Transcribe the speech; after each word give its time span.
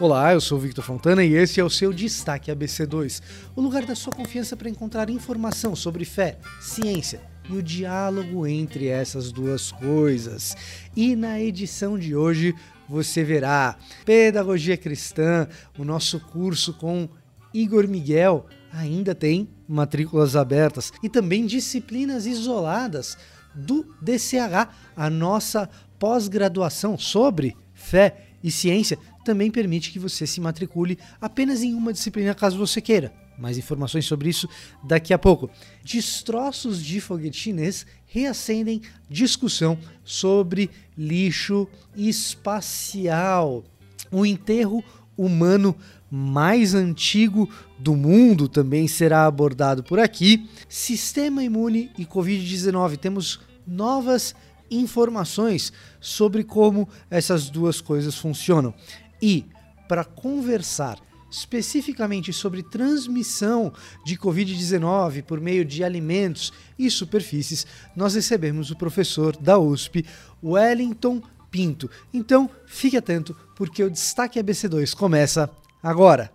Olá, 0.00 0.32
eu 0.32 0.40
sou 0.40 0.58
Victor 0.58 0.82
Fontana 0.82 1.22
e 1.22 1.34
esse 1.34 1.60
é 1.60 1.62
o 1.62 1.68
seu 1.68 1.92
Destaque 1.92 2.50
ABC2, 2.50 3.20
o 3.54 3.60
lugar 3.60 3.84
da 3.84 3.94
sua 3.94 4.10
confiança 4.10 4.56
para 4.56 4.70
encontrar 4.70 5.10
informação 5.10 5.76
sobre 5.76 6.06
fé, 6.06 6.38
ciência 6.58 7.20
e 7.50 7.52
o 7.52 7.62
diálogo 7.62 8.46
entre 8.46 8.88
essas 8.88 9.30
duas 9.30 9.70
coisas. 9.70 10.56
E 10.96 11.14
na 11.14 11.38
edição 11.38 11.98
de 11.98 12.16
hoje 12.16 12.54
você 12.88 13.22
verá 13.22 13.76
Pedagogia 14.06 14.74
Cristã, 14.74 15.46
o 15.78 15.84
nosso 15.84 16.18
curso 16.18 16.72
com 16.72 17.06
Igor 17.52 17.86
Miguel 17.86 18.46
ainda 18.72 19.14
tem 19.14 19.50
matrículas 19.68 20.34
abertas 20.34 20.94
e 21.02 21.10
também 21.10 21.44
disciplinas 21.44 22.24
isoladas 22.24 23.18
do 23.54 23.84
DCH, 24.00 24.66
a 24.96 25.10
nossa 25.10 25.68
pós-graduação 25.98 26.96
sobre 26.96 27.54
fé 27.74 28.28
e 28.42 28.50
ciência 28.50 28.98
também 29.24 29.50
permite 29.50 29.90
que 29.90 29.98
você 29.98 30.26
se 30.26 30.40
matricule 30.40 30.98
apenas 31.20 31.62
em 31.62 31.74
uma 31.74 31.92
disciplina 31.92 32.34
caso 32.34 32.58
você 32.58 32.80
queira. 32.80 33.12
Mais 33.38 33.56
informações 33.56 34.04
sobre 34.04 34.28
isso 34.28 34.48
daqui 34.84 35.14
a 35.14 35.18
pouco. 35.18 35.48
Destroços 35.82 36.84
de 36.84 37.00
foguete 37.00 37.38
chinês 37.38 37.86
reacendem 38.06 38.82
discussão 39.08 39.78
sobre 40.04 40.70
lixo 40.96 41.66
espacial. 41.96 43.64
O 44.10 44.26
enterro 44.26 44.84
humano 45.16 45.74
mais 46.10 46.74
antigo 46.74 47.48
do 47.78 47.94
mundo 47.94 48.48
também 48.48 48.88
será 48.88 49.26
abordado 49.26 49.82
por 49.82 49.98
aqui. 49.98 50.48
Sistema 50.68 51.42
imune 51.42 51.90
e 51.96 52.04
Covid-19. 52.04 52.96
Temos 52.96 53.40
novas 53.66 54.34
informações 54.70 55.72
sobre 56.00 56.44
como 56.44 56.88
essas 57.10 57.48
duas 57.48 57.80
coisas 57.80 58.16
funcionam. 58.16 58.74
E 59.20 59.46
para 59.88 60.04
conversar 60.04 60.98
especificamente 61.30 62.32
sobre 62.32 62.62
transmissão 62.62 63.72
de 64.04 64.16
Covid-19 64.16 65.22
por 65.22 65.40
meio 65.40 65.64
de 65.64 65.84
alimentos 65.84 66.52
e 66.78 66.90
superfícies, 66.90 67.66
nós 67.94 68.14
recebemos 68.14 68.70
o 68.70 68.76
professor 68.76 69.36
da 69.36 69.58
USP, 69.58 70.04
Wellington 70.42 71.22
Pinto. 71.50 71.90
Então, 72.12 72.50
fique 72.66 72.96
atento, 72.96 73.36
porque 73.56 73.82
o 73.82 73.90
Destaque 73.90 74.40
ABC2 74.40 74.94
começa 74.94 75.50
agora. 75.82 76.32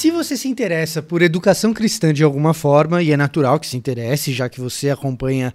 Se 0.00 0.10
você 0.10 0.34
se 0.34 0.48
interessa 0.48 1.02
por 1.02 1.20
educação 1.20 1.74
cristã 1.74 2.10
de 2.10 2.24
alguma 2.24 2.54
forma, 2.54 3.02
e 3.02 3.12
é 3.12 3.18
natural 3.18 3.60
que 3.60 3.66
se 3.66 3.76
interesse, 3.76 4.32
já 4.32 4.48
que 4.48 4.58
você 4.58 4.88
acompanha 4.88 5.52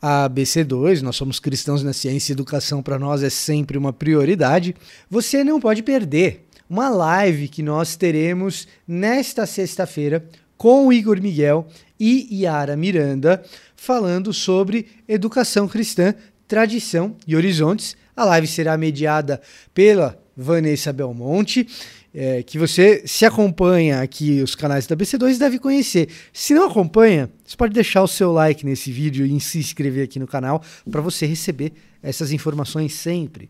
a 0.00 0.30
ABC2, 0.30 1.02
nós 1.02 1.16
somos 1.16 1.40
cristãos 1.40 1.82
na 1.82 1.92
ciência 1.92 2.30
e 2.30 2.34
educação 2.34 2.80
para 2.80 2.96
nós 2.96 3.24
é 3.24 3.28
sempre 3.28 3.76
uma 3.76 3.92
prioridade, 3.92 4.76
você 5.10 5.42
não 5.42 5.58
pode 5.58 5.82
perder 5.82 6.46
uma 6.70 6.88
live 6.88 7.48
que 7.48 7.60
nós 7.60 7.96
teremos 7.96 8.68
nesta 8.86 9.44
sexta-feira 9.46 10.24
com 10.56 10.86
o 10.86 10.92
Igor 10.92 11.20
Miguel 11.20 11.66
e 11.98 12.42
Yara 12.42 12.76
Miranda 12.76 13.42
falando 13.74 14.32
sobre 14.32 14.86
educação 15.08 15.66
cristã, 15.66 16.14
tradição 16.46 17.16
e 17.26 17.34
horizontes. 17.34 17.96
A 18.14 18.24
live 18.24 18.46
será 18.46 18.78
mediada 18.78 19.40
pela 19.74 20.16
Vanessa 20.36 20.92
Belmonte 20.92 21.66
é, 22.20 22.42
que 22.42 22.58
você 22.58 23.04
se 23.06 23.24
acompanha 23.24 24.00
aqui 24.00 24.42
os 24.42 24.56
canais 24.56 24.88
da 24.88 24.96
BC2 24.96 25.38
deve 25.38 25.56
conhecer. 25.56 26.08
Se 26.32 26.52
não 26.52 26.66
acompanha, 26.66 27.30
você 27.46 27.56
pode 27.56 27.72
deixar 27.72 28.02
o 28.02 28.08
seu 28.08 28.32
like 28.32 28.66
nesse 28.66 28.90
vídeo 28.90 29.24
e 29.24 29.40
se 29.40 29.60
inscrever 29.60 30.02
aqui 30.02 30.18
no 30.18 30.26
canal 30.26 30.60
para 30.90 31.00
você 31.00 31.26
receber 31.26 31.72
essas 32.02 32.32
informações 32.32 32.92
sempre. 32.94 33.48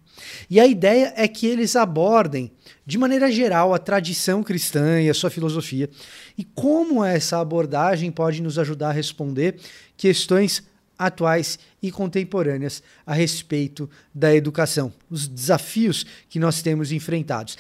E 0.51 0.61
a 0.61 0.67
ideia 0.67 1.15
é 1.17 1.27
que 1.27 1.47
eles 1.47 1.77
abordem, 1.77 2.53
de 2.85 2.99
maneira 2.99 3.33
geral, 3.33 3.73
a 3.73 3.79
tradição 3.79 4.43
cristã 4.43 5.01
e 5.01 5.09
a 5.09 5.15
sua 5.15 5.31
filosofia 5.31 5.89
e 6.37 6.45
como 6.45 7.03
essa 7.03 7.41
abordagem 7.41 8.11
pode 8.11 8.43
nos 8.43 8.59
ajudar 8.59 8.91
a 8.91 8.93
responder 8.93 9.57
questões 9.97 10.63
atuais 10.99 11.59
e 11.81 11.93
contemporâneas 11.93 12.83
a 13.07 13.15
respeito 13.15 13.89
da 14.13 14.35
educação, 14.35 14.93
os 15.09 15.29
desafios 15.29 16.05
que 16.29 16.41
nós 16.41 16.61
temos 16.61 16.91
enfrentados. 16.91 17.57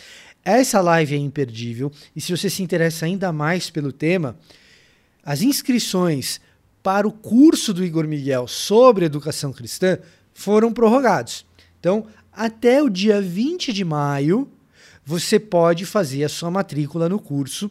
Essa 0.48 0.80
live 0.80 1.14
é 1.14 1.18
imperdível 1.18 1.92
e 2.16 2.22
se 2.22 2.34
você 2.34 2.48
se 2.48 2.62
interessa 2.62 3.04
ainda 3.04 3.30
mais 3.30 3.68
pelo 3.68 3.92
tema, 3.92 4.34
as 5.22 5.42
inscrições 5.42 6.40
para 6.82 7.06
o 7.06 7.12
curso 7.12 7.74
do 7.74 7.84
Igor 7.84 8.08
Miguel 8.08 8.48
sobre 8.48 9.04
educação 9.04 9.52
cristã 9.52 9.98
foram 10.32 10.72
prorrogados. 10.72 11.44
Então, 11.78 12.06
até 12.32 12.82
o 12.82 12.88
dia 12.88 13.20
20 13.20 13.74
de 13.74 13.84
maio, 13.84 14.50
você 15.04 15.38
pode 15.38 15.84
fazer 15.84 16.24
a 16.24 16.30
sua 16.30 16.50
matrícula 16.50 17.10
no 17.10 17.18
curso 17.18 17.70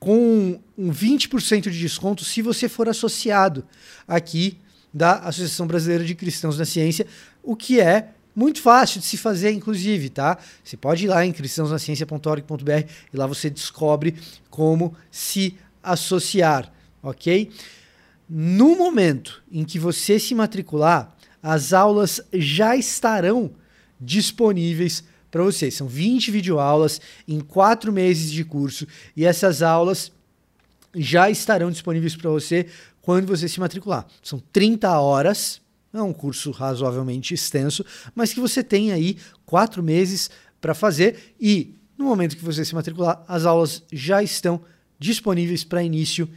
com 0.00 0.58
um 0.76 0.90
20% 0.90 1.70
de 1.70 1.78
desconto 1.78 2.24
se 2.24 2.42
você 2.42 2.68
for 2.68 2.88
associado 2.88 3.64
aqui 4.08 4.58
da 4.92 5.20
Associação 5.20 5.68
Brasileira 5.68 6.04
de 6.04 6.16
Cristãos 6.16 6.58
na 6.58 6.64
Ciência, 6.64 7.06
o 7.44 7.54
que 7.54 7.80
é 7.80 8.08
muito 8.38 8.62
fácil 8.62 9.00
de 9.00 9.06
se 9.06 9.16
fazer, 9.16 9.50
inclusive, 9.50 10.10
tá? 10.10 10.38
Você 10.62 10.76
pode 10.76 11.06
ir 11.06 11.08
lá 11.08 11.26
em 11.26 11.32
cristãosnaciencia.org.br 11.32 12.70
e 13.12 13.16
lá 13.16 13.26
você 13.26 13.50
descobre 13.50 14.14
como 14.48 14.94
se 15.10 15.56
associar, 15.82 16.72
ok? 17.02 17.50
No 18.30 18.76
momento 18.76 19.42
em 19.50 19.64
que 19.64 19.76
você 19.76 20.20
se 20.20 20.36
matricular, 20.36 21.16
as 21.42 21.72
aulas 21.72 22.20
já 22.32 22.76
estarão 22.76 23.50
disponíveis 24.00 25.02
para 25.32 25.42
você. 25.42 25.68
São 25.68 25.88
20 25.88 26.30
videoaulas 26.30 27.00
em 27.26 27.40
quatro 27.40 27.92
meses 27.92 28.30
de 28.30 28.44
curso 28.44 28.86
e 29.16 29.24
essas 29.24 29.62
aulas 29.62 30.12
já 30.94 31.28
estarão 31.28 31.72
disponíveis 31.72 32.14
para 32.14 32.30
você 32.30 32.66
quando 33.02 33.26
você 33.26 33.48
se 33.48 33.58
matricular. 33.58 34.06
São 34.22 34.40
30 34.52 34.96
horas 35.00 35.60
é 35.92 36.02
um 36.02 36.12
curso 36.12 36.50
razoavelmente 36.50 37.34
extenso, 37.34 37.84
mas 38.14 38.32
que 38.32 38.40
você 38.40 38.62
tem 38.62 38.92
aí 38.92 39.16
quatro 39.46 39.82
meses 39.82 40.30
para 40.60 40.74
fazer 40.74 41.34
e 41.40 41.74
no 41.96 42.04
momento 42.04 42.36
que 42.36 42.44
você 42.44 42.64
se 42.64 42.74
matricular, 42.74 43.24
as 43.26 43.44
aulas 43.44 43.82
já 43.92 44.22
estão 44.22 44.60
disponíveis 44.98 45.64
para 45.64 45.82
início 45.82 46.28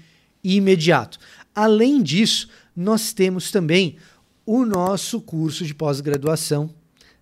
imediato. 0.44 1.20
Além 1.54 2.02
disso, 2.02 2.50
nós 2.76 3.14
temos 3.14 3.52
também 3.52 3.98
o 4.46 4.66
nosso 4.66 5.22
curso 5.22 5.66
de 5.66 5.76
pós-graduação 5.76 6.74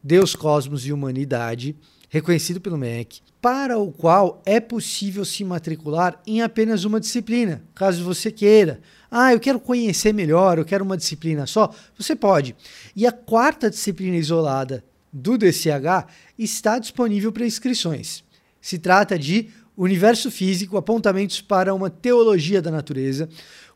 Deus, 0.02 0.34
Cosmos 0.36 0.86
e 0.86 0.94
Humanidade, 0.94 1.76
reconhecido 2.10 2.62
pelo 2.62 2.78
MEC, 2.78 3.20
para 3.42 3.78
o 3.78 3.92
qual 3.92 4.42
é 4.46 4.60
possível 4.60 5.26
se 5.26 5.44
matricular 5.44 6.22
em 6.26 6.42
apenas 6.42 6.86
uma 6.86 7.00
disciplina, 7.00 7.62
caso 7.76 8.04
você 8.04 8.32
queira. 8.32 8.80
Ah, 9.12 9.34
eu 9.34 9.40
quero 9.40 9.59
conhecer 9.59 10.14
melhor, 10.14 10.58
eu 10.58 10.66
quero 10.66 10.84
uma 10.84 10.97
disciplina 10.97 11.47
só. 11.47 11.74
Você 11.97 12.16
pode. 12.16 12.56
E 12.96 13.08
a 13.08 13.12
quarta 13.12 13.70
disciplina 13.70 14.16
isolada 14.16 14.84
do 15.12 15.38
DCH 15.38 16.08
está 16.38 16.78
disponível 16.78 17.31
para 17.31 17.46
inscrições. 17.46 18.24
Se 18.62 18.78
trata 18.78 19.18
de 19.18 19.50
Universo 19.75 20.30
Físico, 20.30 20.78
apontamentos 20.78 21.42
para 21.42 21.74
uma 21.74 21.90
teologia 21.90 22.62
da 22.62 22.69
natureza, 22.69 23.30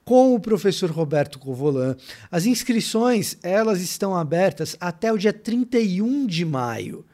com 0.03 0.35
o 0.35 0.39
professor 0.39 0.91
Roberto 0.91 1.39
Covolan. 1.39 1.95
As 2.29 2.45
inscrições, 2.45 3.37
elas 3.41 3.81
estão 3.81 4.15
abertas 4.15 4.75
até 4.79 5.11
o 5.11 5.17
dia 5.17 5.31
31 5.31 6.27
de 6.27 6.43
maio. 6.43 7.05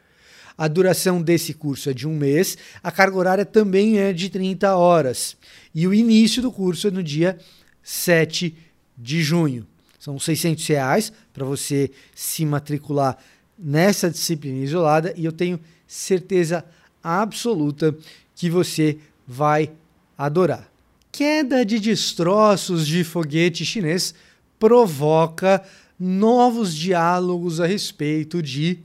A 0.57 0.67
duração 0.67 1.21
desse 1.21 1.53
curso 1.53 1.89
é 1.89 1.93
de 1.93 2.07
um 2.07 2.17
mês, 2.17 2.57
a 2.83 2.91
carga 2.91 3.15
horária 3.15 3.45
também 3.45 3.99
é 3.99 4.11
de 4.11 4.29
30 4.29 4.75
horas. 4.75 5.37
E 5.73 5.87
o 5.87 5.93
início 5.93 6.41
do 6.41 6.51
curso 6.51 6.87
é 6.87 6.91
no 6.91 7.01
dia 7.01 7.37
7 7.83 8.55
de 8.97 9.21
junho. 9.21 9.65
São 9.99 10.17
600 10.17 10.65
reais 10.67 11.11
para 11.33 11.45
você 11.45 11.91
se 12.15 12.45
matricular 12.45 13.17
nessa 13.57 14.09
disciplina 14.09 14.63
isolada 14.63 15.13
e 15.17 15.25
eu 15.25 15.31
tenho 15.31 15.59
certeza 15.85 16.63
absoluta 17.03 17.95
que 18.35 18.49
você 18.49 18.97
vai 19.27 19.71
adorar. 20.17 20.69
Queda 21.11 21.65
de 21.65 21.79
destroços 21.79 22.87
de 22.87 23.03
foguete 23.03 23.65
chinês 23.65 24.13
provoca 24.57 25.63
novos 25.99 26.73
diálogos 26.73 27.59
a 27.59 27.65
respeito 27.65 28.41
de 28.41 28.79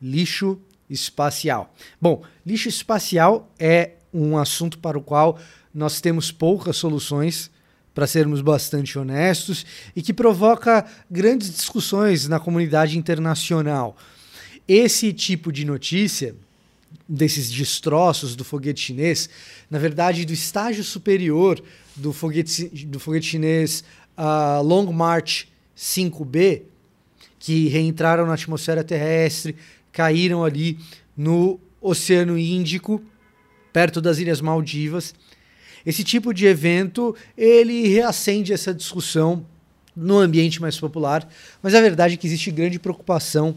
lixo 0.00 0.58
espacial. 0.90 1.74
Bom, 2.00 2.22
lixo 2.44 2.68
espacial 2.68 3.50
é 3.58 3.92
um 4.12 4.36
assunto 4.36 4.78
para 4.78 4.98
o 4.98 5.02
qual 5.02 5.38
nós 5.72 6.00
temos 6.00 6.32
poucas 6.32 6.76
soluções 6.76 7.50
para 7.94 8.06
sermos 8.06 8.40
bastante 8.40 8.98
honestos, 8.98 9.66
e 9.94 10.02
que 10.02 10.12
provoca 10.12 10.86
grandes 11.10 11.50
discussões 11.50 12.28
na 12.28 12.38
comunidade 12.38 12.96
internacional. 12.96 13.96
Esse 14.66 15.12
tipo 15.12 15.50
de 15.50 15.64
notícia, 15.64 16.34
desses 17.08 17.50
destroços 17.50 18.36
do 18.36 18.44
foguete 18.44 18.80
chinês, 18.80 19.28
na 19.70 19.78
verdade, 19.78 20.24
do 20.24 20.32
estágio 20.32 20.84
superior 20.84 21.62
do 21.96 22.12
foguete, 22.12 22.68
do 22.86 23.00
foguete 23.00 23.26
chinês 23.26 23.82
uh, 24.16 24.62
Long 24.62 24.92
March 24.92 25.46
5B, 25.76 26.62
que 27.38 27.68
reentraram 27.68 28.26
na 28.26 28.34
atmosfera 28.34 28.84
terrestre, 28.84 29.56
caíram 29.92 30.44
ali 30.44 30.78
no 31.16 31.58
Oceano 31.80 32.38
Índico, 32.38 33.02
perto 33.72 34.00
das 34.00 34.18
Ilhas 34.18 34.40
Maldivas. 34.40 35.14
Esse 35.88 36.04
tipo 36.04 36.34
de 36.34 36.44
evento, 36.44 37.16
ele 37.34 37.88
reacende 37.88 38.52
essa 38.52 38.74
discussão 38.74 39.46
no 39.96 40.18
ambiente 40.18 40.60
mais 40.60 40.78
popular, 40.78 41.26
mas 41.62 41.74
a 41.74 41.80
verdade 41.80 42.12
é 42.12 42.16
que 42.18 42.26
existe 42.26 42.50
grande 42.50 42.78
preocupação 42.78 43.54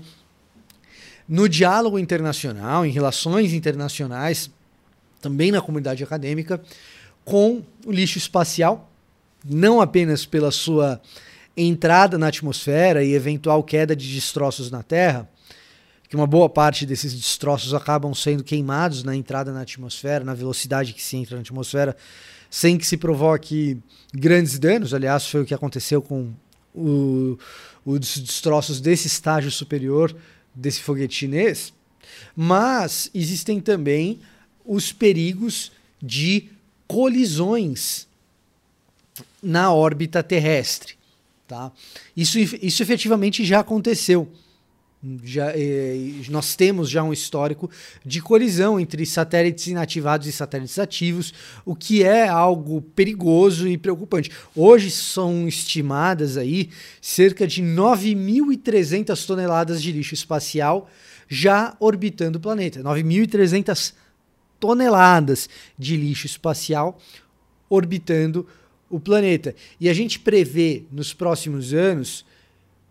no 1.28 1.50
diálogo 1.50 2.00
internacional, 2.00 2.86
em 2.86 2.89
relações 2.89 3.51
internacionais, 3.51 4.50
também 5.19 5.51
na 5.51 5.60
comunidade 5.60 6.06
acadêmica, 6.06 6.62
com 7.25 7.63
o 7.86 7.92
lixo 7.92 8.18
espacial, 8.18 8.89
não 9.44 9.81
apenas 9.81 10.25
pela 10.25 10.51
sua 10.51 11.01
entrada 11.57 12.18
na 12.18 12.28
atmosfera 12.28 13.04
e 13.04 13.13
eventual 13.13 13.62
queda 13.62 13.94
de 13.94 14.10
destroços 14.10 14.72
na 14.72 14.81
Terra, 14.81 15.30
que 16.11 16.15
uma 16.17 16.27
boa 16.27 16.49
parte 16.49 16.85
desses 16.85 17.13
destroços 17.13 17.73
acabam 17.73 18.13
sendo 18.13 18.43
queimados 18.43 19.01
na 19.01 19.15
entrada 19.15 19.53
na 19.53 19.61
atmosfera, 19.61 20.25
na 20.25 20.33
velocidade 20.33 20.91
que 20.91 21.01
se 21.01 21.15
entra 21.15 21.37
na 21.37 21.41
atmosfera, 21.41 21.95
sem 22.49 22.77
que 22.77 22.85
se 22.85 22.97
provoque 22.97 23.77
grandes 24.13 24.59
danos. 24.59 24.93
Aliás, 24.93 25.25
foi 25.25 25.41
o 25.41 25.45
que 25.45 25.53
aconteceu 25.53 26.01
com 26.01 26.33
o, 26.75 27.39
os 27.85 28.17
destroços 28.17 28.81
desse 28.81 29.07
estágio 29.07 29.49
superior 29.49 30.13
desse 30.53 30.81
foguete 30.81 31.15
chinês. 31.15 31.71
Mas 32.35 33.09
existem 33.13 33.61
também 33.61 34.19
os 34.65 34.91
perigos 34.91 35.71
de 36.03 36.49
colisões 36.87 38.05
na 39.41 39.71
órbita 39.71 40.21
terrestre. 40.21 40.95
Tá? 41.47 41.71
Isso, 42.17 42.37
isso 42.37 42.83
efetivamente 42.83 43.45
já 43.45 43.61
aconteceu 43.61 44.29
já, 45.24 45.51
eh, 45.56 45.98
nós 46.30 46.56
temos 46.56 46.89
já 46.89 47.01
um 47.01 47.12
histórico 47.12 47.69
de 48.06 48.21
colisão 48.21 48.80
entre 48.80 49.06
satélites 49.06 49.68
inativados 49.68 50.27
e 50.27 50.31
satélites 50.31 50.77
ativos, 50.77 51.33
o 51.65 51.75
que 51.75 52.03
é 52.03 52.27
algo 52.27 52.81
perigoso 52.81 53.68
e 53.68 53.77
preocupante. 53.77 54.30
Hoje 54.56 54.92
são 54.92 55.48
estimadas 55.48 56.38
aí 56.38 56.69
cerca 57.01 57.48
de 57.48 57.63
9.300 57.63 59.25
toneladas 59.25 59.81
de 59.81 59.92
lixo 59.92 60.13
espacial 60.13 60.88
já 61.27 61.75
orbitando 61.80 62.38
o 62.38 62.42
planeta. 62.42 62.83
9.300 62.83 63.94
toneladas 64.59 65.50
de 65.80 65.97
lixo 65.97 66.27
espacial 66.27 67.00
orbitando 67.69 68.45
o 68.89 69.00
planeta. 69.00 69.56
E 69.80 69.89
a 69.89 69.94
gente 69.94 70.19
prevê 70.19 70.83
nos 70.92 71.13
próximos 71.13 71.74
anos 71.74 72.25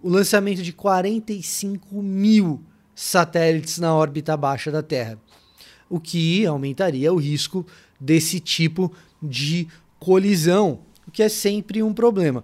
o 0.02 0.08
lançamento 0.08 0.62
de 0.62 0.72
45 0.72 2.02
mil 2.02 2.62
satélites 2.94 3.78
na 3.78 3.94
órbita 3.94 4.36
baixa 4.36 4.70
da 4.70 4.82
Terra, 4.82 5.18
o 5.88 5.98
que 5.98 6.46
aumentaria 6.46 7.12
o 7.12 7.16
risco 7.16 7.66
desse 7.98 8.40
tipo 8.40 8.92
de 9.22 9.68
colisão, 9.98 10.80
o 11.06 11.10
que 11.10 11.22
é 11.22 11.28
sempre 11.28 11.82
um 11.82 11.92
problema. 11.92 12.42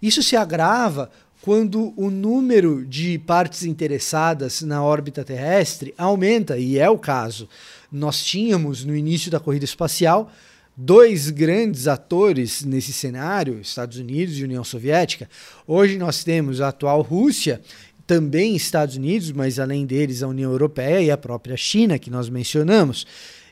Isso 0.00 0.22
se 0.22 0.36
agrava 0.36 1.10
quando 1.40 1.92
o 1.94 2.10
número 2.10 2.86
de 2.86 3.18
partes 3.18 3.64
interessadas 3.64 4.62
na 4.62 4.82
órbita 4.82 5.22
terrestre 5.22 5.92
aumenta, 5.98 6.56
e 6.56 6.78
é 6.78 6.88
o 6.88 6.98
caso. 6.98 7.48
Nós 7.92 8.24
tínhamos 8.24 8.82
no 8.84 8.96
início 8.96 9.30
da 9.30 9.38
corrida 9.38 9.64
espacial 9.64 10.32
dois 10.76 11.30
grandes 11.30 11.86
atores 11.86 12.64
nesse 12.64 12.92
cenário, 12.92 13.60
Estados 13.60 13.98
Unidos 13.98 14.38
e 14.38 14.44
União 14.44 14.64
Soviética. 14.64 15.28
Hoje 15.66 15.96
nós 15.96 16.24
temos 16.24 16.60
a 16.60 16.68
atual 16.68 17.00
Rússia, 17.02 17.60
também 18.06 18.54
Estados 18.54 18.96
Unidos, 18.96 19.30
mas 19.32 19.58
além 19.58 19.86
deles 19.86 20.22
a 20.22 20.28
União 20.28 20.50
Europeia 20.50 21.00
e 21.00 21.10
a 21.10 21.16
própria 21.16 21.56
China, 21.56 21.98
que 21.98 22.10
nós 22.10 22.28
mencionamos. 22.28 23.06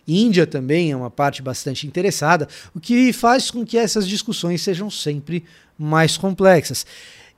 Índia 0.07 0.47
também 0.47 0.91
é 0.91 0.97
uma 0.97 1.11
parte 1.11 1.41
bastante 1.41 1.87
interessada, 1.87 2.49
o 2.75 2.81
que 2.81 3.13
faz 3.13 3.51
com 3.51 3.65
que 3.65 3.79
essas 3.79 4.07
discussões 4.07 4.61
sejam 4.61 4.91
sempre 4.91 5.45
mais 5.79 6.17
complexas. 6.17 6.85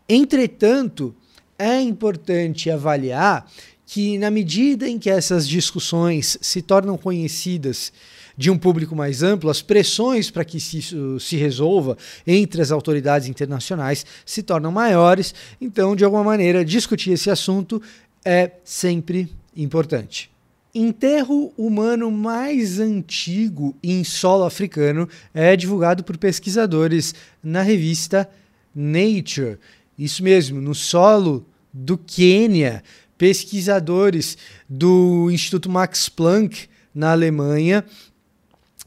Entretanto, 0.09 1.15
é 1.59 1.81
importante 1.81 2.71
avaliar 2.71 3.47
que, 3.87 4.19
na 4.19 4.31
medida 4.31 4.89
em 4.89 4.99
que 4.99 5.11
essas 5.11 5.47
discussões 5.47 6.39
se 6.41 6.63
tornam 6.63 6.97
conhecidas 6.97 7.93
de 8.37 8.51
um 8.51 8.59
público 8.59 8.97
mais 8.97 9.23
amplo, 9.23 9.51
as 9.51 9.63
pressões 9.63 10.31
para 10.31 10.45
que 10.45 10.57
isso 10.57 11.21
se 11.21 11.37
resolva 11.37 11.97
entre 12.27 12.61
as 12.61 12.71
autoridades 12.71 13.29
internacionais 13.29 14.05
se 14.27 14.43
tornam 14.43 14.73
maiores. 14.73 15.35
Então, 15.61 15.95
de 15.95 16.05
alguma 16.05 16.25
maneira, 16.25 16.65
discutir 16.65 17.13
esse 17.13 17.31
assunto 17.31 17.81
é 18.25 18.53
sempre 18.65 19.33
importante. 19.57 20.31
Enterro 20.75 21.53
humano 21.57 22.11
mais 22.11 22.81
antigo 22.81 23.77
em 23.81 24.03
solo 24.03 24.45
africano 24.45 25.09
é 25.33 25.55
divulgado 25.55 26.03
por 26.03 26.17
pesquisadores 26.17 27.15
na 27.43 27.63
revista 27.63 28.29
Nature. 28.75 29.59
Isso 29.97 30.25
mesmo, 30.25 30.61
no 30.61 30.75
solo 30.75 31.47
do 31.73 31.97
Quênia, 31.97 32.83
pesquisadores 33.17 34.37
do 34.69 35.31
Instituto 35.31 35.71
Max 35.71 36.09
Planck 36.09 36.69
na 36.93 37.13
Alemanha 37.13 37.85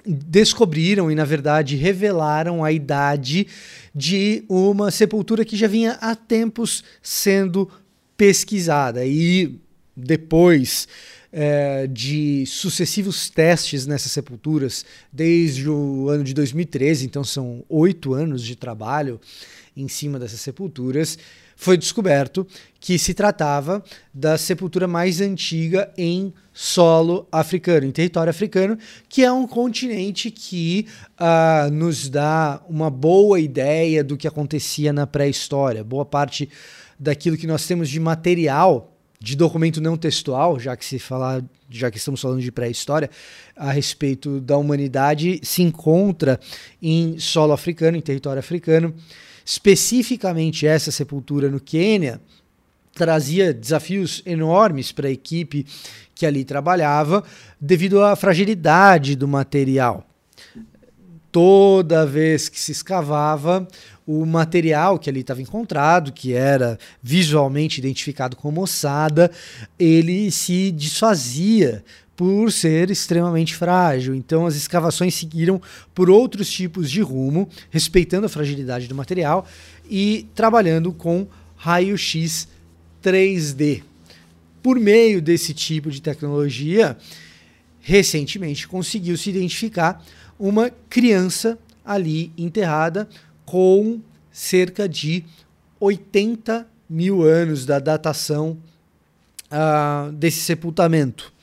descobriram 0.07 1.12
e, 1.12 1.15
na 1.15 1.25
verdade, 1.25 1.75
revelaram 1.75 2.63
a 2.63 2.71
idade 2.71 3.48
de 3.94 4.44
uma 4.48 4.89
sepultura 4.92 5.44
que 5.44 5.57
já 5.57 5.68
vinha 5.68 5.98
há 6.00 6.15
tempos 6.15 6.83
sendo 7.01 7.69
pesquisada. 8.15 9.06
E 9.06 9.59
depois 9.95 10.88
é, 11.31 11.88
de 11.88 12.45
sucessivos 12.45 13.30
testes 13.30 13.86
nessas 13.86 14.12
sepulturas, 14.12 14.86
desde 15.12 15.69
o 15.69 16.09
ano 16.09 16.24
de 16.24 16.33
2013, 16.33 17.06
então 17.06 17.24
são 17.24 17.63
oito 17.69 18.13
anos 18.13 18.44
de 18.44 18.56
trabalho 18.56 19.19
em 19.75 19.88
cima 19.88 20.18
dessas 20.18 20.39
sepulturas, 20.39 21.18
foi 21.57 21.75
descoberto 21.75 22.48
que 22.80 22.98
se 23.00 23.15
tratava 23.15 23.83
da 24.13 24.38
sepultura 24.38 24.88
mais 24.88 25.19
antiga 25.19 25.92
em 25.98 26.31
solo 26.54 27.27
africano, 27.31 27.86
em 27.86 27.92
território 27.92 28.30
africano, 28.30 28.77
que 29.09 29.24
é 29.24 29.31
um 29.31 29.48
continente 29.48 30.30
que 30.30 30.88
uh, 31.19 31.69
nos 31.71 32.07
dá 32.07 32.62
uma 32.69 32.89
boa 32.89 33.39
ideia 33.39 34.04
do 34.04 34.15
que 34.15 34.27
acontecia 34.27 34.94
na 34.94 35.07
pré-história. 35.07 35.83
Boa 35.83 36.06
parte 36.06 36.48
daquilo 36.98 37.36
que 37.36 37.48
nós 37.48 37.65
temos 37.65 37.89
de 37.89 38.00
material 38.00 38.94
de 39.19 39.36
documento 39.36 39.81
não 39.81 39.98
textual, 39.98 40.59
já 40.59 40.77
que 40.77 40.86
se 40.86 41.00
falar, 41.00 41.44
já 41.69 41.90
que 41.90 41.97
estamos 41.97 42.21
falando 42.21 42.42
de 42.42 42.52
pré-história, 42.52 43.09
a 43.56 43.71
respeito 43.71 44.40
da 44.40 44.57
humanidade 44.57 45.40
se 45.42 45.64
encontra 45.64 46.40
em 46.80 47.18
solo 47.18 47.52
africano, 47.52 47.97
em 47.97 48.02
território 48.02 48.40
africano. 48.40 48.94
Especificamente 49.47 50.68
essa 50.68 50.92
sepultura 50.92 51.49
no 51.49 51.57
Quênia 51.57 52.19
trazia 52.94 53.54
desafios 53.54 54.21
enormes 54.25 54.92
para 54.92 55.07
a 55.07 55.11
equipe 55.11 55.66
que 56.13 56.25
ali 56.25 56.44
trabalhava, 56.44 57.23
devido 57.57 58.04
à 58.04 58.13
fragilidade 58.18 59.16
do 59.16 59.25
material. 59.25 60.06
Toda 61.31 62.06
vez 62.06 62.49
que 62.49 62.59
se 62.59 62.73
escavava, 62.73 63.66
o 64.06 64.25
material 64.25 64.99
que 64.99 65.09
ali 65.09 65.21
estava 65.21 65.42
encontrado, 65.42 66.11
que 66.11 66.33
era 66.33 66.77
visualmente 67.01 67.80
identificado 67.80 68.35
como 68.35 68.61
ossada, 68.61 69.31
ele 69.80 70.30
se 70.30 70.71
desfazia 70.73 71.85
por 72.18 72.52
ser 72.52 72.90
extremamente 72.90 73.56
frágil. 73.56 74.16
Então 74.16 74.47
as 74.47 74.56
escavações 74.56 75.14
seguiram 75.14 75.62
por 75.94 76.09
outros 76.09 76.50
tipos 76.50 76.90
de 76.90 77.00
rumo, 77.00 77.47
respeitando 77.69 78.26
a 78.26 78.30
fragilidade 78.30 78.88
do 78.88 78.95
material 78.95 79.47
e 79.88 80.26
trabalhando 80.33 80.92
com 80.92 81.28
raio-x 81.56 82.47
3D. 83.04 83.83
Por 84.64 84.80
meio 84.80 85.21
desse 85.21 85.54
tipo 85.54 85.92
de 85.92 86.02
tecnologia, 86.02 86.97
recentemente 87.80 88.68
conseguiu-se 88.68 89.30
identificar 89.30 90.04
uma 90.40 90.71
criança 90.90 91.57
ali 91.86 92.31
enterrada 92.36 93.07
com 93.45 94.02
cerca 94.31 94.90
de 94.90 95.24
80 95.80 96.68
mil 96.90 97.21
anos 97.21 97.64
da 97.64 97.78
datação 97.78 98.57
uh, 99.52 100.12
desse 100.12 100.40
sepultamento 100.40 101.36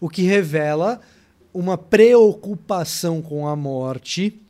o 0.00 0.08
que 0.08 0.22
revela 0.22 1.00
uma 1.52 1.76
preocupação 1.76 3.20
com 3.20 3.46
a 3.46 3.54
morte 3.54 4.40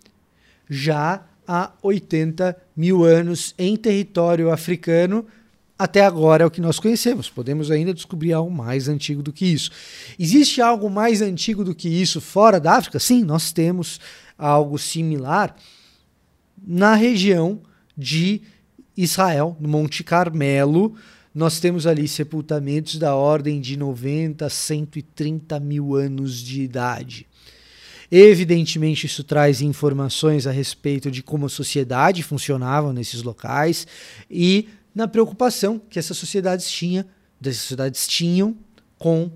já 0.68 1.24
há 1.46 1.72
80 1.82 2.56
mil 2.76 3.04
anos 3.04 3.54
em 3.58 3.76
território 3.76 4.52
africano. 4.52 5.26
Até 5.76 6.04
agora 6.04 6.44
é 6.44 6.46
o 6.46 6.50
que 6.50 6.60
nós 6.60 6.78
conhecemos. 6.78 7.28
Podemos 7.28 7.70
ainda 7.70 7.92
descobrir 7.92 8.32
algo 8.32 8.50
mais 8.50 8.86
antigo 8.86 9.22
do 9.22 9.32
que 9.32 9.46
isso. 9.46 9.70
Existe 10.18 10.60
algo 10.60 10.88
mais 10.88 11.22
antigo 11.22 11.64
do 11.64 11.74
que 11.74 11.88
isso 11.88 12.20
fora 12.20 12.60
da 12.60 12.74
África? 12.74 13.00
Sim, 13.00 13.24
nós 13.24 13.50
temos 13.50 13.98
algo 14.38 14.78
similar 14.78 15.56
na 16.62 16.94
região 16.94 17.62
de 17.96 18.42
Israel, 18.96 19.56
no 19.58 19.68
Monte 19.68 20.04
Carmelo, 20.04 20.94
nós 21.34 21.60
temos 21.60 21.86
ali 21.86 22.08
sepultamentos 22.08 22.98
da 22.98 23.14
ordem 23.14 23.60
de 23.60 23.76
90 23.76 24.46
a 24.46 24.50
130 24.50 25.60
mil 25.60 25.94
anos 25.94 26.38
de 26.38 26.62
idade. 26.62 27.26
Evidentemente, 28.10 29.06
isso 29.06 29.22
traz 29.22 29.60
informações 29.60 30.46
a 30.46 30.50
respeito 30.50 31.10
de 31.10 31.22
como 31.22 31.46
a 31.46 31.48
sociedade 31.48 32.24
funcionava 32.24 32.92
nesses 32.92 33.22
locais 33.22 33.86
e 34.28 34.68
na 34.92 35.06
preocupação 35.06 35.80
que 35.88 35.98
essas 35.98 36.16
sociedades 36.16 36.68
tinham, 36.68 37.04
essas 37.40 37.58
sociedades 37.58 38.08
tinham 38.08 38.56
com 38.98 39.30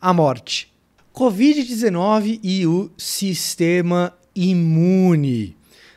a 0.00 0.14
morte. 0.14 0.72
Covid-19 1.14 2.40
e 2.42 2.66
o 2.66 2.90
sistema 2.96 4.16
imune. 4.34 5.54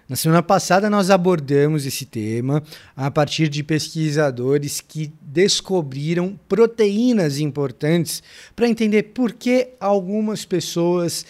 Na 0.10 0.16
semana 0.16 0.42
passada 0.42 0.90
nós 0.90 1.10
abordamos 1.10 1.86
esse 1.86 2.06
tema 2.06 2.64
a 2.96 3.12
partir 3.12 3.50
de 3.50 3.62
pesquisadores 3.62 4.80
que 4.80 5.12
descobriram 5.22 6.40
proteínas 6.48 7.40
importantes 7.40 8.24
para 8.56 8.70
entender 8.70 9.04
por 9.04 9.34
que 9.34 9.68
algumas 9.82 10.46
pessoas 10.46 11.26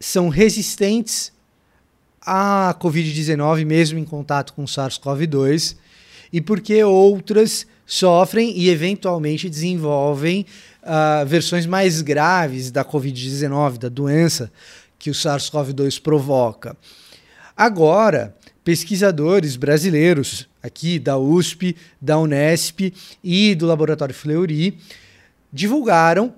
são 0.00 0.30
resistentes 0.30 1.30
à 2.22 2.74
Covid-19, 2.80 3.66
mesmo 3.66 3.98
em 3.98 4.04
contato 4.04 4.54
com 4.54 4.64
SARS-CoV-2, 4.64 5.76
e 6.32 6.40
por 6.40 6.62
que 6.62 6.82
outras 6.82 7.66
sofrem 7.84 8.56
e 8.56 8.70
eventualmente 8.70 9.50
desenvolvem 9.50 10.46
uh, 10.82 11.26
versões 11.26 11.66
mais 11.66 12.00
graves 12.00 12.70
da 12.70 12.82
Covid-19, 12.82 13.76
da 13.76 13.88
doença 13.90 14.50
que 14.98 15.10
o 15.10 15.14
SARS-CoV-2 15.14 16.00
provoca. 16.00 16.74
Agora, 17.56 18.36
pesquisadores 18.62 19.56
brasileiros 19.56 20.46
aqui 20.62 20.98
da 20.98 21.16
USP, 21.16 21.74
da 22.00 22.18
Unesp 22.18 22.92
e 23.24 23.54
do 23.54 23.64
Laboratório 23.64 24.14
Fleury 24.14 24.76
divulgaram 25.50 26.34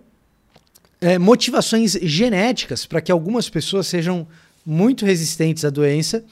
é, 1.01 1.19
motivações 1.19 1.95
genéticas 2.03 2.87
para 2.87 3.01
que 3.01 3.11
algumas 3.11 3.49
pessoas 3.49 3.87
sejam 3.87 4.27
muito 4.65 5.05
resistentes 5.05 5.65
à 5.65 5.71
doença 5.71 6.25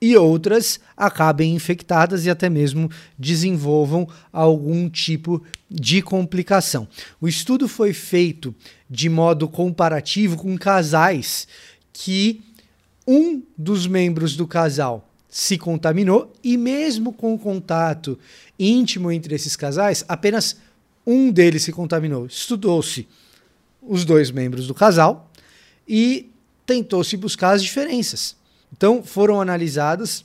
e 0.00 0.16
outras 0.16 0.78
acabem 0.94 1.54
infectadas 1.54 2.26
e 2.26 2.30
até 2.30 2.50
mesmo 2.50 2.90
desenvolvam 3.18 4.06
algum 4.30 4.90
tipo 4.90 5.42
de 5.70 6.02
complicação. 6.02 6.86
O 7.18 7.26
estudo 7.26 7.66
foi 7.66 7.94
feito 7.94 8.54
de 8.90 9.08
modo 9.08 9.48
comparativo 9.48 10.36
com 10.36 10.58
casais 10.58 11.48
que 11.92 12.42
um 13.06 13.42
dos 13.56 13.86
membros 13.86 14.36
do 14.36 14.46
casal 14.46 15.10
se 15.28 15.58
contaminou 15.58 16.32
e 16.42 16.56
mesmo 16.56 17.12
com 17.12 17.34
o 17.34 17.38
contato 17.38 18.18
íntimo 18.58 19.10
entre 19.10 19.34
esses 19.34 19.56
casais, 19.56 20.04
apenas 20.08 20.56
um 21.06 21.30
deles 21.30 21.64
se 21.64 21.72
contaminou. 21.72 22.26
Estudou-se 22.26 23.08
os 23.82 24.04
dois 24.04 24.30
membros 24.30 24.66
do 24.66 24.74
casal 24.74 25.30
e 25.86 26.30
tentou-se 26.64 27.16
buscar 27.16 27.50
as 27.50 27.62
diferenças. 27.62 28.36
Então 28.72 29.02
foram 29.02 29.40
analisadas 29.40 30.24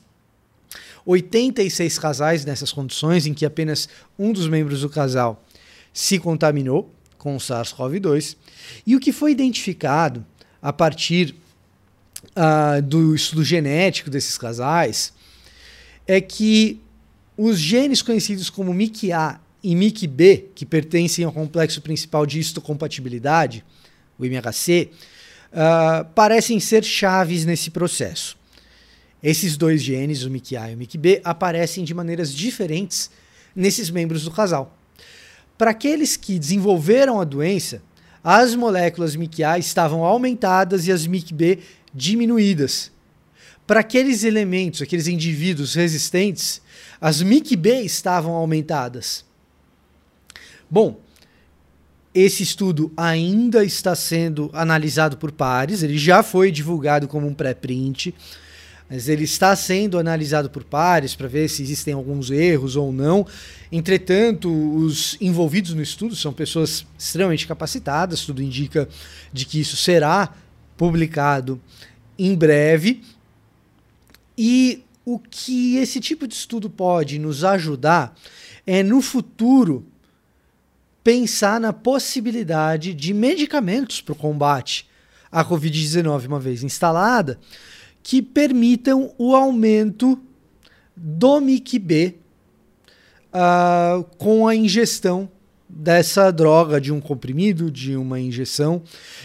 86 1.06 1.98
casais 1.98 2.46
nessas 2.46 2.72
condições 2.72 3.26
em 3.26 3.34
que 3.34 3.46
apenas 3.46 3.90
um 4.18 4.32
dos 4.32 4.48
membros 4.48 4.82
do 4.82 4.90
casal 4.90 5.44
se 5.92 6.20
contaminou 6.20 6.94
com 7.18 7.36
o 7.36 7.40
SARS-CoV-2 7.40 8.38
e 8.86 8.96
o 8.96 9.00
que 9.00 9.12
foi 9.12 9.32
identificado 9.32 10.26
a 10.62 10.72
partir 10.72 11.36
uh, 12.40 12.82
do 12.82 13.14
estudo 13.14 13.44
genético 13.44 14.10
desses 14.10 14.38
casais 14.38 15.12
é 16.08 16.22
que 16.22 16.80
os 17.38 17.60
genes 17.60 18.02
conhecidos 18.02 18.50
como 18.50 18.74
MIC-A 18.74 19.40
e 19.62 19.76
MIC-B, 19.76 20.50
que 20.56 20.66
pertencem 20.66 21.26
ao 21.26 21.32
complexo 21.32 21.82
principal 21.82 22.26
de 22.26 22.40
histocompatibilidade, 22.40 23.64
o 24.18 24.26
MHC, 24.26 24.90
uh, 25.52 26.06
parecem 26.16 26.60
ser 26.60 26.84
chaves 26.84 27.46
nesse 27.46 27.70
processo. 27.70 28.38
Esses 29.22 29.58
dois 29.58 29.84
genes, 29.84 30.24
o 30.24 30.30
MIC-A 30.30 30.72
e 30.72 30.76
o 30.76 30.78
MIC-B, 30.78 31.22
aparecem 31.24 31.84
de 31.84 31.94
maneiras 31.94 32.34
diferentes 32.34 33.12
nesses 33.54 33.90
membros 33.90 34.24
do 34.24 34.32
casal. 34.32 34.78
Para 35.58 35.72
aqueles 35.72 36.16
que 36.16 36.40
desenvolveram 36.40 37.20
a 37.20 37.26
doença, 37.26 37.82
as 38.24 38.54
moléculas 38.56 39.16
MIC-A 39.16 39.60
estavam 39.60 40.04
aumentadas 40.04 40.88
e 40.88 40.92
as 40.92 41.08
MIC-B 41.08 41.60
diminuídas. 42.00 42.92
Para 43.68 43.82
aqueles 43.82 44.24
elementos, 44.24 44.82
aqueles 44.82 45.08
indivíduos 45.08 45.76
resistentes, 45.76 46.62
as 47.00 47.22
MIC-B 47.22 47.82
estavam 47.82 48.32
aumentadas. 48.32 49.26
Bom, 50.70 51.00
esse 52.16 52.42
estudo 52.42 52.92
ainda 52.98 53.64
está 53.64 53.96
sendo 53.96 54.50
analisado 54.54 55.18
por 55.18 55.32
pares, 55.32 55.84
ele 55.84 55.98
já 55.98 56.24
foi 56.24 56.52
divulgado 56.52 57.08
como 57.08 57.28
um 57.28 57.34
pré-print, 57.34 58.16
mas 58.90 59.08
ele 59.08 59.24
está 59.24 59.56
sendo 59.56 60.00
analisado 60.00 60.50
por 60.50 60.64
pares 60.64 61.14
para 61.14 61.28
ver 61.28 61.48
se 61.48 61.62
existem 61.62 61.94
alguns 61.94 62.32
erros 62.32 62.76
ou 62.76 62.92
não. 62.92 63.28
Entretanto, 63.72 64.50
os 64.50 65.16
envolvidos 65.22 65.76
no 65.76 65.82
estudo 65.84 66.16
são 66.16 66.34
pessoas 66.34 66.88
extremamente 66.98 67.46
capacitadas, 67.46 68.26
tudo 68.26 68.42
indica 68.42 68.90
de 69.32 69.46
que 69.46 69.60
isso 69.60 69.78
será 69.78 70.34
publicado 70.80 71.62
em 72.18 72.34
breve. 72.34 73.02
E 74.38 74.82
o 75.04 75.20
que 75.20 75.76
esse 75.76 76.00
tipo 76.00 76.26
de 76.26 76.34
estudo 76.34 76.70
pode 76.70 77.20
nos 77.20 77.44
ajudar 77.44 78.18
é 78.66 78.82
no 78.82 79.02
futuro 79.02 79.86
pensar 81.04 81.60
na 81.60 81.74
possibilidade 81.74 82.94
de 82.94 83.14
medicamentos 83.14 84.00
para 84.00 84.14
o 84.14 84.16
combate 84.16 84.88
à 85.30 85.44
Covid-19, 85.44 86.28
uma 86.28 86.40
vez 86.40 86.64
instalada, 86.64 87.38
que 88.02 88.22
permitam 88.22 89.14
o 89.18 89.36
aumento 89.36 90.18
do 90.96 91.42
MIC-B 91.42 92.16
uh, 93.34 94.04
com 94.18 94.48
a 94.48 94.56
ingestão 94.56 95.30
dessa 95.70 96.32
droga, 96.32 96.82
de 96.82 96.92
um 96.92 97.00
comprimido, 97.00 97.70
de 97.70 97.96
uma 97.96 98.20
injeção, 98.20 98.82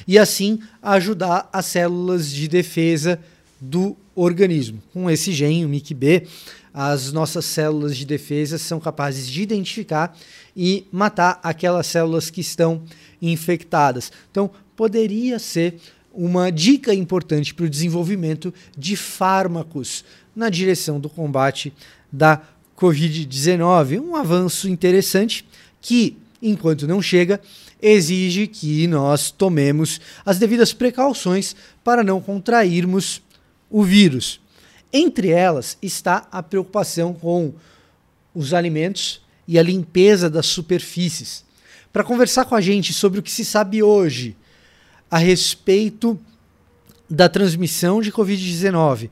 e 0.06 0.18
assim 0.18 0.60
ajudar 0.82 1.48
as 1.52 1.66
células 1.66 2.30
de 2.30 2.46
defesa 2.46 3.18
do 3.58 3.96
organismo. 4.14 4.82
Com 4.92 5.10
esse 5.10 5.32
gene, 5.32 5.64
o 5.64 5.68
MIC-B, 5.68 6.26
as 6.72 7.12
nossas 7.12 7.44
células 7.44 7.96
de 7.96 8.04
defesa 8.04 8.58
são 8.58 8.78
capazes 8.78 9.28
de 9.28 9.42
identificar 9.42 10.16
e 10.56 10.86
matar 10.92 11.40
aquelas 11.42 11.86
células 11.86 12.30
que 12.30 12.40
estão 12.40 12.82
infectadas. 13.22 14.12
Então, 14.30 14.50
poderia 14.76 15.38
ser 15.38 15.76
uma 16.12 16.50
dica 16.50 16.92
importante 16.94 17.54
para 17.54 17.64
o 17.64 17.70
desenvolvimento 17.70 18.52
de 18.76 18.96
fármacos 18.96 20.04
na 20.34 20.48
direção 20.48 21.00
do 21.00 21.08
combate 21.08 21.72
da 22.12 22.42
Covid-19. 22.76 24.00
Um 24.00 24.14
avanço 24.14 24.68
interessante 24.68 25.44
que 25.80 26.16
enquanto 26.44 26.86
não 26.86 27.00
chega, 27.00 27.40
exige 27.80 28.46
que 28.46 28.86
nós 28.86 29.30
tomemos 29.30 30.00
as 30.24 30.38
devidas 30.38 30.72
precauções 30.72 31.56
para 31.82 32.04
não 32.04 32.20
contrairmos 32.20 33.22
o 33.70 33.82
vírus. 33.82 34.40
Entre 34.92 35.30
elas 35.30 35.78
está 35.82 36.28
a 36.30 36.42
preocupação 36.42 37.14
com 37.14 37.54
os 38.34 38.52
alimentos 38.52 39.22
e 39.48 39.58
a 39.58 39.62
limpeza 39.62 40.28
das 40.28 40.46
superfícies. 40.46 41.44
Para 41.92 42.04
conversar 42.04 42.44
com 42.44 42.54
a 42.54 42.60
gente 42.60 42.92
sobre 42.92 43.20
o 43.20 43.22
que 43.22 43.30
se 43.30 43.44
sabe 43.44 43.82
hoje 43.82 44.36
a 45.10 45.18
respeito 45.18 46.18
da 47.08 47.28
transmissão 47.28 48.00
de 48.00 48.12
Covid-19 48.12 49.10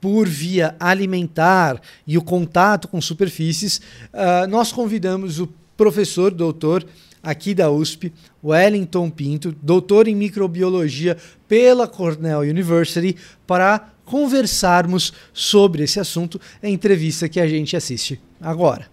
por 0.00 0.28
via 0.28 0.76
alimentar 0.78 1.80
e 2.06 2.18
o 2.18 2.22
contato 2.22 2.86
com 2.86 3.00
superfícies, 3.00 3.80
uh, 4.12 4.46
nós 4.48 4.72
convidamos 4.72 5.40
o 5.40 5.48
professor 5.76 6.30
doutor 6.30 6.86
aqui 7.22 7.54
da 7.54 7.70
USP, 7.70 8.12
Wellington 8.42 9.10
Pinto, 9.10 9.54
doutor 9.60 10.06
em 10.06 10.14
microbiologia 10.14 11.16
pela 11.48 11.88
Cornell 11.88 12.40
University, 12.40 13.16
para 13.46 13.92
conversarmos 14.04 15.12
sobre 15.32 15.82
esse 15.82 15.98
assunto, 15.98 16.40
a 16.62 16.68
entrevista 16.68 17.28
que 17.28 17.40
a 17.40 17.46
gente 17.48 17.76
assiste 17.76 18.20
agora. 18.40 18.86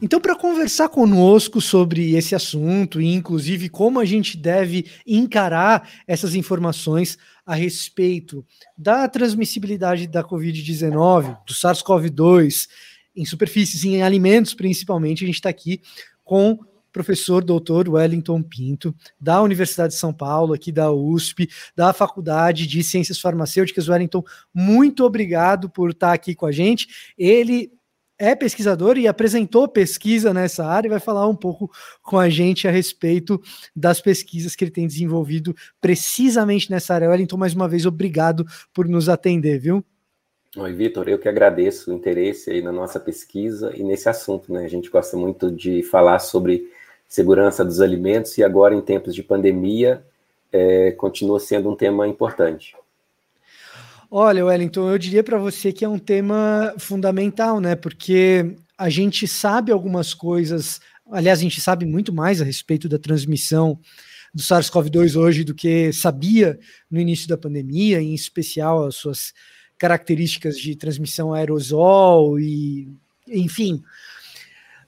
Então, 0.00 0.20
para 0.20 0.36
conversar 0.36 0.88
conosco 0.88 1.60
sobre 1.60 2.14
esse 2.14 2.34
assunto 2.34 3.00
e, 3.00 3.12
inclusive, 3.12 3.68
como 3.68 3.98
a 3.98 4.04
gente 4.04 4.36
deve 4.36 4.86
encarar 5.04 5.88
essas 6.06 6.36
informações 6.36 7.18
a 7.48 7.54
respeito 7.54 8.44
da 8.76 9.08
transmissibilidade 9.08 10.06
da 10.06 10.22
Covid-19, 10.22 11.38
do 11.46 11.54
SARS-CoV-2, 11.54 12.68
em 13.16 13.24
superfícies, 13.24 13.84
em 13.84 14.02
alimentos 14.02 14.52
principalmente, 14.52 15.24
a 15.24 15.26
gente 15.26 15.36
está 15.36 15.48
aqui 15.48 15.80
com 16.22 16.58
professor 16.92 17.42
doutor 17.42 17.88
Wellington 17.88 18.42
Pinto, 18.42 18.94
da 19.18 19.40
Universidade 19.40 19.94
de 19.94 19.98
São 19.98 20.12
Paulo, 20.12 20.52
aqui 20.52 20.70
da 20.70 20.92
USP, 20.92 21.48
da 21.74 21.94
Faculdade 21.94 22.66
de 22.66 22.84
Ciências 22.84 23.18
Farmacêuticas. 23.18 23.88
Wellington, 23.88 24.22
muito 24.52 25.02
obrigado 25.02 25.70
por 25.70 25.92
estar 25.92 26.12
aqui 26.12 26.34
com 26.34 26.44
a 26.44 26.52
gente. 26.52 27.14
Ele 27.16 27.72
é 28.18 28.34
pesquisador 28.34 28.98
e 28.98 29.06
apresentou 29.06 29.68
pesquisa 29.68 30.34
nessa 30.34 30.66
área 30.66 30.88
e 30.88 30.90
vai 30.90 30.98
falar 30.98 31.26
um 31.28 31.36
pouco 31.36 31.70
com 32.02 32.18
a 32.18 32.28
gente 32.28 32.66
a 32.66 32.70
respeito 32.70 33.40
das 33.74 34.00
pesquisas 34.00 34.56
que 34.56 34.64
ele 34.64 34.70
tem 34.70 34.86
desenvolvido 34.86 35.54
precisamente 35.80 36.70
nessa 36.70 36.94
área. 36.94 37.08
Wellington, 37.08 37.36
mais 37.36 37.54
uma 37.54 37.68
vez, 37.68 37.86
obrigado 37.86 38.44
por 38.74 38.88
nos 38.88 39.08
atender, 39.08 39.58
viu? 39.58 39.84
Oi, 40.56 40.72
Vitor, 40.72 41.08
eu 41.08 41.18
que 41.18 41.28
agradeço 41.28 41.90
o 41.90 41.94
interesse 41.94 42.50
aí 42.50 42.62
na 42.62 42.72
nossa 42.72 42.98
pesquisa 42.98 43.70
e 43.76 43.84
nesse 43.84 44.08
assunto, 44.08 44.52
né? 44.52 44.64
A 44.64 44.68
gente 44.68 44.90
gosta 44.90 45.16
muito 45.16 45.50
de 45.52 45.82
falar 45.82 46.18
sobre 46.18 46.72
segurança 47.06 47.64
dos 47.64 47.80
alimentos 47.80 48.36
e 48.38 48.42
agora, 48.42 48.74
em 48.74 48.80
tempos 48.80 49.14
de 49.14 49.22
pandemia, 49.22 50.02
é, 50.50 50.90
continua 50.92 51.38
sendo 51.38 51.70
um 51.70 51.76
tema 51.76 52.08
importante. 52.08 52.74
Olha, 54.10 54.46
Wellington, 54.46 54.88
eu 54.88 54.96
diria 54.96 55.22
para 55.22 55.36
você 55.36 55.70
que 55.70 55.84
é 55.84 55.88
um 55.88 55.98
tema 55.98 56.74
fundamental, 56.78 57.60
né? 57.60 57.76
Porque 57.76 58.56
a 58.78 58.88
gente 58.88 59.28
sabe 59.28 59.70
algumas 59.70 60.14
coisas, 60.14 60.80
aliás, 61.10 61.40
a 61.40 61.42
gente 61.42 61.60
sabe 61.60 61.84
muito 61.84 62.10
mais 62.10 62.40
a 62.40 62.44
respeito 62.44 62.88
da 62.88 62.98
transmissão 62.98 63.78
do 64.34 64.42
SARS-CoV-2 64.42 65.14
hoje 65.14 65.44
do 65.44 65.54
que 65.54 65.92
sabia 65.92 66.58
no 66.90 66.98
início 66.98 67.28
da 67.28 67.36
pandemia, 67.36 68.00
em 68.00 68.14
especial 68.14 68.86
as 68.86 68.94
suas 68.94 69.34
características 69.76 70.56
de 70.56 70.74
transmissão 70.74 71.34
aerosol 71.34 72.40
e 72.40 72.88
enfim. 73.28 73.82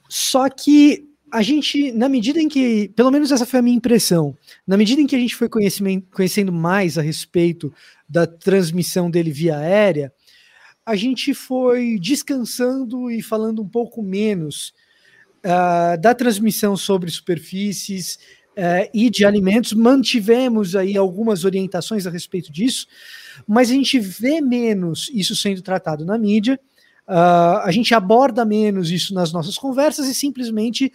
Só 0.09 0.49
que 0.49 1.10
a 1.31 1.41
gente, 1.41 1.91
na 1.93 2.09
medida 2.09 2.41
em 2.41 2.49
que, 2.49 2.89
pelo 2.95 3.09
menos 3.09 3.31
essa 3.31 3.45
foi 3.45 3.59
a 3.59 3.63
minha 3.63 3.77
impressão, 3.77 4.35
na 4.67 4.75
medida 4.75 5.01
em 5.01 5.07
que 5.07 5.15
a 5.15 5.19
gente 5.19 5.35
foi 5.35 5.47
conhecendo 5.49 6.51
mais 6.51 6.97
a 6.97 7.01
respeito 7.01 7.73
da 8.07 8.27
transmissão 8.27 9.09
dele 9.09 9.31
via 9.31 9.57
aérea, 9.57 10.11
a 10.85 10.95
gente 10.95 11.33
foi 11.33 11.97
descansando 11.99 13.09
e 13.09 13.21
falando 13.21 13.61
um 13.61 13.67
pouco 13.67 14.03
menos 14.03 14.73
uh, 15.45 15.99
da 16.01 16.13
transmissão 16.13 16.75
sobre 16.75 17.09
superfícies 17.09 18.15
uh, 18.57 18.89
e 18.93 19.09
de 19.09 19.23
alimentos. 19.23 19.71
Mantivemos 19.71 20.75
aí 20.75 20.97
algumas 20.97 21.45
orientações 21.45 22.05
a 22.05 22.09
respeito 22.09 22.51
disso, 22.51 22.87
mas 23.47 23.69
a 23.69 23.73
gente 23.73 23.99
vê 23.99 24.41
menos 24.41 25.09
isso 25.13 25.35
sendo 25.35 25.61
tratado 25.61 26.03
na 26.03 26.17
mídia. 26.17 26.59
Uh, 27.07 27.61
a 27.63 27.71
gente 27.71 27.93
aborda 27.93 28.43
menos 28.43 28.91
isso 28.91 29.13
nas 29.13 29.31
nossas 29.31 29.57
conversas 29.57 30.07
e 30.07 30.15
simplesmente 30.15 30.91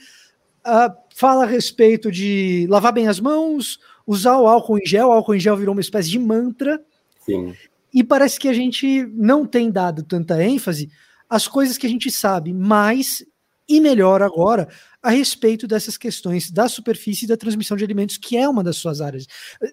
uh, 0.67 0.95
fala 1.15 1.45
a 1.45 1.47
respeito 1.47 2.11
de 2.11 2.67
lavar 2.69 2.93
bem 2.93 3.09
as 3.09 3.21
mãos, 3.21 3.79
usar 4.07 4.37
o 4.39 4.47
álcool 4.47 4.79
em 4.79 4.87
gel. 4.87 5.09
O 5.09 5.13
álcool 5.13 5.35
em 5.35 5.41
gel 5.41 5.57
virou 5.57 5.75
uma 5.75 5.81
espécie 5.81 6.11
de 6.11 6.19
mantra. 6.19 6.83
Sim. 7.25 7.55
E 7.93 8.05
parece 8.05 8.39
que 8.39 8.49
a 8.49 8.53
gente 8.53 9.07
não 9.15 9.47
tem 9.47 9.71
dado 9.71 10.03
tanta 10.03 10.43
ênfase 10.43 10.91
às 11.29 11.49
coisas 11.49 11.79
que 11.79 11.87
a 11.87 11.91
gente 11.91 12.11
sabe 12.11 12.53
mais 12.53 13.25
e 13.69 13.81
melhor 13.81 14.23
agora 14.23 14.69
a 15.03 15.11
respeito 15.11 15.67
dessas 15.67 15.97
questões 15.97 16.51
da 16.51 16.69
superfície 16.69 17.25
e 17.25 17.29
da 17.29 17.37
transmissão 17.37 17.77
de 17.77 17.85
alimentos, 17.85 18.17
que 18.17 18.37
é 18.37 18.49
uma 18.49 18.63
das 18.63 18.77
suas 18.77 19.01
áreas. 19.01 19.27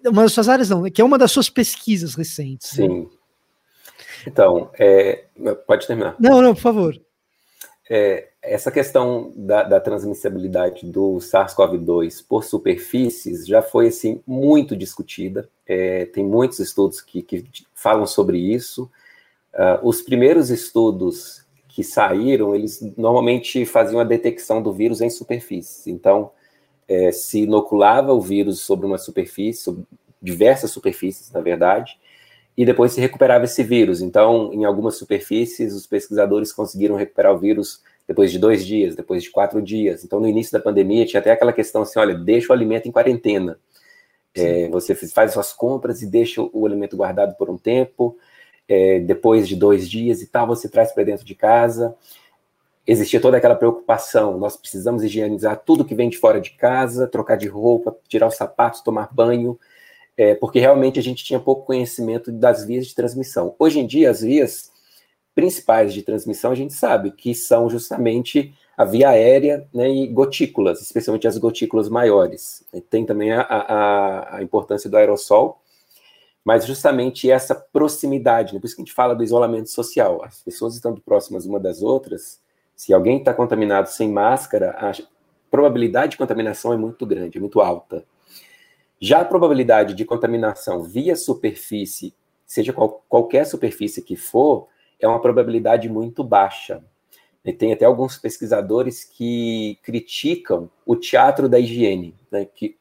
Uma 0.06 0.22
das 0.22 0.32
suas 0.32 0.48
áreas, 0.48 0.68
não, 0.68 0.82
né, 0.82 0.90
que 0.90 1.00
é 1.00 1.04
uma 1.04 1.18
das 1.18 1.32
suas 1.32 1.48
pesquisas 1.48 2.14
recentes. 2.14 2.70
Sim. 2.70 3.08
Então, 4.26 4.70
é, 4.78 5.26
pode 5.66 5.86
terminar. 5.86 6.16
Não, 6.18 6.40
não, 6.40 6.54
por 6.54 6.60
favor. 6.60 7.00
É, 7.90 8.30
essa 8.44 8.70
questão 8.70 9.32
da, 9.34 9.62
da 9.62 9.80
transmissibilidade 9.80 10.86
do 10.86 11.16
SARS-CoV-2 11.16 12.24
por 12.28 12.44
superfícies 12.44 13.46
já 13.46 13.62
foi 13.62 13.88
assim 13.88 14.20
muito 14.26 14.76
discutida. 14.76 15.48
É, 15.66 16.04
tem 16.06 16.24
muitos 16.24 16.58
estudos 16.58 17.00
que, 17.00 17.22
que 17.22 17.44
falam 17.74 18.06
sobre 18.06 18.38
isso. 18.38 18.90
Uh, 19.54 19.88
os 19.88 20.02
primeiros 20.02 20.50
estudos 20.50 21.44
que 21.68 21.82
saíram, 21.82 22.54
eles 22.54 22.80
normalmente 22.96 23.64
faziam 23.64 23.98
a 23.98 24.04
detecção 24.04 24.62
do 24.62 24.72
vírus 24.72 25.00
em 25.00 25.10
superfícies. 25.10 25.86
Então, 25.86 26.30
é, 26.86 27.10
se 27.10 27.40
inoculava 27.40 28.12
o 28.12 28.20
vírus 28.20 28.60
sobre 28.60 28.86
uma 28.86 28.98
superfície, 28.98 29.62
sobre 29.62 29.84
diversas 30.22 30.70
superfícies, 30.70 31.32
na 31.32 31.40
verdade, 31.40 31.98
e 32.56 32.64
depois 32.64 32.92
se 32.92 33.00
recuperava 33.00 33.44
esse 33.44 33.62
vírus. 33.62 34.00
Então, 34.00 34.52
em 34.52 34.64
algumas 34.64 34.96
superfícies, 34.96 35.74
os 35.74 35.86
pesquisadores 35.86 36.52
conseguiram 36.52 36.94
recuperar 36.94 37.34
o 37.34 37.38
vírus 37.38 37.82
depois 38.06 38.30
de 38.30 38.38
dois 38.38 38.66
dias, 38.66 38.94
depois 38.94 39.22
de 39.22 39.30
quatro 39.30 39.60
dias. 39.62 40.04
Então, 40.04 40.20
no 40.20 40.28
início 40.28 40.52
da 40.52 40.60
pandemia, 40.60 41.06
tinha 41.06 41.20
até 41.20 41.32
aquela 41.32 41.52
questão 41.52 41.82
assim: 41.82 41.98
olha, 41.98 42.14
deixa 42.14 42.52
o 42.52 42.52
alimento 42.52 42.88
em 42.88 42.92
quarentena. 42.92 43.58
É, 44.34 44.68
você 44.68 44.94
faz 44.94 45.32
suas 45.32 45.52
compras 45.52 46.02
e 46.02 46.06
deixa 46.06 46.42
o 46.42 46.66
alimento 46.66 46.96
guardado 46.96 47.36
por 47.36 47.48
um 47.48 47.56
tempo. 47.56 48.16
É, 48.68 48.98
depois 49.00 49.46
de 49.46 49.56
dois 49.56 49.88
dias 49.88 50.22
e 50.22 50.26
tal, 50.26 50.46
você 50.46 50.68
traz 50.68 50.92
para 50.92 51.04
dentro 51.04 51.24
de 51.24 51.34
casa. 51.34 51.94
Existia 52.86 53.20
toda 53.20 53.36
aquela 53.36 53.54
preocupação: 53.54 54.38
nós 54.38 54.56
precisamos 54.56 55.02
higienizar 55.02 55.62
tudo 55.64 55.84
que 55.84 55.94
vem 55.94 56.08
de 56.08 56.18
fora 56.18 56.40
de 56.40 56.50
casa, 56.50 57.06
trocar 57.06 57.36
de 57.36 57.48
roupa, 57.48 57.96
tirar 58.08 58.26
os 58.26 58.36
sapatos, 58.36 58.80
tomar 58.80 59.08
banho 59.12 59.58
é, 60.16 60.34
porque 60.34 60.58
realmente 60.58 60.98
a 60.98 61.02
gente 61.02 61.24
tinha 61.24 61.40
pouco 61.40 61.66
conhecimento 61.66 62.30
das 62.30 62.64
vias 62.64 62.86
de 62.86 62.94
transmissão. 62.94 63.54
Hoje 63.58 63.80
em 63.80 63.86
dia, 63.86 64.10
as 64.10 64.20
vias 64.20 64.70
principais 65.34 65.92
de 65.92 66.02
transmissão 66.02 66.52
a 66.52 66.54
gente 66.54 66.72
sabe 66.72 67.10
que 67.10 67.34
são 67.34 67.68
justamente 67.68 68.54
a 68.76 68.84
via 68.84 69.10
aérea 69.10 69.68
né, 69.72 69.88
e 69.88 70.06
gotículas, 70.06 70.80
especialmente 70.80 71.28
as 71.28 71.38
gotículas 71.38 71.88
maiores. 71.88 72.64
Tem 72.90 73.04
também 73.04 73.32
a, 73.32 73.42
a, 73.42 74.36
a 74.36 74.42
importância 74.42 74.90
do 74.90 74.96
aerossol, 74.96 75.60
mas 76.44 76.66
justamente 76.66 77.30
essa 77.30 77.54
proximidade, 77.54 78.52
né, 78.52 78.60
por 78.60 78.66
isso 78.66 78.76
que 78.76 78.82
a 78.82 78.84
gente 78.84 78.94
fala 78.94 79.14
do 79.14 79.24
isolamento 79.24 79.70
social. 79.70 80.22
As 80.24 80.42
pessoas 80.42 80.74
estando 80.74 81.00
próximas 81.00 81.46
uma 81.46 81.60
das 81.60 81.82
outras, 81.82 82.40
se 82.74 82.92
alguém 82.92 83.18
está 83.18 83.32
contaminado 83.32 83.88
sem 83.88 84.10
máscara, 84.10 84.70
a 84.72 84.92
probabilidade 85.50 86.12
de 86.12 86.18
contaminação 86.18 86.72
é 86.72 86.76
muito 86.76 87.06
grande, 87.06 87.38
é 87.38 87.40
muito 87.40 87.60
alta. 87.60 88.04
Já 89.00 89.20
a 89.20 89.24
probabilidade 89.24 89.94
de 89.94 90.04
contaminação 90.04 90.82
via 90.82 91.14
superfície, 91.14 92.14
seja 92.44 92.72
qual, 92.72 93.04
qualquer 93.08 93.44
superfície 93.44 94.02
que 94.02 94.16
for, 94.16 94.68
é 95.04 95.08
uma 95.08 95.20
probabilidade 95.20 95.86
muito 95.88 96.24
baixa. 96.24 96.82
E 97.44 97.52
tem 97.52 97.74
até 97.74 97.84
alguns 97.84 98.16
pesquisadores 98.16 99.04
que 99.04 99.78
criticam 99.82 100.70
o 100.86 100.96
teatro 100.96 101.46
da 101.46 101.60
higiene, 101.60 102.14
né, 102.30 102.46
que 102.46 102.78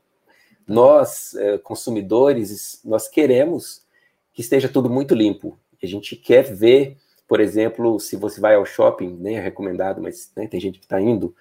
nós, 0.66 1.36
é, 1.36 1.58
consumidores, 1.58 2.80
nós 2.86 3.10
queremos 3.10 3.86
que 4.34 4.40
esteja 4.40 4.70
tudo 4.70 4.90
muito 4.90 5.14
limpo. 5.14 5.60
A 5.82 5.86
gente 5.86 6.16
quer 6.16 6.44
ver, 6.44 6.96
por 7.28 7.42
exemplo, 7.42 8.00
se 8.00 8.16
você 8.16 8.40
vai 8.40 8.56
ao 8.56 8.66
shopping, 8.66 9.18
nem 9.20 9.36
é 9.36 9.42
recomendado, 9.42 10.02
mas 10.02 10.32
né, 10.34 10.48
tem 10.48 10.62
gente 10.62 10.80
que 10.80 10.86
está 10.86 11.02
indo, 11.02 11.36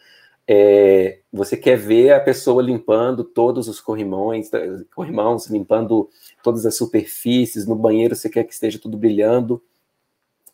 é, 0.49 1.21
você 1.33 1.57
quer 1.57 1.77
ver 1.77 2.11
a 2.13 2.19
pessoa 2.19 2.61
limpando 2.61 3.23
todos 3.23 3.69
os 3.69 3.81
corrimões, 3.81 4.51
corrimãos, 4.93 5.47
limpando 5.47 6.11
todas 6.43 6.67
as 6.67 6.75
superfícies, 6.75 7.69
no 7.69 7.77
banheiro 7.77 8.17
você 8.17 8.29
quer 8.29 8.43
que 8.43 8.53
esteja 8.53 8.81
tudo 8.81 8.99
brilhando, 8.99 9.63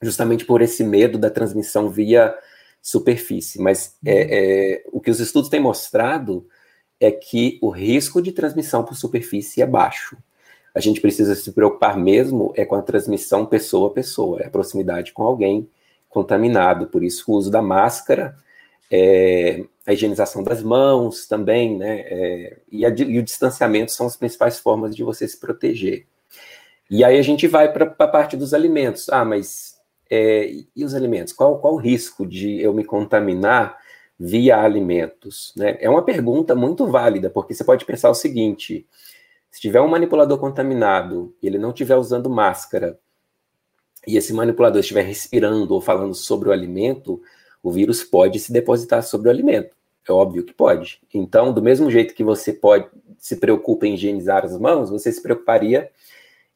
justamente 0.00 0.44
por 0.44 0.62
esse 0.62 0.84
medo 0.84 1.18
da 1.18 1.30
transmissão 1.30 1.88
via 1.90 2.34
superfície. 2.80 3.60
Mas 3.60 3.96
é, 4.04 4.12
uhum. 4.12 4.28
é, 4.30 4.82
o 4.92 5.00
que 5.00 5.10
os 5.10 5.20
estudos 5.20 5.48
têm 5.48 5.60
mostrado 5.60 6.46
é 7.00 7.10
que 7.10 7.58
o 7.62 7.70
risco 7.70 8.20
de 8.20 8.32
transmissão 8.32 8.84
por 8.84 8.94
superfície 8.94 9.62
é 9.62 9.66
baixo. 9.66 10.16
A 10.74 10.80
gente 10.80 11.00
precisa 11.00 11.34
se 11.34 11.52
preocupar 11.52 11.96
mesmo 11.96 12.52
é 12.56 12.64
com 12.64 12.74
a 12.74 12.82
transmissão 12.82 13.46
pessoa 13.46 13.88
a 13.88 13.92
pessoa, 13.92 14.40
é 14.40 14.46
a 14.46 14.50
proximidade 14.50 15.12
com 15.12 15.22
alguém 15.22 15.68
contaminado. 16.08 16.86
Por 16.86 17.02
isso, 17.02 17.24
o 17.28 17.34
uso 17.34 17.50
da 17.50 17.62
máscara 17.62 18.36
é, 18.90 19.64
a 19.86 19.92
higienização 19.92 20.42
das 20.42 20.62
mãos 20.62 21.26
também, 21.26 21.76
né? 21.76 22.00
É, 22.00 22.56
e, 22.70 22.86
a, 22.86 22.88
e, 22.88 23.18
o 23.18 23.22
distanciamento 23.22 23.92
são 23.92 24.06
as 24.06 24.16
principais 24.16 24.58
formas 24.58 24.94
de 24.94 25.02
você 25.02 25.26
se 25.28 25.38
proteger. 25.38 26.06
E 26.90 27.04
aí 27.04 27.18
a 27.18 27.22
gente 27.22 27.46
vai 27.46 27.70
para 27.72 27.84
a 27.98 28.08
parte 28.08 28.36
dos 28.36 28.54
alimentos. 28.54 29.08
Ah, 29.10 29.24
mas 29.24 29.77
é, 30.10 30.50
e 30.74 30.84
os 30.84 30.94
alimentos? 30.94 31.32
Qual, 31.32 31.58
qual 31.58 31.74
o 31.74 31.78
risco 31.78 32.26
de 32.26 32.60
eu 32.60 32.72
me 32.72 32.84
contaminar 32.84 33.76
via 34.18 34.58
alimentos? 34.58 35.52
Né? 35.56 35.76
É 35.80 35.88
uma 35.88 36.02
pergunta 36.02 36.54
muito 36.54 36.86
válida, 36.86 37.30
porque 37.30 37.54
você 37.54 37.64
pode 37.64 37.84
pensar 37.84 38.10
o 38.10 38.14
seguinte: 38.14 38.86
se 39.50 39.60
tiver 39.60 39.80
um 39.80 39.88
manipulador 39.88 40.38
contaminado 40.38 41.34
e 41.42 41.46
ele 41.46 41.58
não 41.58 41.70
estiver 41.70 41.96
usando 41.96 42.30
máscara, 42.30 42.98
e 44.06 44.16
esse 44.16 44.32
manipulador 44.32 44.80
estiver 44.80 45.02
respirando 45.02 45.74
ou 45.74 45.80
falando 45.80 46.14
sobre 46.14 46.48
o 46.48 46.52
alimento, 46.52 47.20
o 47.62 47.70
vírus 47.70 48.02
pode 48.02 48.38
se 48.38 48.52
depositar 48.52 49.02
sobre 49.02 49.28
o 49.28 49.30
alimento. 49.30 49.76
É 50.08 50.12
óbvio 50.12 50.44
que 50.44 50.54
pode. 50.54 51.00
Então, 51.12 51.52
do 51.52 51.62
mesmo 51.62 51.90
jeito 51.90 52.14
que 52.14 52.24
você 52.24 52.52
pode 52.52 52.88
se 53.18 53.36
preocupa 53.36 53.86
em 53.86 53.94
higienizar 53.94 54.44
as 54.44 54.56
mãos, 54.56 54.88
você 54.88 55.12
se 55.12 55.20
preocuparia 55.20 55.90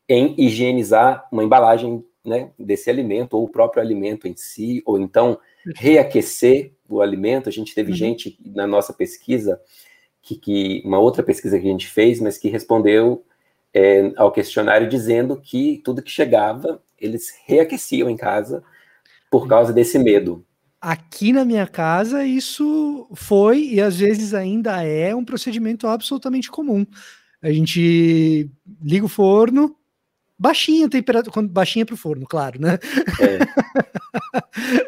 em 0.09 0.35
higienizar 0.39 1.29
uma 1.31 1.45
embalagem 1.45 2.05
né, 2.25 2.51
desse 2.59 2.89
alimento, 2.89 3.35
ou 3.35 3.45
o 3.45 3.49
próprio 3.49 3.83
alimento 3.83 4.29
em 4.29 4.37
si, 4.37 4.83
ou 4.87 4.99
então 4.99 5.39
reaquecer 5.77 6.73
o 6.89 7.01
alimento. 7.01 7.49
A 7.49 7.53
gente 7.53 7.75
teve 7.75 7.91
uhum. 7.91 7.97
gente 7.97 8.39
na 8.45 8.67
nossa 8.67 8.93
pesquisa 8.93 9.61
que, 10.23 10.37
que, 10.37 10.83
uma 10.85 10.99
outra 10.99 11.23
pesquisa 11.23 11.59
que 11.59 11.67
a 11.67 11.71
gente 11.71 11.89
fez, 11.89 12.21
mas 12.21 12.39
que 12.39 12.49
respondeu 12.49 13.25
é, 13.75 14.13
ao 14.17 14.31
questionário 14.31 14.89
dizendo 14.89 15.37
que 15.37 15.81
tudo 15.85 16.03
que 16.03 16.11
chegava 16.11 16.83
eles 17.01 17.35
reaqueciam 17.47 18.09
em 18.09 18.17
casa 18.17 18.63
por 19.31 19.49
causa 19.49 19.73
desse 19.73 19.99
medo. 19.99 20.45
Aqui 20.81 21.33
na 21.33 21.45
minha 21.45 21.67
casa, 21.67 22.25
isso 22.25 23.09
foi 23.15 23.65
e 23.65 23.81
às 23.81 23.99
vezes 23.99 24.35
ainda 24.35 24.83
é 24.83 25.15
um 25.15 25.25
procedimento 25.25 25.87
absolutamente 25.87 26.51
comum. 26.51 26.87
A 27.41 27.51
gente 27.51 28.51
liga 28.81 29.05
o 29.05 29.09
forno, 29.09 29.77
baixinha 30.43 30.87
a 30.87 30.91
temperatura, 30.91 31.47
baixinha 31.47 31.87
para 31.87 31.95
o 31.95 31.99
forno, 31.99 32.27
claro, 32.27 32.61
né? 32.61 32.77
É. 33.21 33.39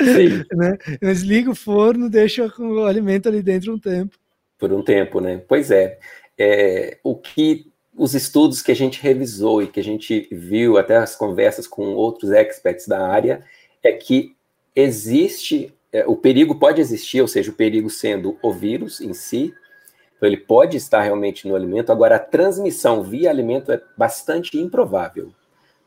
Sim. 0.05 0.45
né? 0.53 0.77
Mas 1.01 1.23
liga 1.23 1.49
o 1.49 1.55
forno, 1.55 2.11
deixa 2.11 2.53
o 2.59 2.85
alimento 2.85 3.29
ali 3.29 3.41
dentro 3.41 3.73
um 3.73 3.79
tempo. 3.79 4.19
Por 4.59 4.73
um 4.73 4.83
tempo, 4.83 5.21
né? 5.21 5.41
Pois 5.47 5.71
é. 5.71 6.01
é 6.37 6.99
o 7.05 7.15
que 7.15 7.71
os 7.97 8.15
estudos 8.15 8.61
que 8.61 8.73
a 8.73 8.77
gente 8.77 9.01
revisou 9.01 9.63
e 9.63 9.69
que 9.69 9.79
a 9.79 9.85
gente 9.85 10.29
viu, 10.33 10.77
até 10.77 10.97
as 10.97 11.15
conversas 11.15 11.69
com 11.69 11.95
outros 11.95 12.33
experts 12.33 12.89
da 12.89 13.07
área, 13.07 13.45
é 13.81 13.93
que 13.93 14.35
existe, 14.75 15.73
é, 15.93 16.05
o 16.05 16.17
perigo 16.17 16.57
pode 16.57 16.81
existir, 16.81 17.21
ou 17.21 17.29
seja, 17.29 17.53
o 17.53 17.55
perigo 17.55 17.89
sendo 17.89 18.37
o 18.43 18.53
vírus 18.53 19.01
em 19.01 19.15
si, 19.15 19.55
então 20.17 20.29
ele 20.29 20.37
pode 20.37 20.77
estar 20.77 21.03
realmente 21.03 21.47
no 21.47 21.55
alimento, 21.55 21.93
agora 21.93 22.17
a 22.17 22.19
transmissão 22.19 23.05
via 23.05 23.31
alimento 23.31 23.71
é 23.71 23.81
bastante 23.97 24.59
improvável. 24.59 25.33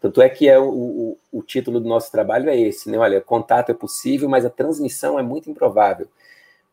Tanto 0.08 0.22
é 0.22 0.30
que 0.30 0.48
é 0.48 0.58
o, 0.58 0.70
o, 0.70 1.18
o 1.34 1.44
título 1.44 1.82
do 1.82 1.90
nosso 1.90 2.10
trabalho 2.10 2.50
é 2.50 2.58
esse, 2.58 2.90
né? 2.90 2.98
Olha, 2.98 3.20
contato 3.20 3.72
é 3.72 3.74
possível, 3.74 4.30
mas 4.30 4.46
a 4.46 4.50
transmissão 4.50 5.20
é 5.20 5.22
muito 5.22 5.52
improvável. 5.52 6.08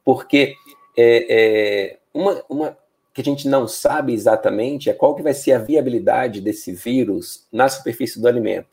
Porque 0.04 0.54
é, 0.96 1.26
é, 1.28 1.98
uma, 2.14 2.44
uma, 2.48 2.78
que 3.12 3.20
a 3.20 3.24
gente 3.24 3.48
não 3.48 3.66
sabe 3.66 4.12
exatamente 4.12 4.88
é 4.88 4.94
qual 4.94 5.16
que 5.16 5.22
vai 5.22 5.34
ser 5.34 5.50
a 5.50 5.58
viabilidade 5.58 6.40
desse 6.40 6.72
vírus 6.72 7.44
na 7.50 7.68
superfície 7.68 8.20
do 8.20 8.28
alimento. 8.28 8.68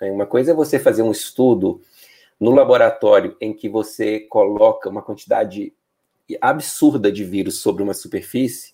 Né? 0.00 0.10
Uma 0.10 0.24
coisa 0.24 0.52
é 0.52 0.54
você 0.54 0.78
fazer 0.78 1.02
um 1.02 1.12
estudo 1.12 1.82
no 2.40 2.52
laboratório 2.52 3.36
em 3.38 3.52
que 3.52 3.68
você 3.68 4.20
coloca 4.20 4.88
uma 4.88 5.02
quantidade 5.02 5.74
absurda 6.40 7.12
de 7.12 7.22
vírus 7.22 7.60
sobre 7.60 7.82
uma 7.82 7.92
superfície 7.92 8.72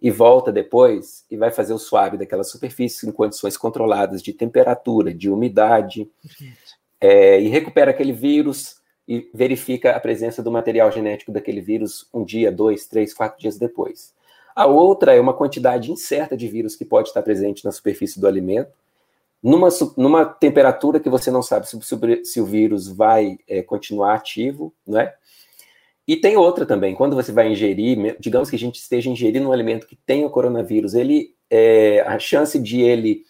e 0.00 0.10
volta 0.10 0.52
depois 0.52 1.24
e 1.30 1.36
vai 1.36 1.50
fazer 1.50 1.72
o 1.72 1.78
suave 1.78 2.16
daquela 2.16 2.44
superfície 2.44 3.08
em 3.08 3.12
condições 3.12 3.56
controladas 3.56 4.22
de 4.22 4.32
temperatura, 4.32 5.12
de 5.12 5.30
umidade, 5.30 6.08
é, 7.00 7.40
e 7.40 7.48
recupera 7.48 7.90
aquele 7.90 8.12
vírus 8.12 8.80
e 9.08 9.30
verifica 9.32 9.92
a 9.92 10.00
presença 10.00 10.42
do 10.42 10.50
material 10.50 10.90
genético 10.90 11.32
daquele 11.32 11.60
vírus 11.60 12.08
um 12.12 12.24
dia, 12.24 12.50
dois, 12.50 12.86
três, 12.86 13.14
quatro 13.14 13.40
dias 13.40 13.56
depois. 13.56 14.14
A 14.54 14.66
outra 14.66 15.14
é 15.14 15.20
uma 15.20 15.34
quantidade 15.34 15.92
incerta 15.92 16.36
de 16.36 16.48
vírus 16.48 16.74
que 16.74 16.84
pode 16.84 17.08
estar 17.08 17.22
presente 17.22 17.64
na 17.64 17.70
superfície 17.70 18.18
do 18.18 18.26
alimento, 18.26 18.72
numa, 19.42 19.68
numa 19.96 20.24
temperatura 20.24 20.98
que 20.98 21.10
você 21.10 21.30
não 21.30 21.42
sabe 21.42 21.68
se, 21.68 21.78
se 22.24 22.40
o 22.40 22.46
vírus 22.46 22.88
vai 22.88 23.38
é, 23.46 23.62
continuar 23.62 24.14
ativo, 24.14 24.72
não 24.86 24.98
é? 24.98 25.14
E 26.06 26.16
tem 26.16 26.36
outra 26.36 26.64
também, 26.64 26.94
quando 26.94 27.16
você 27.16 27.32
vai 27.32 27.50
ingerir, 27.50 28.16
digamos 28.20 28.48
que 28.48 28.56
a 28.56 28.58
gente 28.58 28.76
esteja 28.76 29.10
ingerindo 29.10 29.48
um 29.48 29.52
alimento 29.52 29.86
que 29.86 29.96
tem 29.96 30.24
o 30.24 30.30
coronavírus, 30.30 30.94
ele 30.94 31.34
é, 31.50 32.00
a 32.02 32.18
chance 32.18 32.58
de 32.58 32.80
ele 32.80 33.24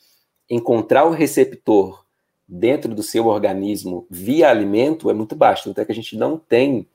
encontrar 0.48 1.04
o 1.06 1.10
receptor 1.10 2.04
dentro 2.46 2.94
do 2.94 3.02
seu 3.02 3.26
organismo 3.26 4.06
via 4.10 4.50
alimento 4.50 5.10
é 5.10 5.14
muito 5.14 5.34
baixa, 5.34 5.68
então 5.68 5.82
é 5.82 5.84
que 5.84 5.92
a 5.92 5.94
gente 5.94 6.16
não 6.16 6.38
tem 6.38 6.86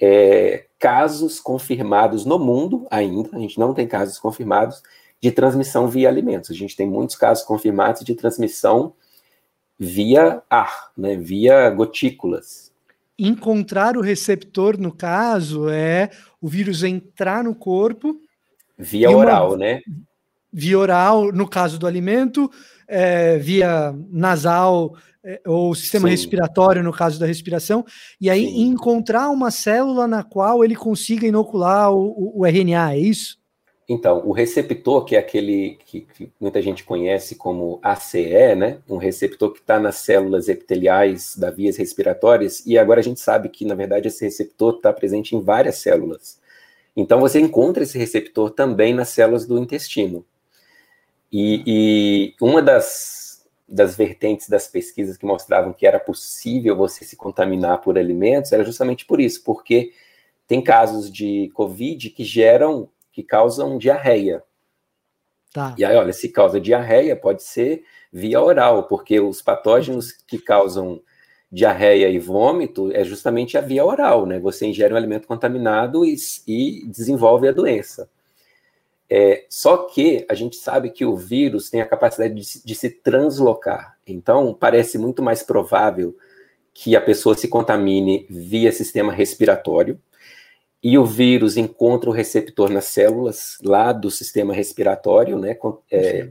é, 0.00 0.66
casos 0.78 1.40
confirmados 1.40 2.24
no 2.24 2.38
mundo 2.38 2.86
ainda, 2.90 3.30
a 3.32 3.38
gente 3.38 3.58
não 3.58 3.72
tem 3.72 3.86
casos 3.86 4.18
confirmados 4.18 4.82
de 5.20 5.32
transmissão 5.32 5.88
via 5.88 6.08
alimentos. 6.08 6.50
A 6.50 6.54
gente 6.54 6.76
tem 6.76 6.86
muitos 6.86 7.16
casos 7.16 7.44
confirmados 7.44 8.04
de 8.04 8.14
transmissão 8.14 8.92
via 9.78 10.42
ar, 10.50 10.92
né, 10.94 11.16
via 11.16 11.70
gotículas. 11.70 12.70
Encontrar 13.18 13.96
o 13.96 14.00
receptor, 14.00 14.78
no 14.78 14.92
caso, 14.92 15.68
é 15.68 16.10
o 16.40 16.48
vírus 16.48 16.82
entrar 16.82 17.44
no 17.44 17.54
corpo. 17.54 18.20
Via 18.78 19.10
oral, 19.10 19.56
né? 19.56 19.80
Via 20.52 20.78
oral, 20.78 21.32
no 21.32 21.48
caso 21.48 21.78
do 21.78 21.86
alimento, 21.86 22.50
é, 22.88 23.38
via 23.38 23.94
nasal 24.10 24.96
é, 25.24 25.40
ou 25.46 25.74
sistema 25.74 26.06
Sim. 26.06 26.10
respiratório, 26.10 26.82
no 26.82 26.92
caso 26.92 27.18
da 27.18 27.26
respiração, 27.26 27.84
e 28.20 28.28
aí 28.28 28.46
Sim. 28.46 28.66
encontrar 28.66 29.30
uma 29.30 29.50
célula 29.50 30.06
na 30.06 30.22
qual 30.22 30.62
ele 30.62 30.76
consiga 30.76 31.26
inocular 31.26 31.90
o, 31.92 32.40
o, 32.40 32.46
RNA, 32.46 32.92
é 32.92 32.98
isso? 32.98 33.38
Então, 33.88 34.26
o 34.26 34.32
receptor, 34.32 35.04
que 35.04 35.14
é 35.14 35.18
aquele 35.18 35.78
que, 35.84 36.02
que 36.02 36.30
muita 36.40 36.62
gente 36.62 36.84
conhece 36.84 37.36
como 37.36 37.78
ACE, 37.82 38.54
né? 38.56 38.78
Um 38.88 38.96
receptor 38.96 39.52
que 39.52 39.60
está 39.60 39.78
nas 39.78 39.96
células 39.96 40.48
epiteliais 40.48 41.36
das 41.36 41.54
vias 41.54 41.76
respiratórias, 41.76 42.64
e 42.66 42.78
agora 42.78 43.00
a 43.00 43.02
gente 43.02 43.20
sabe 43.20 43.50
que, 43.50 43.64
na 43.64 43.74
verdade, 43.74 44.08
esse 44.08 44.24
receptor 44.24 44.76
está 44.76 44.92
presente 44.92 45.36
em 45.36 45.40
várias 45.40 45.76
células. 45.76 46.40
Então, 46.96 47.20
você 47.20 47.40
encontra 47.40 47.82
esse 47.82 47.98
receptor 47.98 48.50
também 48.50 48.94
nas 48.94 49.10
células 49.10 49.46
do 49.46 49.58
intestino. 49.58 50.24
E, 51.30 51.62
e 51.66 52.34
uma 52.40 52.62
das 52.62 53.24
das 53.66 53.96
vertentes 53.96 54.48
das 54.48 54.68
pesquisas 54.68 55.16
que 55.16 55.24
mostravam 55.24 55.72
que 55.72 55.86
era 55.86 55.98
possível 55.98 56.76
você 56.76 57.04
se 57.04 57.16
contaminar 57.16 57.80
por 57.80 57.98
alimentos 57.98 58.52
era 58.52 58.62
justamente 58.62 59.06
por 59.06 59.20
isso, 59.20 59.42
porque 59.42 59.92
tem 60.46 60.62
casos 60.62 61.10
de 61.10 61.50
Covid 61.54 62.10
que 62.10 62.24
geram, 62.24 62.88
que 63.14 63.22
causam 63.22 63.78
diarreia. 63.78 64.42
Tá. 65.52 65.72
E 65.78 65.84
aí, 65.84 65.94
olha, 65.94 66.12
se 66.12 66.28
causa 66.28 66.60
diarreia, 66.60 67.14
pode 67.14 67.44
ser 67.44 67.84
via 68.12 68.42
oral, 68.42 68.88
porque 68.88 69.20
os 69.20 69.40
patógenos 69.40 70.10
que 70.10 70.36
causam 70.36 71.00
diarreia 71.50 72.08
e 72.08 72.18
vômito 72.18 72.90
é 72.92 73.04
justamente 73.04 73.56
a 73.56 73.60
via 73.60 73.84
oral, 73.84 74.26
né? 74.26 74.40
Você 74.40 74.66
ingere 74.66 74.92
um 74.92 74.96
alimento 74.96 75.28
contaminado 75.28 76.04
e, 76.04 76.16
e 76.48 76.84
desenvolve 76.88 77.46
a 77.46 77.52
doença. 77.52 78.10
É, 79.08 79.44
só 79.48 79.76
que 79.76 80.26
a 80.28 80.34
gente 80.34 80.56
sabe 80.56 80.90
que 80.90 81.04
o 81.04 81.14
vírus 81.14 81.70
tem 81.70 81.80
a 81.80 81.86
capacidade 81.86 82.34
de, 82.34 82.64
de, 82.64 82.74
se 82.74 82.90
translocar. 82.90 83.96
Então, 84.04 84.52
parece 84.52 84.98
muito 84.98 85.22
mais 85.22 85.44
provável 85.44 86.16
que 86.72 86.96
a 86.96 87.00
pessoa 87.00 87.36
se 87.36 87.46
contamine 87.46 88.26
via 88.28 88.72
sistema 88.72 89.12
respiratório 89.12 90.00
e 90.84 90.98
o 90.98 91.06
vírus 91.06 91.56
encontra 91.56 92.10
o 92.10 92.12
receptor 92.12 92.68
nas 92.68 92.84
células 92.84 93.56
lá 93.64 93.90
do 93.90 94.10
sistema 94.10 94.52
respiratório, 94.52 95.38
né? 95.38 95.56
É, 95.90 96.28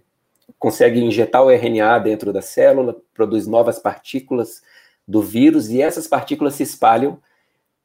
consegue 0.60 1.04
injetar 1.04 1.44
o 1.44 1.50
RNA 1.50 1.98
dentro 1.98 2.32
da 2.32 2.40
célula, 2.40 2.96
produz 3.16 3.48
novas 3.48 3.80
partículas 3.80 4.62
do 5.08 5.24
vírus 5.24 5.72
e 5.72 5.82
essas 5.82 6.08
partículas 6.08 6.54
se 6.54 6.62
espalham 6.62 7.18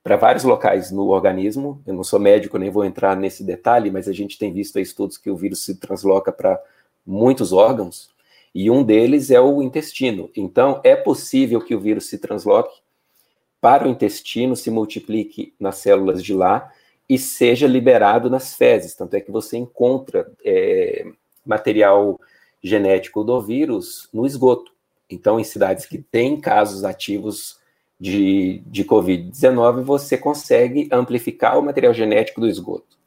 para 0.04 0.16
vários 0.16 0.44
locais 0.44 0.90
no 0.90 1.08
organismo. 1.08 1.82
Eu 1.86 1.94
não 1.94 2.04
sou 2.04 2.20
médico, 2.20 2.58
nem 2.58 2.68
vou 2.68 2.84
entrar 2.84 3.16
nesse 3.16 3.42
detalhe, 3.42 3.90
mas 3.90 4.06
a 4.06 4.12
gente 4.12 4.38
tem 4.38 4.52
visto 4.52 4.78
estudos 4.78 5.16
que 5.16 5.30
o 5.30 5.36
vírus 5.36 5.64
se 5.64 5.76
transloca 5.76 6.30
para 6.30 6.62
muitos 7.06 7.50
órgãos, 7.50 8.10
e 8.54 8.70
um 8.70 8.82
deles 8.82 9.30
é 9.30 9.40
o 9.40 9.62
intestino. 9.62 10.30
Então, 10.36 10.82
é 10.84 10.94
possível 10.94 11.60
que 11.62 11.74
o 11.74 11.80
vírus 11.80 12.10
se 12.10 12.18
transloque 12.18 12.76
para 13.60 13.86
o 13.86 13.90
intestino, 13.90 14.54
se 14.54 14.70
multiplique 14.70 15.54
nas 15.58 15.76
células 15.76 16.22
de 16.22 16.32
lá 16.32 16.70
e 17.08 17.18
seja 17.18 17.66
liberado 17.66 18.28
nas 18.28 18.54
fezes. 18.54 18.94
Tanto 18.94 19.14
é 19.14 19.20
que 19.20 19.30
você 19.30 19.56
encontra 19.56 20.30
é, 20.44 21.06
material 21.44 22.20
genético 22.62 23.24
do 23.24 23.40
vírus 23.40 24.08
no 24.12 24.26
esgoto. 24.26 24.72
Então, 25.10 25.40
em 25.40 25.44
cidades 25.44 25.86
que 25.86 25.98
têm 25.98 26.38
casos 26.38 26.84
ativos 26.84 27.58
de, 27.98 28.62
de 28.66 28.84
Covid-19, 28.84 29.82
você 29.82 30.18
consegue 30.18 30.88
amplificar 30.92 31.58
o 31.58 31.62
material 31.62 31.94
genético 31.94 32.40
do 32.40 32.48
esgoto. 32.48 32.98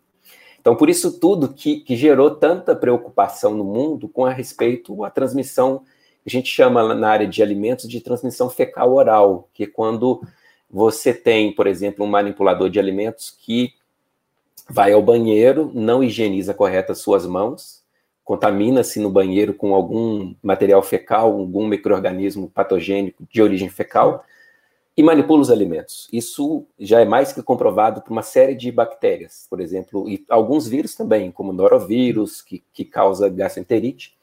Então, 0.59 0.75
por 0.75 0.89
isso 0.89 1.19
tudo 1.19 1.53
que, 1.53 1.79
que 1.79 1.95
gerou 1.95 2.31
tanta 2.31 2.75
preocupação 2.75 3.55
no 3.55 3.63
mundo 3.63 4.07
com 4.07 4.25
a 4.25 4.31
respeito 4.31 5.03
à 5.03 5.09
transmissão, 5.09 5.83
a 6.25 6.29
gente 6.29 6.49
chama 6.49 6.93
na 6.93 7.09
área 7.09 7.27
de 7.27 7.41
alimentos 7.41 7.87
de 7.89 7.99
transmissão 7.99 8.49
fecal 8.49 8.93
oral, 8.93 9.49
que 9.53 9.63
é 9.63 9.67
quando 9.67 10.21
você 10.71 11.13
tem, 11.13 11.53
por 11.53 11.67
exemplo, 11.67 12.05
um 12.05 12.09
manipulador 12.09 12.69
de 12.69 12.79
alimentos 12.79 13.29
que 13.29 13.73
vai 14.69 14.93
ao 14.93 15.01
banheiro, 15.01 15.69
não 15.73 16.03
higieniza 16.03 16.53
correta 16.53 16.95
suas 16.95 17.25
mãos, 17.25 17.83
contamina-se 18.23 18.99
no 18.99 19.09
banheiro 19.09 19.53
com 19.53 19.75
algum 19.75 20.33
material 20.41 20.81
fecal, 20.81 21.33
algum 21.33 21.67
microorganismo 21.67 22.49
patogênico 22.49 23.27
de 23.29 23.41
origem 23.41 23.67
fecal, 23.69 24.23
e 24.95 25.03
manipula 25.03 25.41
os 25.41 25.49
alimentos. 25.49 26.07
Isso 26.11 26.65
já 26.79 27.01
é 27.01 27.05
mais 27.05 27.33
que 27.33 27.41
comprovado 27.41 28.01
por 28.01 28.11
uma 28.11 28.21
série 28.21 28.55
de 28.55 28.71
bactérias, 28.71 29.47
por 29.49 29.59
exemplo, 29.59 30.07
e 30.07 30.23
alguns 30.29 30.67
vírus 30.67 30.95
também, 30.95 31.31
como 31.31 31.51
norovírus, 31.51 32.41
que, 32.41 32.63
que 32.73 32.85
causa 32.85 33.29
gastroenterite, 33.29 34.15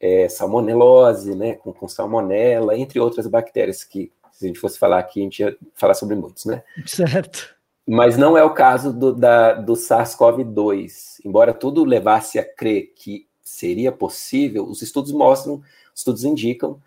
é, 0.00 0.28
salmonelose, 0.28 1.34
né, 1.34 1.54
com, 1.54 1.72
com 1.72 1.88
salmonela, 1.88 2.76
entre 2.76 3.00
outras 3.00 3.26
bactérias 3.26 3.82
que, 3.82 4.12
se 4.44 4.46
a 4.46 4.48
gente 4.48 4.60
fosse 4.60 4.78
falar 4.78 4.98
aqui, 4.98 5.20
a 5.20 5.24
gente 5.24 5.40
ia 5.40 5.56
falar 5.74 5.94
sobre 5.94 6.14
muitos, 6.14 6.44
né? 6.44 6.62
Certo. 6.86 7.54
Mas 7.86 8.16
não 8.16 8.36
é 8.36 8.44
o 8.44 8.54
caso 8.54 8.92
do, 8.92 9.12
do 9.12 9.72
SARS-CoV-2. 9.74 11.20
Embora 11.24 11.52
tudo 11.52 11.84
levasse 11.84 12.38
a 12.38 12.44
crer 12.44 12.92
que 12.94 13.26
seria 13.42 13.92
possível, 13.92 14.64
os 14.64 14.82
estudos 14.82 15.12
mostram, 15.12 15.62
os 15.94 16.00
estudos 16.00 16.24
indicam 16.24 16.80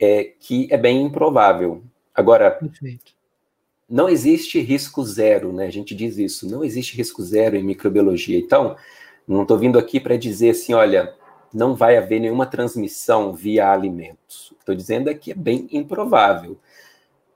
é, 0.00 0.32
que 0.38 0.68
é 0.70 0.76
bem 0.76 1.02
improvável. 1.02 1.82
Agora, 2.14 2.52
Perfeito. 2.52 3.12
não 3.88 4.08
existe 4.08 4.60
risco 4.60 5.04
zero, 5.04 5.52
né? 5.52 5.66
A 5.66 5.72
gente 5.72 5.94
diz 5.94 6.18
isso, 6.18 6.48
não 6.48 6.64
existe 6.64 6.96
risco 6.96 7.22
zero 7.22 7.56
em 7.56 7.64
microbiologia. 7.64 8.38
Então, 8.38 8.76
não 9.26 9.42
estou 9.42 9.58
vindo 9.58 9.78
aqui 9.78 9.98
para 9.98 10.16
dizer 10.16 10.50
assim, 10.50 10.72
olha, 10.72 11.14
não 11.52 11.74
vai 11.74 11.96
haver 11.96 12.20
nenhuma 12.20 12.46
transmissão 12.46 13.32
via 13.32 13.70
alimentos. 13.70 14.52
Estou 14.58 14.74
dizendo 14.74 15.10
é 15.10 15.14
que 15.14 15.32
é 15.32 15.34
bem 15.34 15.68
improvável. 15.72 16.58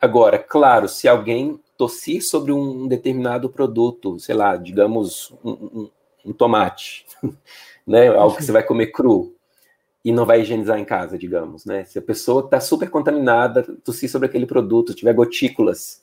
Agora, 0.00 0.38
claro, 0.38 0.88
se 0.88 1.08
alguém 1.08 1.60
tossir 1.76 2.22
sobre 2.22 2.52
um 2.52 2.86
determinado 2.86 3.48
produto, 3.48 4.18
sei 4.18 4.34
lá, 4.34 4.56
digamos 4.56 5.32
um, 5.44 5.50
um, 5.50 5.90
um 6.26 6.32
tomate, 6.32 7.06
né, 7.86 8.08
algo 8.08 8.36
que 8.36 8.44
você 8.44 8.52
vai 8.52 8.62
comer 8.62 8.88
cru 8.88 9.34
e 10.04 10.12
não 10.12 10.24
vai 10.24 10.40
higienizar 10.40 10.78
em 10.78 10.84
casa, 10.84 11.18
digamos, 11.18 11.64
né? 11.64 11.84
Se 11.84 11.98
a 11.98 12.02
pessoa 12.02 12.44
está 12.44 12.60
super 12.60 12.88
contaminada, 12.88 13.62
tossir 13.84 14.08
sobre 14.08 14.26
aquele 14.26 14.46
produto, 14.46 14.94
tiver 14.94 15.12
gotículas 15.12 16.02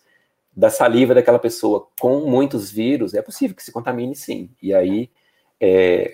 da 0.55 0.69
saliva 0.69 1.13
daquela 1.13 1.39
pessoa 1.39 1.87
com 1.99 2.21
muitos 2.21 2.71
vírus, 2.71 3.13
é 3.13 3.21
possível 3.21 3.55
que 3.55 3.63
se 3.63 3.71
contamine 3.71 4.15
sim. 4.15 4.49
E 4.61 4.73
aí, 4.73 5.09
é, 5.59 6.13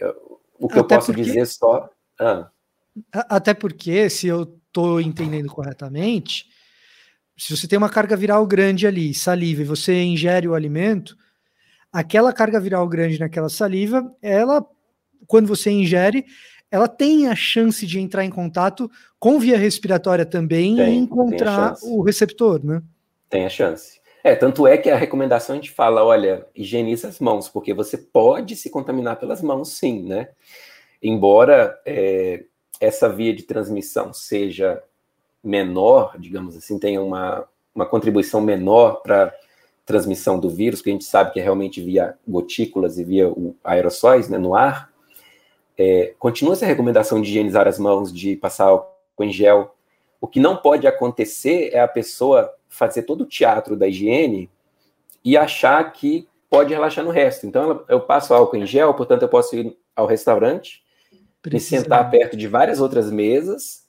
o 0.60 0.68
que 0.68 0.80
Até 0.80 0.96
eu 0.96 1.00
posso 1.00 1.08
porque... 1.08 1.22
dizer 1.22 1.46
só. 1.46 1.90
Ah. 2.20 2.50
Até 3.12 3.54
porque, 3.54 4.10
se 4.10 4.28
eu 4.28 4.44
estou 4.44 5.00
entendendo 5.00 5.50
corretamente, 5.50 6.50
se 7.42 7.58
você 7.58 7.68
tem 7.68 7.76
uma 7.76 7.90
carga 7.90 8.16
viral 8.16 8.46
grande 8.46 8.86
ali, 8.86 9.16
saliva, 9.16 9.64
e 9.64 9.66
você 9.66 10.00
ingere 10.04 10.48
o 10.48 10.54
alimento, 10.54 11.18
aquela 11.92 12.32
carga 12.32 12.60
viral 12.60 12.88
grande 12.88 13.20
naquela 13.20 13.50
saliva, 13.50 14.16
ela, 14.22 14.64
quando 15.26 15.48
você 15.48 15.72
ingere, 15.72 16.24
ela 16.70 16.88
tem 16.88 17.30
a 17.30 17.36
chance 17.36 17.88
de 17.88 18.00
entrar 18.00 18.24
em 18.24 18.30
contato 18.30 18.88
com 19.20 19.40
via 19.40 19.58
respiratória 19.58 20.24
também 20.24 20.76
tem, 20.76 20.94
e 20.94 20.98
encontrar 21.00 21.74
o 21.82 22.04
receptor, 22.04 22.64
né? 22.64 22.84
Tem 23.28 23.44
a 23.44 23.50
chance. 23.50 24.00
É, 24.24 24.36
tanto 24.36 24.68
é 24.68 24.78
que 24.78 24.92
a 24.92 24.96
recomendação 24.96 25.56
a 25.56 25.58
gente 25.58 25.72
fala, 25.72 26.04
olha, 26.04 26.46
higieniza 26.56 27.08
as 27.08 27.20
mãos, 27.20 27.50
porque 27.50 27.74
você 27.74 27.98
pode 27.98 28.56
se 28.56 28.70
contaminar 28.70 29.16
pelas 29.16 29.42
mãos, 29.42 29.70
sim, 29.70 30.04
né? 30.04 30.30
Embora 31.02 31.76
é, 31.88 32.44
essa 32.80 33.10
via 33.10 33.34
de 33.34 33.42
transmissão 33.42 34.14
seja 34.14 34.80
menor, 35.44 36.16
digamos 36.20 36.56
assim, 36.56 36.78
tenha 36.78 37.02
uma, 37.02 37.48
uma 37.74 37.86
contribuição 37.86 38.42
menor 38.42 39.02
para 39.02 39.34
transmissão 39.86 40.40
do 40.40 40.50
vírus, 40.50 40.82
que 40.82 40.90
a 40.90 40.94
gente 40.94 41.04
sabe 41.04 41.34
que 41.34 41.40
é 41.40 41.44
realmente 41.44 41.82
via 41.82 42.16
gotículas 42.28 42.98
e 42.98 43.04
via 43.04 43.32
aerossóis 43.64 44.30
né, 44.30 44.38
no 44.38 44.56
ar, 44.56 44.92
é, 45.78 46.14
continua 46.20 46.54
essa 46.54 46.66
recomendação 46.66 47.22
de 47.22 47.30
higienizar 47.30 47.68
as 47.68 47.80
mãos, 47.80 48.14
de 48.14 48.36
passar 48.36 48.66
álcool 48.66 49.24
em 49.24 49.32
gel. 49.32 49.76
O 50.20 50.28
que 50.28 50.40
não 50.40 50.56
pode 50.56 50.86
acontecer 50.86 51.72
é 51.74 51.80
a 51.80 51.88
pessoa 51.88 52.54
fazer 52.70 53.04
todo 53.04 53.22
o 53.22 53.26
teatro 53.26 53.76
da 53.76 53.88
higiene 53.88 54.50
e 55.26 55.36
achar 55.36 55.92
que 55.92 56.28
pode 56.50 56.74
relaxar 56.74 57.04
no 57.04 57.12
resto. 57.12 57.48
Então, 57.48 57.84
eu 57.90 58.00
passo 58.00 58.34
álcool 58.34 58.58
em 58.58 58.66
gel, 58.66 58.94
portanto, 58.94 59.24
eu 59.24 59.30
posso 59.30 59.56
ir 59.56 59.76
ao 59.96 60.06
restaurante, 60.06 60.84
Precisa. 61.42 61.78
me 61.78 61.82
sentar 61.82 62.10
perto 62.12 62.38
de 62.38 62.48
várias 62.48 62.80
outras 62.80 63.12
mesas 63.12 63.81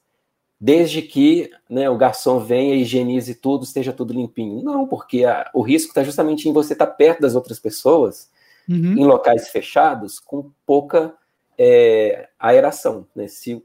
desde 0.63 1.03
que 1.03 1.51
né, 1.69 1.91
o 1.91 1.97
garçom 1.97 2.39
venha, 2.39 2.77
higienize 2.77 3.35
tudo, 3.35 3.65
esteja 3.65 3.93
tudo 3.93 4.13
limpinho. 4.13 4.63
Não, 4.63 4.87
porque 4.87 5.25
a, 5.25 5.51
o 5.53 5.61
risco 5.61 5.89
está 5.89 6.05
justamente 6.05 6.49
em 6.49 6.53
você 6.53 6.73
estar 6.73 6.87
tá 6.87 6.93
perto 6.93 7.23
das 7.23 7.35
outras 7.35 7.59
pessoas, 7.59 8.31
uhum. 8.69 8.93
em 8.97 9.05
locais 9.05 9.49
fechados, 9.49 10.21
com 10.21 10.53
pouca 10.65 11.15
é, 11.59 12.29
aeração. 12.39 13.09
Né? 13.13 13.27
Se 13.27 13.55
o 13.55 13.65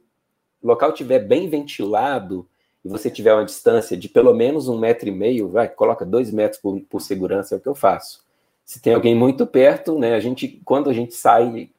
local 0.64 0.90
estiver 0.90 1.20
bem 1.20 1.48
ventilado 1.48 2.50
e 2.84 2.90
você 2.90 3.12
tiver 3.12 3.36
uma 3.36 3.46
distância 3.46 3.96
de 3.96 4.10
pelo 4.10 4.34
menos 4.34 4.68
um 4.68 4.80
metro 4.80 5.08
e 5.08 5.12
meio, 5.12 5.50
vai, 5.50 5.70
coloca 5.70 6.04
dois 6.04 6.32
metros 6.32 6.60
por, 6.60 6.82
por 6.90 7.00
segurança, 7.00 7.54
é 7.54 7.60
o 7.60 7.62
que 7.62 7.70
eu 7.70 7.76
faço. 7.76 8.26
Se 8.66 8.82
tem 8.82 8.96
alguém 8.96 9.14
muito 9.14 9.46
perto, 9.46 10.00
né, 10.00 10.16
a 10.16 10.20
gente, 10.20 10.60
quando 10.66 10.90
a 10.90 10.94
gente 10.94 11.14
sai 11.14 11.70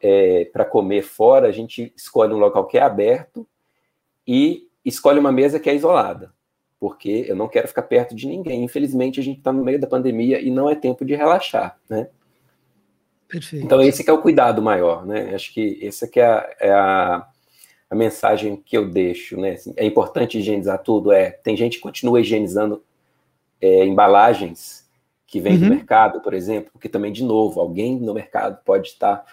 é, 0.00 0.46
para 0.46 0.64
comer 0.64 1.02
fora, 1.02 1.48
a 1.48 1.52
gente 1.52 1.92
escolhe 1.94 2.32
um 2.32 2.38
local 2.38 2.66
que 2.66 2.78
é 2.78 2.82
aberto, 2.82 3.46
e 4.28 4.68
escolhe 4.84 5.18
uma 5.18 5.32
mesa 5.32 5.58
que 5.58 5.70
é 5.70 5.74
isolada, 5.74 6.34
porque 6.78 7.24
eu 7.26 7.34
não 7.34 7.48
quero 7.48 7.66
ficar 7.66 7.82
perto 7.82 8.14
de 8.14 8.26
ninguém. 8.26 8.62
Infelizmente, 8.62 9.18
a 9.18 9.22
gente 9.22 9.38
está 9.38 9.50
no 9.50 9.64
meio 9.64 9.80
da 9.80 9.86
pandemia 9.86 10.38
e 10.38 10.50
não 10.50 10.68
é 10.68 10.74
tempo 10.74 11.02
de 11.02 11.14
relaxar, 11.14 11.78
né? 11.88 12.08
Perfeito. 13.26 13.64
Então, 13.64 13.80
esse 13.80 14.04
que 14.04 14.10
é 14.10 14.12
o 14.12 14.20
cuidado 14.20 14.60
maior, 14.60 15.06
né? 15.06 15.34
Acho 15.34 15.52
que 15.52 15.78
essa 15.82 16.06
que 16.06 16.20
é 16.20 16.26
a, 16.26 16.56
é 16.60 16.70
a, 16.70 17.26
a 17.88 17.94
mensagem 17.94 18.56
que 18.56 18.76
eu 18.76 18.88
deixo, 18.88 19.40
né? 19.40 19.52
Assim, 19.52 19.72
é 19.76 19.86
importante 19.86 20.38
higienizar 20.38 20.82
tudo? 20.82 21.10
É, 21.10 21.30
tem 21.30 21.56
gente 21.56 21.76
que 21.76 21.82
continua 21.82 22.20
higienizando 22.20 22.84
é, 23.60 23.86
embalagens 23.86 24.86
que 25.26 25.40
vem 25.40 25.54
uhum. 25.54 25.60
do 25.60 25.66
mercado, 25.70 26.20
por 26.20 26.34
exemplo, 26.34 26.70
porque 26.72 26.88
também, 26.88 27.12
de 27.12 27.24
novo, 27.24 27.60
alguém 27.60 27.98
no 27.98 28.12
mercado 28.12 28.58
pode 28.62 28.88
estar 28.88 29.24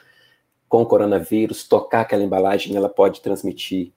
com 0.69 0.81
o 0.81 0.85
coronavírus, 0.85 1.67
tocar 1.67 2.01
aquela 2.01 2.23
embalagem, 2.23 2.75
ela 2.75 2.89
pode 2.89 3.21
transmitir 3.21 3.93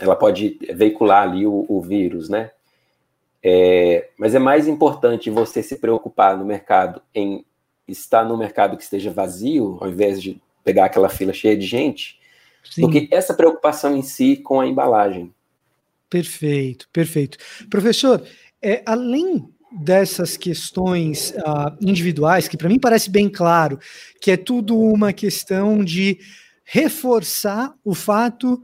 ela 0.00 0.16
pode 0.16 0.58
veicular 0.74 1.22
ali 1.22 1.46
o, 1.46 1.64
o 1.68 1.80
vírus, 1.80 2.28
né? 2.28 2.50
É, 3.42 4.08
mas 4.16 4.34
é 4.34 4.38
mais 4.38 4.68
importante 4.68 5.28
você 5.28 5.62
se 5.62 5.76
preocupar 5.76 6.36
no 6.36 6.44
mercado 6.44 7.02
em 7.14 7.44
estar 7.88 8.24
no 8.24 8.36
mercado 8.36 8.76
que 8.76 8.84
esteja 8.84 9.10
vazio, 9.10 9.78
ao 9.80 9.88
invés 9.88 10.22
de 10.22 10.40
pegar 10.62 10.84
aquela 10.84 11.08
fila 11.08 11.32
cheia 11.32 11.56
de 11.56 11.66
gente, 11.66 12.20
Sim. 12.62 12.82
do 12.82 12.90
que 12.90 13.08
essa 13.10 13.34
preocupação 13.34 13.96
em 13.96 14.02
si 14.02 14.36
com 14.36 14.60
a 14.60 14.66
embalagem. 14.66 15.34
Perfeito, 16.08 16.88
perfeito. 16.92 17.38
Professor, 17.68 18.22
é, 18.60 18.82
além 18.86 19.48
dessas 19.72 20.36
questões 20.36 21.30
uh, 21.30 21.74
individuais, 21.80 22.46
que 22.46 22.56
para 22.56 22.68
mim 22.68 22.78
parece 22.78 23.10
bem 23.10 23.28
claro, 23.28 23.78
que 24.20 24.30
é 24.30 24.36
tudo 24.36 24.78
uma 24.78 25.12
questão 25.12 25.82
de 25.82 26.18
reforçar 26.64 27.74
o 27.82 27.94
fato 27.94 28.62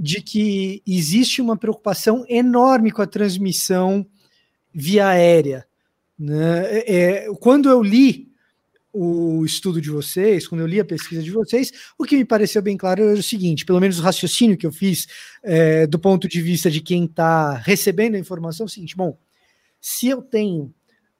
de 0.00 0.20
que 0.20 0.82
existe 0.86 1.40
uma 1.40 1.56
preocupação 1.56 2.24
enorme 2.28 2.90
com 2.90 3.02
a 3.02 3.06
transmissão 3.06 4.06
via 4.72 5.08
aérea. 5.08 5.66
Né? 6.18 6.64
É, 6.64 6.96
é, 6.96 7.34
quando 7.40 7.68
eu 7.68 7.82
li 7.82 8.32
o 8.92 9.44
estudo 9.44 9.80
de 9.80 9.90
vocês, 9.90 10.46
quando 10.46 10.60
eu 10.60 10.66
li 10.66 10.78
a 10.78 10.84
pesquisa 10.84 11.20
de 11.20 11.30
vocês, 11.30 11.72
o 11.98 12.04
que 12.04 12.16
me 12.16 12.24
pareceu 12.24 12.62
bem 12.62 12.76
claro 12.76 13.02
era 13.02 13.18
o 13.18 13.22
seguinte: 13.22 13.64
pelo 13.64 13.80
menos 13.80 13.98
o 13.98 14.02
raciocínio 14.02 14.56
que 14.56 14.66
eu 14.66 14.72
fiz 14.72 15.08
é, 15.42 15.86
do 15.86 15.98
ponto 15.98 16.28
de 16.28 16.40
vista 16.40 16.70
de 16.70 16.80
quem 16.80 17.04
está 17.04 17.54
recebendo 17.54 18.14
a 18.14 18.18
informação, 18.18 18.64
é 18.64 18.68
o 18.68 18.70
seguinte: 18.70 18.96
bom, 18.96 19.18
se 19.80 20.08
eu 20.08 20.22
tenho 20.22 20.72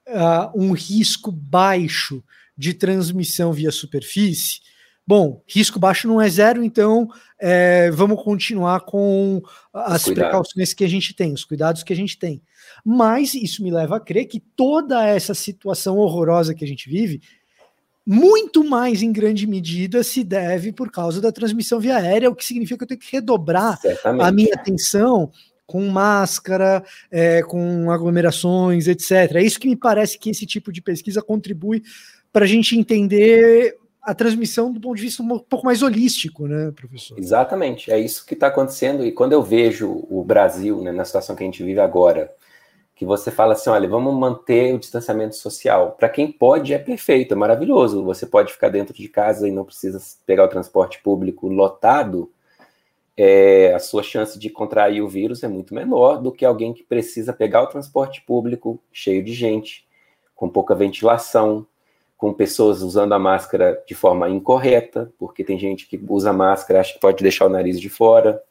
uh, 0.09 0.51
um 0.55 0.73
risco 0.73 1.33
baixo 1.33 2.23
de 2.57 2.73
transmissão 2.73 3.53
via 3.53 3.73
superfície, 3.73 4.61
Bom, 5.07 5.43
risco 5.47 5.79
baixo 5.79 6.09
não 6.09 6.21
é 6.21 6.29
zero, 6.31 6.65
então 6.65 7.09
é, 7.39 7.91
vamos 7.91 8.23
continuar 8.23 8.81
com 8.81 9.43
as 9.73 10.05
precauções 10.05 10.73
que 10.73 10.83
a 10.83 10.89
gente 10.89 11.15
tem, 11.15 11.35
os 11.35 11.45
cuidados 11.45 11.83
que 11.83 11.93
a 11.93 11.97
gente 11.97 12.19
tem. 12.19 12.41
Mas 12.83 13.35
isso 13.35 13.63
me 13.63 13.71
leva 13.71 13.97
a 13.97 14.01
crer 14.01 14.25
que 14.25 14.41
toda 14.41 15.07
essa 15.07 15.35
situação 15.35 15.99
horrorosa 15.99 16.55
que 16.55 16.65
a 16.65 16.69
gente 16.69 16.89
vive, 16.89 17.21
muito 18.07 18.65
mais 18.65 19.03
em 19.03 19.13
grande 19.13 19.47
medida 19.47 20.03
se 20.03 20.25
deve 20.25 20.73
por 20.73 20.91
causa 20.91 21.21
da 21.21 21.33
transmissão 21.33 21.79
via 21.81 21.97
aérea, 21.97 22.31
o 22.31 22.35
que 22.35 22.45
significa 22.45 22.79
que 22.79 22.85
eu 22.85 22.89
tenho 22.89 23.01
que 23.01 23.13
redobrar 23.13 23.79
Certamente. 23.81 24.27
a 24.27 24.33
minha 24.33 24.55
atenção 24.55 25.31
com 25.67 25.87
máscara, 25.89 26.85
é, 27.11 27.43
com 27.43 27.91
aglomerações, 27.91 28.87
etc. 28.87 29.35
É 29.35 29.43
isso 29.43 29.59
que 29.59 29.69
me 29.69 29.77
parece 29.77 30.19
que 30.19 30.31
esse 30.31 30.47
tipo 30.47 30.71
de 30.71 30.83
pesquisa 30.83 31.23
contribui 31.23 31.83
para 32.33 32.45
a 32.45 32.49
gente 32.49 32.77
entender 32.77 33.77
a 34.05 34.15
transmissão 34.15 34.71
do 34.71 34.81
ponto 34.81 34.97
de 34.97 35.03
vista 35.03 35.23
um 35.23 35.39
pouco 35.39 35.65
mais 35.65 35.83
holístico, 35.83 36.47
né, 36.47 36.71
professor? 36.73 37.19
Exatamente, 37.19 37.91
é 37.91 37.99
isso 37.99 38.27
que 38.27 38.35
está 38.35 38.49
acontecendo. 38.49 39.05
E 39.05 39.11
quando 39.11 39.33
eu 39.33 39.43
vejo 39.43 40.07
o 40.11 40.23
Brasil, 40.23 40.83
né, 40.83 40.93
na 40.93 41.05
situação 41.05 41.35
que 41.35 41.43
a 41.43 41.47
gente 41.47 41.63
vive 41.63 41.81
agora, 41.81 42.31
que 42.95 43.05
você 43.05 43.31
fala 43.31 43.55
assim, 43.55 43.71
olha, 43.71 43.89
vamos 43.89 44.15
manter 44.15 44.75
o 44.75 44.79
distanciamento 44.79 45.35
social. 45.37 45.93
Para 45.93 46.09
quem 46.09 46.31
pode, 46.31 46.73
é 46.73 46.79
perfeito, 46.79 47.35
é 47.35 47.37
maravilhoso. 47.37 48.05
Você 48.05 48.25
pode 48.25 48.53
ficar 48.53 48.69
dentro 48.69 48.95
de 48.95 49.09
casa 49.09 49.49
e 49.49 49.53
não 49.53 49.65
precisa 49.65 50.01
pegar 50.25 50.45
o 50.45 50.49
transporte 50.49 51.01
público 51.03 51.49
lotado. 51.49 52.31
É, 53.17 53.73
a 53.75 53.79
sua 53.79 54.03
chance 54.03 54.39
de 54.39 54.51
contrair 54.51 55.03
o 55.03 55.09
vírus 55.09 55.43
é 55.43 55.49
muito 55.49 55.75
menor 55.75 56.21
do 56.21 56.31
que 56.31 56.45
alguém 56.45 56.73
que 56.73 56.85
precisa 56.85 57.33
pegar 57.33 57.63
o 57.63 57.69
transporte 57.69 58.21
público 58.23 58.81
cheio 58.93 59.25
de 59.25 59.33
gente, 59.33 59.87
com 60.35 60.49
pouca 60.49 60.75
ventilação, 60.75 61.67
com 62.25 62.33
pessoas 62.33 62.81
usando 62.81 63.13
a 63.13 63.19
máscara 63.19 63.85
de 63.87 63.95
forma 63.95 64.31
incorreta, 64.31 65.13
porque 65.19 65.45
tem 65.45 65.59
gente 65.59 65.87
que 65.87 66.03
usa 66.09 66.33
máscara 66.33 66.81
acha 66.81 66.95
que 66.95 66.99
pode 66.99 67.23
deixar 67.23 67.45
o 67.45 67.51
nariz 67.51 67.79
de 67.79 67.91
fora, 67.91 68.43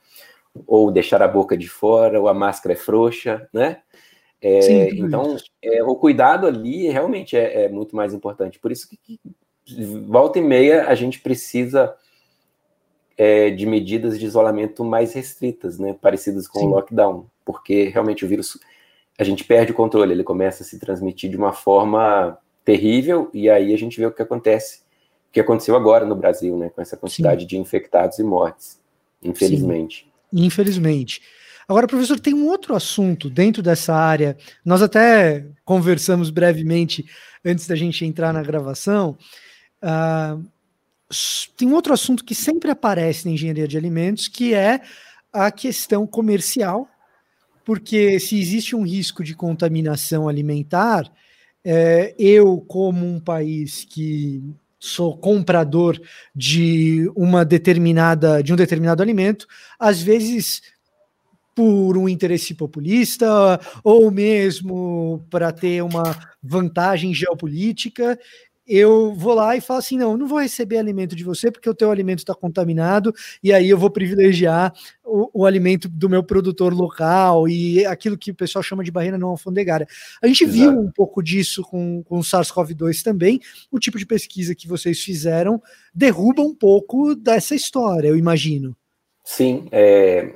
ou 0.68 0.92
deixar 0.92 1.24
a 1.24 1.28
boca 1.28 1.58
de 1.58 1.68
fora, 1.68 2.22
ou 2.22 2.28
a 2.28 2.36
máscara 2.36 2.74
é 2.74 2.76
frouxa, 2.76 3.50
né? 3.52 3.82
É, 4.40 4.62
Sim, 4.62 4.90
então, 5.04 5.38
é, 5.60 5.82
o 5.82 5.96
cuidado 5.96 6.46
ali 6.46 6.88
realmente 6.88 7.36
é, 7.36 7.64
é, 7.64 7.68
muito 7.68 7.96
mais 7.96 8.14
importante. 8.14 8.60
Por 8.60 8.72
isso 8.72 8.88
que, 8.88 8.96
que, 8.96 9.20
volta 10.06 10.38
e 10.38 10.44
meia 10.44 10.88
a 10.88 10.94
gente 10.94 11.20
precisa 11.20 11.96
é, 13.18 13.50
de 13.50 13.66
medidas 13.66 14.20
de 14.20 14.26
isolamento 14.28 14.86
mais 14.86 15.14
restritas, 15.14 15.80
né, 15.80 15.96
parecidas 16.00 16.48
com 16.48 16.60
Sim. 16.60 16.68
o 16.68 16.70
lockdown, 16.70 17.26
porque 17.44 17.86
realmente 17.86 18.24
o 18.24 18.28
vírus 18.28 18.56
a 19.18 19.24
gente 19.24 19.44
perde 19.44 19.72
o 19.72 19.76
controle, 19.76 20.14
ele 20.14 20.24
começa 20.24 20.62
a 20.62 20.66
se 20.66 20.78
transmitir 20.78 21.32
de 21.32 21.38
uma 21.38 21.54
forma 21.54 22.38
terrível 22.64 23.30
e 23.34 23.50
aí 23.50 23.74
a 23.74 23.78
gente 23.78 24.00
vê 24.00 24.06
o 24.06 24.12
que 24.12 24.22
acontece, 24.22 24.80
o 25.30 25.34
que 25.34 25.40
aconteceu 25.40 25.76
agora 25.76 26.06
no 26.06 26.16
Brasil, 26.16 26.58
né, 26.58 26.70
com 26.70 26.82
essa 26.82 26.98
quantidade 26.98 27.42
Sim. 27.42 27.48
de 27.48 27.58
infectados 27.58 28.20
e 28.20 28.24
mortes, 28.24 28.80
infelizmente. 29.22 30.08
Sim. 30.34 30.46
Infelizmente. 30.46 31.22
Agora, 31.68 31.88
professor, 31.88 32.20
tem 32.20 32.34
um 32.34 32.48
outro 32.48 32.76
assunto 32.76 33.30
dentro 33.30 33.64
dessa 33.64 33.94
área. 33.94 34.38
Nós 34.66 34.82
até 34.82 35.46
conversamos 35.64 36.30
brevemente 36.30 37.06
antes 37.46 37.68
da 37.68 37.76
gente 37.76 38.06
entrar 38.06 38.34
na 38.34 38.42
gravação. 38.42 39.18
Uh, 39.82 40.44
tem 41.56 41.68
um 41.68 41.74
outro 41.74 41.94
assunto 41.94 42.26
que 42.26 42.36
sempre 42.36 42.72
aparece 42.72 43.26
na 43.26 43.34
engenharia 43.34 43.68
de 43.68 43.78
alimentos, 43.78 44.28
que 44.28 44.54
é 44.54 44.82
a 45.32 45.52
questão 45.52 46.06
comercial, 46.06 46.88
porque 47.64 48.20
se 48.20 48.40
existe 48.40 48.76
um 48.76 48.84
risco 48.84 49.24
de 49.24 49.36
contaminação 49.36 50.28
alimentar, 50.28 51.10
é, 51.64 52.14
eu, 52.18 52.60
como 52.68 53.06
um 53.06 53.20
país 53.20 53.86
que 53.86 54.44
sou 54.80 55.18
comprador 55.18 56.00
de 56.36 57.10
uma 57.16 57.46
determinada 57.46 58.44
de 58.44 58.52
um 58.52 58.56
determinado 58.56 59.02
alimento, 59.02 59.48
às 59.80 60.02
vezes 60.02 60.62
por 61.56 61.98
um 61.98 62.10
interesse 62.10 62.54
populista 62.54 63.60
ou 63.84 64.12
mesmo 64.12 65.26
para 65.30 65.52
ter 65.52 65.82
uma 65.84 66.04
vantagem 66.42 67.14
geopolítica, 67.14 68.20
eu 68.68 69.14
vou 69.14 69.34
lá 69.34 69.56
e 69.56 69.62
falo 69.62 69.80
assim: 69.80 69.98
não, 69.98 70.18
não 70.18 70.28
vou 70.28 70.40
receber 70.40 70.78
alimento 70.78 71.16
de 71.16 71.24
você 71.24 71.52
porque 71.52 71.70
o 71.70 71.76
teu 71.76 71.92
alimento 71.92 72.20
está 72.20 72.34
contaminado, 72.34 73.14
e 73.42 73.52
aí 73.52 73.70
eu 73.70 73.78
vou 73.78 73.90
privilegiar 73.90 74.74
o, 75.04 75.42
o, 75.42 75.46
alimento 75.46 75.90
do 75.90 76.10
meu 76.10 76.24
produtor 76.24 76.74
local 76.74 77.48
e 77.48 77.86
aquilo 77.86 78.18
que 78.18 78.32
o 78.32 78.36
pessoal 78.36 78.64
chama 78.64 78.84
de 78.84 78.92
barreira 78.92 79.18
não 79.18 79.30
alfandegária. 79.30 79.88
A 80.22 80.28
gente 80.28 80.46
Exato. 80.46 80.58
viu 80.58 80.72
um 80.72 80.92
pouco 80.92 81.22
disso 81.22 81.62
com, 81.64 82.04
com 82.04 82.20
o 82.20 82.24
SARS-CoV-2 82.24 83.04
também. 83.04 83.40
O 83.72 83.80
tipo 83.80 83.98
de 83.98 84.06
pesquisa 84.06 84.56
que 84.56 84.68
vocês 84.68 85.00
fizeram 85.00 85.62
derruba 85.94 86.42
um 86.42 86.56
pouco 86.56 87.16
dessa 87.16 87.54
história, 87.54 88.08
eu 88.08 88.18
imagino. 88.18 88.76
Sim, 89.24 89.68
é, 89.72 90.34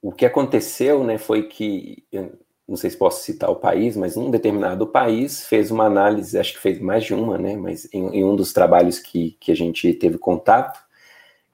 o 0.00 0.12
que 0.12 0.26
aconteceu 0.26 1.04
né, 1.04 1.16
foi 1.16 1.44
que 1.44 2.04
não 2.72 2.76
sei 2.78 2.88
se 2.88 2.96
posso 2.96 3.22
citar 3.22 3.50
o 3.50 3.56
país, 3.56 3.98
mas 3.98 4.16
um 4.16 4.30
determinado 4.30 4.86
país 4.86 5.44
fez 5.46 5.70
uma 5.70 5.84
análise, 5.84 6.38
acho 6.38 6.54
que 6.54 6.58
fez 6.58 6.80
mais 6.80 7.04
de 7.04 7.12
uma, 7.12 7.36
né? 7.36 7.54
Mas 7.54 7.86
em, 7.92 8.06
em 8.16 8.24
um 8.24 8.34
dos 8.34 8.50
trabalhos 8.50 8.98
que, 8.98 9.36
que 9.38 9.52
a 9.52 9.54
gente 9.54 9.92
teve 9.92 10.16
contato, 10.16 10.80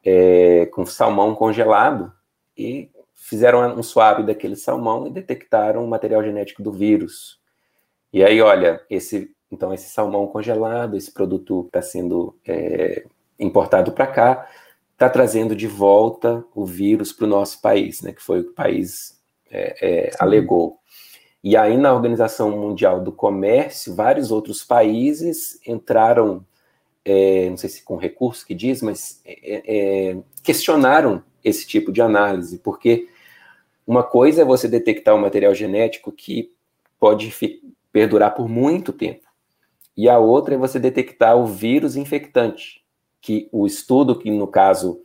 é, 0.04 0.66
com 0.66 0.86
salmão 0.86 1.34
congelado, 1.34 2.12
e 2.56 2.88
fizeram 3.16 3.76
um 3.76 3.82
swab 3.82 4.22
daquele 4.22 4.54
salmão 4.54 5.08
e 5.08 5.10
detectaram 5.10 5.84
o 5.84 5.88
material 5.88 6.22
genético 6.22 6.62
do 6.62 6.70
vírus. 6.70 7.40
E 8.12 8.22
aí, 8.22 8.40
olha, 8.40 8.80
esse 8.88 9.34
então 9.50 9.74
esse 9.74 9.90
salmão 9.90 10.24
congelado, 10.28 10.96
esse 10.96 11.12
produto 11.12 11.62
que 11.64 11.68
está 11.70 11.82
sendo 11.82 12.38
é, 12.46 13.04
importado 13.40 13.90
para 13.90 14.06
cá, 14.06 14.48
está 14.92 15.10
trazendo 15.10 15.56
de 15.56 15.66
volta 15.66 16.44
o 16.54 16.64
vírus 16.64 17.12
para 17.12 17.24
o 17.24 17.28
nosso 17.28 17.60
país, 17.60 18.02
né? 18.02 18.12
Que 18.12 18.22
foi 18.22 18.38
o 18.38 18.44
que 18.44 18.50
o 18.50 18.54
país 18.54 19.20
é, 19.50 20.06
é 20.06 20.10
alegou. 20.20 20.78
E 21.42 21.56
aí, 21.56 21.76
na 21.76 21.94
Organização 21.94 22.50
Mundial 22.50 23.00
do 23.00 23.12
Comércio, 23.12 23.94
vários 23.94 24.32
outros 24.32 24.64
países 24.64 25.60
entraram, 25.66 26.44
é, 27.04 27.48
não 27.48 27.56
sei 27.56 27.70
se 27.70 27.82
com 27.82 27.96
recurso 27.96 28.44
que 28.44 28.54
diz, 28.54 28.82
mas 28.82 29.20
é, 29.24 29.62
é, 30.10 30.18
questionaram 30.42 31.22
esse 31.44 31.66
tipo 31.66 31.92
de 31.92 32.02
análise, 32.02 32.58
porque 32.58 33.08
uma 33.86 34.02
coisa 34.02 34.42
é 34.42 34.44
você 34.44 34.68
detectar 34.68 35.14
um 35.14 35.20
material 35.20 35.54
genético 35.54 36.10
que 36.10 36.52
pode 36.98 37.32
perdurar 37.92 38.34
por 38.34 38.48
muito 38.48 38.92
tempo, 38.92 39.26
e 39.96 40.08
a 40.08 40.18
outra 40.18 40.54
é 40.54 40.58
você 40.58 40.78
detectar 40.78 41.36
o 41.36 41.46
vírus 41.46 41.96
infectante, 41.96 42.84
que 43.20 43.48
o 43.52 43.66
estudo 43.66 44.18
que, 44.18 44.30
no 44.30 44.46
caso, 44.48 45.00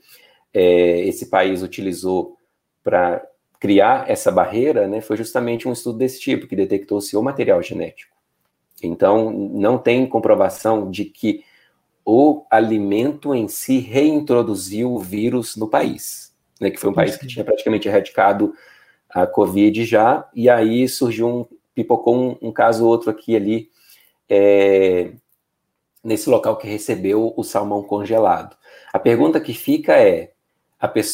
é, 0.51 1.01
esse 1.01 1.27
país 1.27 1.61
utilizou 1.61 2.37
para 2.83 3.23
criar 3.63 4.11
essa 4.11 4.29
barreira, 4.29 4.89
né, 4.89 4.99
foi 4.99 5.15
justamente 5.15 5.69
um 5.69 5.71
estudo 5.71 5.97
desse 5.97 6.19
tipo, 6.19 6.47
que 6.47 6.53
detectou 6.53 6.99
se 6.99 7.15
o 7.15 7.21
material 7.23 7.63
genético. 7.63 8.13
Então, 8.83 9.31
não 9.31 9.77
tem 9.77 10.05
comprovação 10.05 10.91
de 10.91 11.05
que 11.05 11.45
o 12.03 12.43
alimento 12.51 13.33
em 13.33 13.47
si 13.47 13.77
reintroduziu 13.77 14.93
o 14.93 14.99
vírus 14.99 15.55
no 15.55 15.69
país, 15.69 16.35
né, 16.59 16.69
que 16.69 16.77
foi 16.77 16.89
um 16.89 16.93
país 16.93 17.15
que 17.15 17.25
tinha 17.25 17.45
praticamente 17.45 17.87
erradicado 17.87 18.53
a 19.09 19.25
Covid 19.25 19.85
já, 19.85 20.29
e 20.35 20.49
aí 20.49 20.85
surgiu 20.89 21.29
um, 21.29 21.45
pipocou 21.73 22.17
um, 22.17 22.49
um 22.49 22.51
caso 22.51 22.83
ou 22.83 22.91
outro 22.91 23.09
aqui 23.09 23.33
ali, 23.33 23.69
é, 24.27 25.13
nesse 26.03 26.29
local 26.29 26.57
que 26.57 26.67
recebeu 26.67 27.33
o 27.37 27.43
salmão 27.45 27.81
congelado. 27.81 28.57
A 28.91 28.99
pergunta 28.99 29.39
que 29.39 29.53
fica 29.53 29.93
é, 29.93 30.32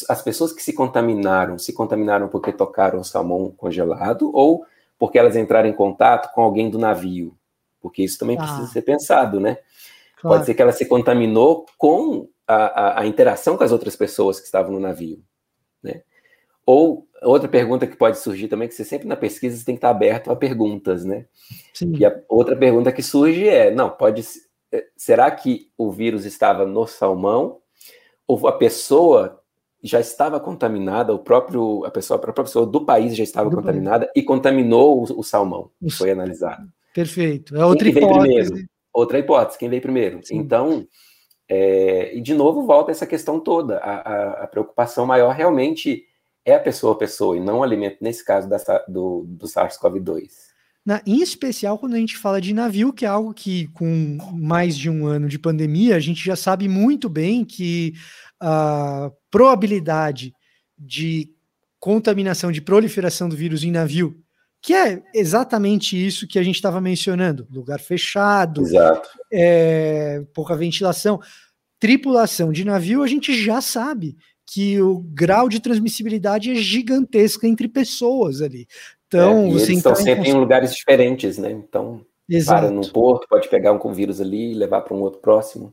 as 0.08 0.22
pessoas 0.22 0.52
que 0.52 0.62
se 0.62 0.72
contaminaram, 0.72 1.56
se 1.56 1.72
contaminaram 1.72 2.26
porque 2.28 2.52
tocaram 2.52 3.04
salmão 3.04 3.52
congelado 3.56 4.30
ou 4.34 4.64
porque 4.98 5.18
elas 5.18 5.36
entraram 5.36 5.68
em 5.68 5.72
contato 5.72 6.32
com 6.34 6.42
alguém 6.42 6.68
do 6.68 6.78
navio? 6.78 7.36
Porque 7.80 8.02
isso 8.02 8.18
também 8.18 8.36
ah. 8.36 8.42
precisa 8.42 8.66
ser 8.66 8.82
pensado, 8.82 9.38
né? 9.38 9.58
Claro. 10.20 10.36
Pode 10.36 10.46
ser 10.46 10.54
que 10.54 10.62
ela 10.62 10.72
se 10.72 10.84
contaminou 10.86 11.64
com 11.78 12.28
a, 12.46 12.54
a, 12.54 13.00
a, 13.00 13.06
interação 13.06 13.56
com 13.56 13.62
as 13.62 13.70
outras 13.70 13.94
pessoas 13.94 14.40
que 14.40 14.46
estavam 14.46 14.72
no 14.72 14.80
navio, 14.80 15.22
né? 15.82 16.02
Ou 16.66 17.06
outra 17.22 17.48
pergunta 17.48 17.86
que 17.86 17.96
pode 17.96 18.18
surgir 18.18 18.48
também, 18.48 18.68
que 18.68 18.74
você 18.74 18.84
sempre 18.84 19.06
na 19.06 19.16
pesquisa 19.16 19.56
você 19.56 19.64
tem 19.64 19.76
que 19.76 19.78
estar 19.78 19.90
aberto 19.90 20.30
a 20.30 20.36
perguntas, 20.36 21.04
né? 21.04 21.26
Sim. 21.72 21.94
E 21.96 22.04
a 22.04 22.20
outra 22.28 22.56
pergunta 22.56 22.92
que 22.92 23.02
surge 23.02 23.48
é, 23.48 23.70
não, 23.70 23.88
pode 23.88 24.22
é, 24.72 24.84
será 24.96 25.30
que 25.30 25.70
o 25.78 25.90
vírus 25.90 26.24
estava 26.24 26.66
no 26.66 26.86
salmão 26.86 27.60
ou 28.26 28.46
a 28.46 28.52
pessoa 28.52 29.39
já 29.82 30.00
estava 30.00 30.38
contaminada, 30.38 31.14
o 31.14 31.18
próprio, 31.18 31.84
a, 31.84 31.90
pessoa, 31.90 32.16
a 32.16 32.20
própria 32.20 32.44
pessoa 32.44 32.66
do 32.66 32.84
país 32.84 33.16
já 33.16 33.24
estava 33.24 33.48
do 33.48 33.56
contaminada 33.56 34.06
país. 34.06 34.12
e 34.16 34.22
contaminou 34.22 35.00
o, 35.00 35.20
o 35.20 35.22
salmão, 35.22 35.70
que 35.82 35.90
foi 35.90 36.10
analisado. 36.10 36.68
Perfeito. 36.94 37.56
É 37.56 37.64
outra 37.64 37.90
quem 37.90 38.02
hipótese. 38.02 38.50
Primeiro? 38.50 38.70
Outra 38.92 39.18
hipótese, 39.18 39.58
quem 39.58 39.68
veio 39.68 39.82
primeiro. 39.82 40.20
Sim. 40.22 40.36
Então, 40.36 40.86
é, 41.48 42.14
e 42.16 42.20
de 42.20 42.34
novo 42.34 42.66
volta 42.66 42.90
essa 42.90 43.06
questão 43.06 43.40
toda. 43.40 43.78
A, 43.78 43.94
a, 43.94 44.44
a, 44.44 44.46
preocupação 44.46 45.06
maior 45.06 45.34
realmente 45.34 46.04
é 46.44 46.54
a 46.54 46.60
pessoa 46.60 46.92
a 46.92 46.98
pessoa 46.98 47.36
e 47.36 47.40
não 47.40 47.58
o 47.58 47.62
alimento, 47.62 47.98
nesse 48.00 48.24
caso 48.24 48.48
da, 48.48 48.58
do, 48.88 49.24
do 49.26 49.46
SARS-CoV-2. 49.46 50.28
em 51.06 51.20
especial 51.20 51.78
quando 51.78 51.94
a 51.94 51.98
gente 51.98 52.16
fala 52.16 52.40
de 52.40 52.52
navio, 52.52 52.92
que 52.92 53.04
é 53.04 53.08
algo 53.08 53.32
que, 53.32 53.68
com 53.68 54.18
mais 54.32 54.76
de 54.76 54.90
um 54.90 55.06
ano 55.06 55.28
de 55.28 55.38
pandemia, 55.38 55.96
a 55.96 56.00
gente 56.00 56.24
já 56.24 56.36
sabe 56.36 56.68
muito 56.68 57.08
bem 57.08 57.44
que 57.44 57.94
a 58.40 59.10
probabilidade 59.30 60.32
de 60.78 61.30
contaminação, 61.78 62.50
de 62.50 62.60
proliferação 62.60 63.28
do 63.28 63.36
vírus 63.36 63.62
em 63.62 63.70
navio, 63.70 64.16
que 64.62 64.74
é 64.74 65.02
exatamente 65.14 65.96
isso 65.96 66.26
que 66.26 66.38
a 66.38 66.42
gente 66.42 66.56
estava 66.56 66.80
mencionando: 66.80 67.46
lugar 67.50 67.80
fechado, 67.80 68.64
é, 69.32 70.22
pouca 70.34 70.56
ventilação. 70.56 71.20
Tripulação 71.78 72.52
de 72.52 72.62
navio, 72.64 73.02
a 73.02 73.06
gente 73.06 73.32
já 73.32 73.60
sabe 73.62 74.16
que 74.46 74.80
o 74.80 74.98
grau 74.98 75.48
de 75.48 75.60
transmissibilidade 75.60 76.50
é 76.50 76.54
gigantesca 76.56 77.46
entre 77.46 77.68
pessoas 77.68 78.42
ali. 78.42 78.66
Então, 79.06 79.46
é, 79.46 79.50
você 79.50 79.72
eles 79.72 79.78
estão 79.78 79.94
sempre 79.94 80.28
em, 80.28 80.32
em 80.32 80.38
lugares 80.38 80.74
diferentes, 80.74 81.38
né? 81.38 81.50
Então, 81.50 82.04
Exato. 82.28 82.60
para 82.60 82.70
num 82.70 82.82
porto, 82.82 83.26
pode 83.28 83.48
pegar 83.48 83.72
um 83.72 83.78
com 83.78 83.92
vírus 83.92 84.20
ali 84.20 84.52
e 84.52 84.54
levar 84.54 84.82
para 84.82 84.94
um 84.94 85.00
outro 85.00 85.20
próximo. 85.20 85.72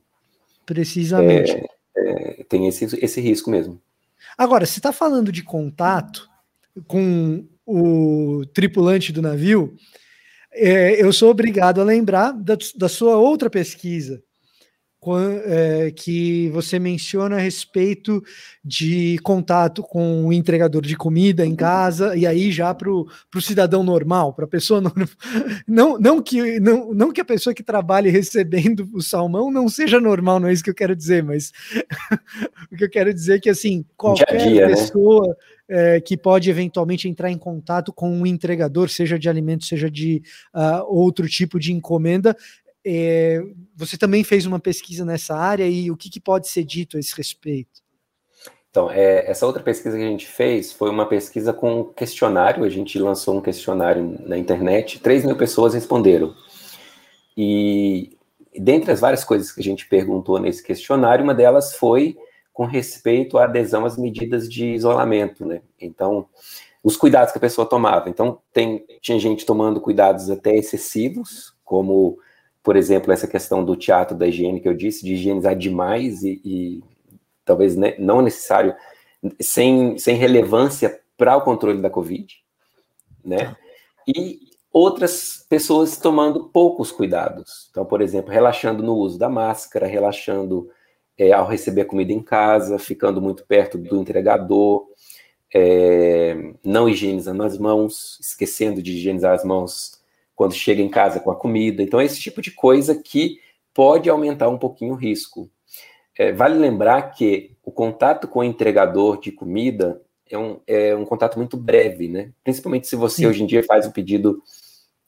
Precisamente. 0.66 1.52
É, 1.52 1.66
é, 1.98 2.44
tem 2.48 2.68
esse, 2.68 2.86
esse 3.04 3.22
risco 3.22 3.50
mesmo. 3.50 3.82
Agora, 4.38 4.66
se 4.66 4.80
está 4.80 4.92
falando 4.92 5.32
de 5.32 5.44
contato 5.44 6.30
com 6.88 7.46
o 7.66 8.46
tripulante 8.54 9.12
do 9.12 9.22
navio, 9.22 9.76
é, 10.54 11.02
eu 11.02 11.12
sou 11.12 11.30
obrigado 11.30 11.82
a 11.82 11.84
lembrar 11.84 12.32
da, 12.32 12.58
da 12.76 12.88
sua 12.90 13.18
outra 13.18 13.50
pesquisa 13.50 14.24
que 15.96 16.50
você 16.50 16.80
menciona 16.80 17.36
a 17.36 17.40
respeito 17.40 18.24
de 18.64 19.18
contato 19.24 19.82
com 19.82 20.26
o 20.26 20.34
entregador 20.34 20.82
de 20.82 20.96
comida 20.96 21.46
em 21.46 21.56
casa, 21.56 22.16
e 22.16 22.26
aí 22.26 22.52
já 22.52 22.74
para 22.74 22.90
o 22.90 23.08
cidadão 23.40 23.84
normal, 23.84 24.34
para 24.34 24.46
a 24.46 24.48
pessoa 24.48 24.82
normal. 24.82 25.08
Não, 25.68 25.98
não, 26.00 26.22
que, 26.22 26.60
não, 26.60 26.94
não 26.94 27.12
que 27.12 27.22
a 27.22 27.26
pessoa 27.26 27.54
que 27.54 27.64
trabalhe 27.64 28.10
recebendo 28.10 28.90
o 28.94 29.02
salmão 29.02 29.52
não 29.52 29.68
seja 29.68 30.00
normal, 30.00 30.40
não 30.40 30.48
é 30.48 30.54
isso 30.54 30.64
que 30.64 30.70
eu 30.70 30.76
quero 30.76 30.96
dizer, 30.96 31.24
mas 31.24 31.52
o 32.72 32.76
que 32.76 32.84
eu 32.84 32.90
quero 32.90 33.14
dizer 33.14 33.36
é 33.36 33.40
que 33.40 33.50
assim, 33.50 33.86
qualquer 33.96 34.38
dia, 34.38 34.68
né? 34.68 34.76
pessoa. 34.76 35.28
Né? 35.28 35.36
É, 35.70 36.00
que 36.00 36.16
pode 36.16 36.50
eventualmente 36.50 37.10
entrar 37.10 37.30
em 37.30 37.38
contato 37.38 37.92
com 37.92 38.10
um 38.10 38.26
entregador, 38.26 38.88
seja 38.88 39.20
de 39.20 39.28
alimento, 39.28 39.66
seja 39.66 39.92
de 39.92 40.24
uh, 40.56 40.82
outro 40.88 41.28
tipo 41.28 41.60
de 41.60 41.74
encomenda, 41.74 42.34
é, 42.90 43.44
você 43.76 43.98
também 43.98 44.24
fez 44.24 44.46
uma 44.46 44.60
pesquisa 44.60 45.04
nessa 45.04 45.36
área 45.36 45.68
e 45.68 45.92
o 45.92 45.98
que, 45.98 46.10
que 46.10 46.22
pode 46.22 46.48
ser 46.48 46.64
dito 46.64 46.96
a 46.96 47.00
esse 47.02 47.14
respeito? 47.14 47.82
Então, 48.70 48.90
é, 48.90 49.30
essa 49.30 49.46
outra 49.46 49.62
pesquisa 49.62 49.98
que 49.98 50.04
a 50.04 50.08
gente 50.08 50.26
fez 50.26 50.72
foi 50.72 50.90
uma 50.90 51.06
pesquisa 51.06 51.52
com 51.52 51.84
questionário. 51.84 52.64
A 52.64 52.70
gente 52.70 52.98
lançou 52.98 53.38
um 53.38 53.42
questionário 53.42 54.18
na 54.26 54.38
internet, 54.38 55.00
3 55.00 55.26
mil 55.26 55.36
pessoas 55.36 55.74
responderam. 55.74 56.34
E 57.36 58.16
dentre 58.58 58.92
as 58.92 59.02
várias 59.02 59.26
coisas 59.26 59.52
que 59.52 59.60
a 59.60 59.64
gente 59.64 59.86
perguntou 59.88 60.40
nesse 60.40 60.64
questionário, 60.64 61.26
uma 61.26 61.36
delas 61.36 61.76
foi 61.76 62.18
com 62.54 62.66
respeito 62.66 63.38
à 63.38 63.44
adesão 63.44 63.86
às 63.86 63.98
medidas 63.98 64.48
de 64.48 64.74
isolamento, 64.74 65.46
né? 65.46 65.62
Então, 65.80 66.26
os 66.82 66.96
cuidados 66.96 67.34
que 67.34 67.38
a 67.38 67.42
pessoa 67.42 67.68
tomava. 67.68 68.10
Então, 68.10 68.40
tem, 68.54 68.86
tinha 69.02 69.20
gente 69.20 69.46
tomando 69.46 69.82
cuidados 69.82 70.30
até 70.30 70.56
excessivos, 70.56 71.54
como 71.66 72.18
por 72.68 72.76
exemplo, 72.76 73.14
essa 73.14 73.30
questão 73.30 73.64
do 73.64 73.78
teatro 73.78 74.14
da 74.14 74.28
higiene 74.28 74.60
que 74.60 74.68
eu 74.68 74.74
disse, 74.74 75.06
de 75.06 75.14
higienizar 75.14 75.56
demais 75.56 76.22
e, 76.22 76.42
e 76.44 76.84
talvez 77.46 77.78
ne 77.78 77.96
não 77.98 78.22
necessário, 78.22 78.76
sem, 79.40 79.98
sem 79.98 80.18
relevância 80.18 81.00
para 81.16 81.38
o 81.38 81.42
controle 81.44 81.82
da 81.82 81.90
Covid, 81.90 82.44
né? 83.24 83.46
Tá. 83.46 83.58
E 84.06 84.40
outras 84.70 85.46
pessoas 85.48 85.96
tomando 85.96 86.50
poucos 86.50 86.92
cuidados. 86.92 87.70
Então, 87.72 87.86
por 87.86 88.02
exemplo, 88.02 88.34
relaxando 88.34 88.84
no 88.84 88.96
uso 88.96 89.18
da 89.18 89.30
máscara, 89.30 89.88
relaxando 89.88 90.70
é, 91.18 91.32
ao 91.32 91.48
receber 91.48 91.86
comida 91.86 92.12
em 92.12 92.22
casa, 92.22 92.78
ficando 92.78 93.22
muito 93.22 93.46
perto 93.46 93.78
do 93.78 93.96
entregador, 93.96 94.86
é, 95.56 96.52
não 96.66 96.90
higienizando 96.90 97.44
as 97.44 97.58
mãos, 97.58 98.20
esquecendo 98.20 98.82
de 98.82 98.92
higienizar 98.92 99.34
as 99.34 99.46
mãos 99.46 99.97
quando 100.38 100.54
chega 100.54 100.84
em 100.84 100.88
casa 100.88 101.20
com 101.20 101.32
a 101.32 101.36
comida. 101.36 101.82
Então, 101.82 102.00
é 102.00 102.06
esse 102.06 102.22
tipo 102.22 102.44
de 102.44 102.52
coisa 102.52 102.94
que 102.94 103.40
pode 103.74 104.08
aumentar 104.08 104.48
um 104.48 104.58
pouquinho 104.58 104.94
o 104.94 104.96
risco. 104.96 105.50
É, 106.16 106.32
vale 106.32 106.58
lembrar 106.58 107.02
que 107.12 107.58
o 107.64 107.72
contato 107.72 108.28
com 108.28 108.40
o 108.40 108.44
entregador 108.44 109.20
de 109.20 109.32
comida 109.32 110.00
é 110.30 110.38
um, 110.38 110.60
é 110.68 110.96
um 110.96 111.06
contato 111.06 111.38
muito 111.38 111.58
breve, 111.58 112.08
né? 112.08 112.32
Principalmente 112.44 112.86
se 112.88 112.96
você 112.96 113.24
Sim. 113.24 113.26
hoje 113.26 113.44
em 113.44 113.48
dia 113.48 113.64
faz 113.64 113.88
o 113.88 113.92
pedido 113.92 114.40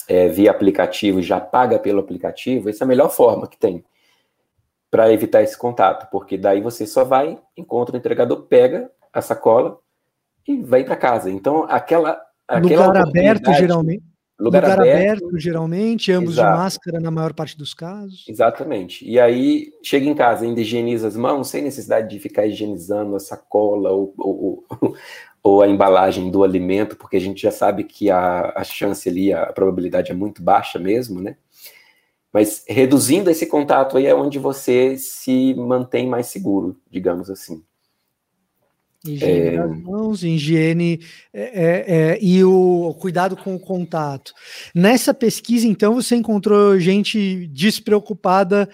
é, 0.08 0.28
via 0.28 0.50
aplicativo 0.50 1.20
e 1.20 1.24
já 1.24 1.40
paga 1.40 1.78
pelo 1.78 2.00
aplicativo, 2.00 2.68
essa 2.68 2.84
é 2.84 2.86
a 2.86 2.88
melhor 2.88 3.10
forma 3.10 3.48
que 3.48 3.58
tem 3.58 3.86
para 4.90 5.14
evitar 5.14 5.44
esse 5.44 5.56
contato, 5.56 6.10
porque 6.10 6.40
daí 6.40 6.60
você 6.60 6.88
só 6.88 7.04
vai, 7.04 7.40
encontra 7.56 7.94
o 7.94 8.00
entregador, 8.00 8.48
pega 8.48 8.90
a 9.14 9.22
sacola 9.22 9.78
e 10.48 10.60
vai 10.64 10.84
para 10.84 10.96
casa. 10.96 11.30
Então, 11.30 11.66
aquela. 11.70 12.20
aquela 12.48 12.88
Lugar 12.88 13.08
aberto, 13.08 13.54
geralmente. 13.54 14.04
Lugar, 14.40 14.62
lugar 14.62 14.80
aberto, 14.80 15.26
aberto, 15.26 15.38
geralmente, 15.38 16.12
ambos 16.14 16.36
Exato. 16.36 16.50
de 16.50 16.58
máscara 16.58 17.00
na 17.02 17.12
maior 17.12 17.34
parte 17.34 17.58
dos 17.58 17.74
casos. 17.74 18.24
Exatamente. 18.26 19.06
E 19.06 19.20
aí, 19.20 19.74
chega 19.84 20.06
em 20.06 20.16
casa, 20.16 20.46
ainda 20.46 20.62
higieniza 20.62 21.10
as 21.10 21.18
mãos, 21.18 21.50
sem 21.50 21.62
necessidade 21.62 22.10
de 22.10 22.20
ficar 22.20 22.46
higienizando 22.46 23.18
a 23.18 23.20
sacola 23.20 23.92
ou, 23.92 24.14
ou, 24.18 24.64
ou, 25.44 25.62
a 25.62 25.68
embalagem 25.68 26.32
do 26.32 26.42
alimento, 26.42 26.96
porque 26.96 27.18
a 27.18 27.20
gente 27.20 27.42
já 27.42 27.52
sabe 27.52 27.84
que 27.84 28.10
a, 28.10 28.54
a 28.56 28.64
chance 28.64 29.10
ali, 29.10 29.34
a 29.34 29.48
probabilidade 29.48 30.12
é 30.12 30.16
muito 30.16 30.42
baixa 30.42 30.80
mesmo, 30.80 31.22
né? 31.22 31.36
Mas 32.32 32.64
reduzindo 32.66 33.30
esse 33.30 33.46
contato 33.46 33.98
aí 33.98 34.06
é 34.06 34.16
onde 34.16 34.40
você 34.40 34.96
se 34.98 35.54
mantém 35.56 36.08
mais 36.08 36.28
seguro, 36.28 36.80
digamos 36.90 37.30
assim. 37.30 37.62
Higiene 39.06 39.48
é... 39.48 39.58
das 39.58 39.82
mãos, 39.82 40.24
higiene 40.24 41.00
é, 41.34 41.42
é, 41.42 41.96
é, 41.96 42.20
e 42.22 42.44
o 42.44 42.94
cuidado 43.00 43.38
com 43.38 43.56
o 43.56 43.60
contato. 43.60 44.34
Nessa 44.76 45.14
pesquisa, 45.14 45.66
então, 45.66 45.96
você 45.96 46.16
encontrou 46.16 46.78
gente 46.78 47.48
despreocupada 47.48 48.70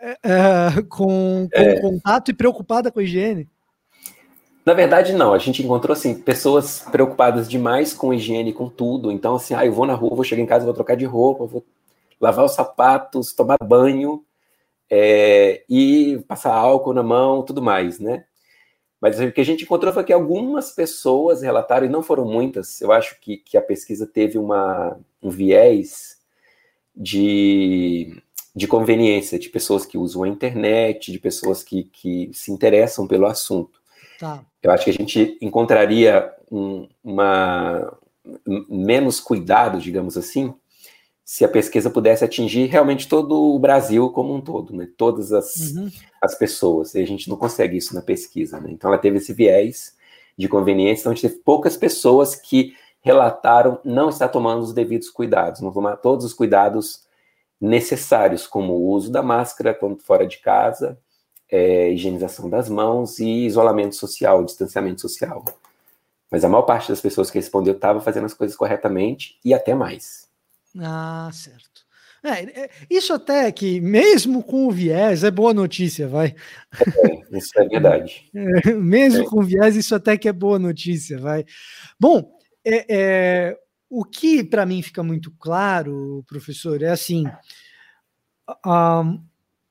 é, 0.00 0.18
é, 0.24 0.82
com, 0.88 1.48
com 1.52 1.62
o 1.62 1.80
contato 1.80 2.30
e 2.30 2.34
preocupada 2.34 2.90
com 2.90 2.98
a 2.98 3.02
higiene? 3.04 3.48
Na 4.66 4.74
verdade, 4.74 5.12
não. 5.12 5.32
A 5.32 5.38
gente 5.38 5.62
encontrou 5.62 5.92
assim, 5.92 6.14
pessoas 6.14 6.84
preocupadas 6.90 7.48
demais 7.48 7.94
com 7.94 8.12
higiene, 8.12 8.52
com 8.52 8.68
tudo. 8.68 9.12
Então, 9.12 9.36
assim, 9.36 9.54
ah, 9.54 9.64
eu 9.64 9.72
vou 9.72 9.86
na 9.86 9.94
rua, 9.94 10.16
vou 10.16 10.24
chegar 10.24 10.42
em 10.42 10.46
casa, 10.46 10.64
vou 10.64 10.74
trocar 10.74 10.96
de 10.96 11.04
roupa, 11.04 11.46
vou 11.46 11.64
lavar 12.20 12.44
os 12.44 12.52
sapatos, 12.52 13.32
tomar 13.32 13.58
banho 13.62 14.24
e 14.90 16.20
passar 16.26 16.52
álcool 16.52 16.92
na 16.92 17.02
mão, 17.02 17.42
tudo 17.42 17.62
mais, 17.62 18.00
né? 18.00 18.24
Mas 19.00 19.18
o 19.20 19.30
que 19.30 19.40
a 19.40 19.44
gente 19.44 19.64
encontrou 19.64 19.92
foi 19.92 20.04
que 20.04 20.12
algumas 20.12 20.72
pessoas 20.72 21.42
relataram, 21.42 21.86
e 21.86 21.90
não 21.90 22.02
foram 22.02 22.24
muitas, 22.24 22.80
eu 22.80 22.90
acho 22.90 23.18
que, 23.20 23.36
que 23.36 23.56
a 23.56 23.62
pesquisa 23.62 24.06
teve 24.06 24.38
uma, 24.38 24.98
um 25.22 25.30
viés 25.30 26.18
de, 26.94 28.20
de 28.54 28.66
conveniência, 28.66 29.38
de 29.38 29.48
pessoas 29.48 29.86
que 29.86 29.96
usam 29.96 30.24
a 30.24 30.28
internet, 30.28 31.12
de 31.12 31.18
pessoas 31.18 31.62
que, 31.62 31.84
que 31.84 32.30
se 32.32 32.50
interessam 32.50 33.06
pelo 33.06 33.26
assunto. 33.26 33.80
Tá. 34.18 34.44
Eu 34.60 34.72
acho 34.72 34.84
que 34.84 34.90
a 34.90 34.94
gente 34.94 35.38
encontraria 35.40 36.32
um, 36.50 36.88
uma, 37.04 37.96
menos 38.68 39.20
cuidado, 39.20 39.78
digamos 39.78 40.16
assim, 40.16 40.52
se 41.28 41.44
a 41.44 41.48
pesquisa 41.48 41.90
pudesse 41.90 42.24
atingir 42.24 42.68
realmente 42.68 43.06
todo 43.06 43.54
o 43.54 43.58
Brasil 43.58 44.08
como 44.08 44.34
um 44.34 44.40
todo, 44.40 44.74
né? 44.74 44.88
Todas 44.96 45.30
as, 45.30 45.72
uhum. 45.72 45.90
as 46.22 46.34
pessoas. 46.34 46.94
E 46.94 47.02
a 47.02 47.06
gente 47.06 47.28
não 47.28 47.36
consegue 47.36 47.76
isso 47.76 47.94
na 47.94 48.00
pesquisa, 48.00 48.58
né? 48.58 48.70
Então 48.70 48.88
ela 48.88 48.98
teve 48.98 49.18
esse 49.18 49.34
viés 49.34 49.94
de 50.38 50.48
conveniência, 50.48 51.02
então 51.02 51.12
a 51.12 51.14
gente 51.14 51.28
teve 51.28 51.42
poucas 51.44 51.76
pessoas 51.76 52.34
que 52.34 52.74
relataram 53.02 53.78
não 53.84 54.08
estar 54.08 54.28
tomando 54.28 54.62
os 54.62 54.72
devidos 54.72 55.10
cuidados, 55.10 55.60
não 55.60 55.70
tomar 55.70 55.98
todos 55.98 56.24
os 56.24 56.32
cuidados 56.32 57.04
necessários, 57.60 58.46
como 58.46 58.72
o 58.72 58.86
uso 58.88 59.12
da 59.12 59.22
máscara 59.22 59.74
quando 59.74 60.00
fora 60.00 60.26
de 60.26 60.38
casa, 60.38 60.98
é, 61.50 61.90
higienização 61.90 62.48
das 62.48 62.70
mãos 62.70 63.18
e 63.18 63.44
isolamento 63.44 63.96
social, 63.96 64.42
distanciamento 64.42 65.02
social. 65.02 65.44
Mas 66.30 66.42
a 66.42 66.48
maior 66.48 66.62
parte 66.62 66.88
das 66.88 67.02
pessoas 67.02 67.30
que 67.30 67.36
respondeu 67.36 67.74
estava 67.74 68.00
fazendo 68.00 68.24
as 68.24 68.32
coisas 68.32 68.56
corretamente 68.56 69.38
e 69.44 69.52
até 69.52 69.74
mais. 69.74 70.27
Ah, 70.80 71.30
certo. 71.32 71.86
É, 72.22 72.62
é, 72.62 72.70
isso 72.90 73.12
até 73.12 73.50
que, 73.52 73.80
mesmo 73.80 74.42
com 74.42 74.66
o 74.66 74.72
viés, 74.72 75.22
é 75.22 75.30
boa 75.30 75.54
notícia, 75.54 76.08
vai. 76.08 76.34
É, 77.04 77.38
isso 77.38 77.58
é 77.58 77.68
verdade. 77.68 78.30
É, 78.66 78.74
mesmo 78.74 79.22
é. 79.22 79.26
com 79.26 79.42
viés, 79.42 79.76
isso 79.76 79.94
até 79.94 80.16
que 80.16 80.28
é 80.28 80.32
boa 80.32 80.58
notícia, 80.58 81.18
vai. 81.18 81.44
Bom, 81.98 82.32
o 83.88 84.04
que 84.04 84.44
para 84.44 84.66
mim 84.66 84.82
fica 84.82 85.02
muito 85.02 85.30
claro, 85.38 86.24
professor, 86.26 86.82
é 86.82 86.90
assim: 86.90 87.24
a, 88.64 89.02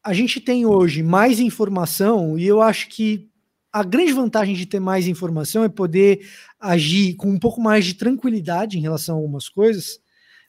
a 0.03 0.13
gente 0.13 0.39
tem 0.39 0.65
hoje 0.65 1.03
mais 1.03 1.39
informação, 1.39 2.37
e 2.37 2.47
eu 2.47 2.61
acho 2.61 2.87
que 2.89 3.29
a 3.71 3.83
grande 3.83 4.13
vantagem 4.13 4.55
de 4.55 4.65
ter 4.65 4.79
mais 4.79 5.07
informação 5.07 5.63
é 5.63 5.69
poder 5.69 6.27
agir 6.59 7.15
com 7.15 7.29
um 7.29 7.37
pouco 7.37 7.61
mais 7.61 7.85
de 7.85 7.93
tranquilidade 7.93 8.77
em 8.77 8.81
relação 8.81 9.15
a 9.15 9.19
algumas 9.19 9.49
coisas 9.49 9.99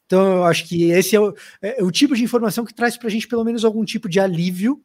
então, 0.09 0.39
eu 0.39 0.45
acho 0.45 0.67
que 0.67 0.91
esse 0.91 1.15
é 1.15 1.21
o, 1.21 1.35
é 1.61 1.85
o 1.85 1.91
tipo 1.91 2.17
de 2.17 2.25
informação 2.25 2.65
que 2.65 2.73
traz 2.73 2.97
para 2.97 3.09
a 3.09 3.11
gente 3.11 3.29
pelo 3.29 3.45
menos 3.45 3.63
algum 3.63 3.85
tipo 3.85 4.09
de 4.09 4.19
alívio 4.19 4.83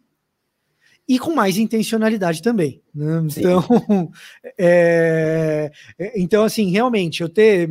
e 1.08 1.18
com 1.18 1.34
mais 1.34 1.58
intencionalidade 1.58 2.42
também. 2.42 2.82
Né? 2.94 3.26
Então, 3.38 4.12
é, 4.60 5.72
é, 5.98 6.22
então, 6.22 6.44
assim, 6.44 6.70
realmente, 6.70 7.22
eu 7.22 7.30
ter 7.30 7.70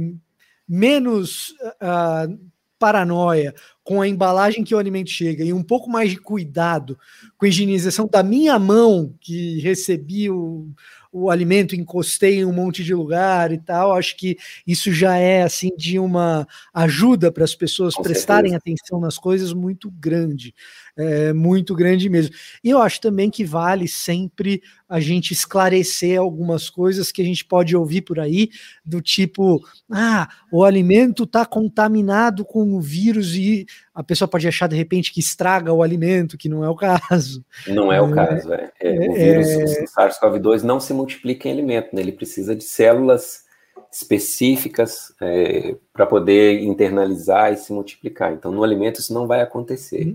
menos 0.67 1.51
uh, 1.83 2.39
paranoia 2.79 3.55
com 3.85 4.01
a 4.01 4.09
embalagem 4.09 4.65
que 4.65 4.75
o 4.75 4.79
alimento 4.79 5.11
chega 5.11 5.45
e 5.45 5.53
um 5.53 5.63
pouco 5.63 5.91
mais 5.91 6.11
de 6.11 6.17
cuidado 6.17 6.99
com 7.37 7.45
a 7.45 7.49
higienização 7.51 8.09
da 8.11 8.23
minha 8.23 8.59
mão 8.59 9.15
que 9.21 9.61
recebi 9.61 10.31
o, 10.31 10.71
o 11.13 11.29
alimento, 11.29 11.77
encostei 11.77 12.39
em 12.39 12.45
um 12.47 12.53
monte 12.53 12.83
de 12.83 12.95
lugar 12.95 13.53
e 13.53 13.59
tal. 13.59 13.93
Acho 13.93 14.17
que 14.17 14.39
isso 14.67 14.91
já 14.91 15.17
é 15.17 15.43
assim 15.43 15.69
de 15.77 15.99
uma 15.99 16.49
ajuda 16.73 17.31
para 17.31 17.45
as 17.45 17.55
pessoas 17.55 17.95
Com 17.95 18.03
prestarem 18.03 18.53
certeza. 18.53 18.75
atenção 18.75 18.99
nas 18.99 19.19
coisas 19.19 19.53
muito 19.53 19.91
grande, 19.91 20.55
é, 20.97 21.33
muito 21.35 21.75
grande 21.75 22.09
mesmo. 22.09 22.35
E 22.65 22.71
eu 22.71 22.81
acho 22.81 22.99
também 22.99 23.31
que 23.31 23.45
vale 23.45 23.87
sempre 23.87 24.63
a 24.89 25.01
gente 25.01 25.33
esclarecer 25.33 26.19
algumas 26.19 26.71
coisas 26.71 27.13
que 27.13 27.21
a 27.21 27.25
gente 27.25 27.45
pode 27.45 27.77
ouvir 27.77 28.03
por 28.03 28.19
aí, 28.19 28.49
do 28.85 29.03
tipo, 29.03 29.63
ah, 29.91 30.29
o 30.51 30.65
alimento 30.65 31.25
está 31.25 31.45
contaminado 31.45 32.45
com 32.45 32.75
o 32.75 32.81
vírus 32.81 33.35
e 33.35 33.67
a 33.95 34.03
pessoa 34.03 34.27
pode 34.27 34.49
achar 34.49 34.67
de 34.67 34.77
repente 34.77 35.13
que 35.13 35.21
estraga 35.21 35.73
o 35.73 35.83
alimento, 35.83 36.39
que 36.39 36.49
não 36.49 36.65
é 36.65 36.69
o 36.69 36.75
caso. 36.75 37.45
Não 37.67 37.93
é, 37.93 37.97
é 37.97 38.01
o 38.01 38.11
caso, 38.11 38.53
é. 38.53 38.71
é 38.81 39.09
o 39.09 39.15
vírus, 39.15 39.49
é... 39.49 39.85
o 39.85 39.87
SARS-CoV-2 39.87 40.63
não 40.63 40.81
se 40.81 40.95
multiplica 40.95 41.49
em 41.49 41.53
alimento, 41.53 41.95
né? 41.95 42.01
ele 42.01 42.13
precisa 42.13 42.57
de 42.57 42.65
células 42.65 43.45
específicas 43.93 45.13
é, 45.21 45.77
para 45.93 46.07
poder 46.07 46.63
internalizar 46.63 47.53
e 47.53 47.57
se 47.59 47.73
multiplicar. 47.73 48.33
Então, 48.33 48.51
no 48.51 48.65
alimento 48.65 49.01
isso 49.01 49.13
não 49.13 49.27
vai 49.27 49.43
acontecer. 49.43 50.15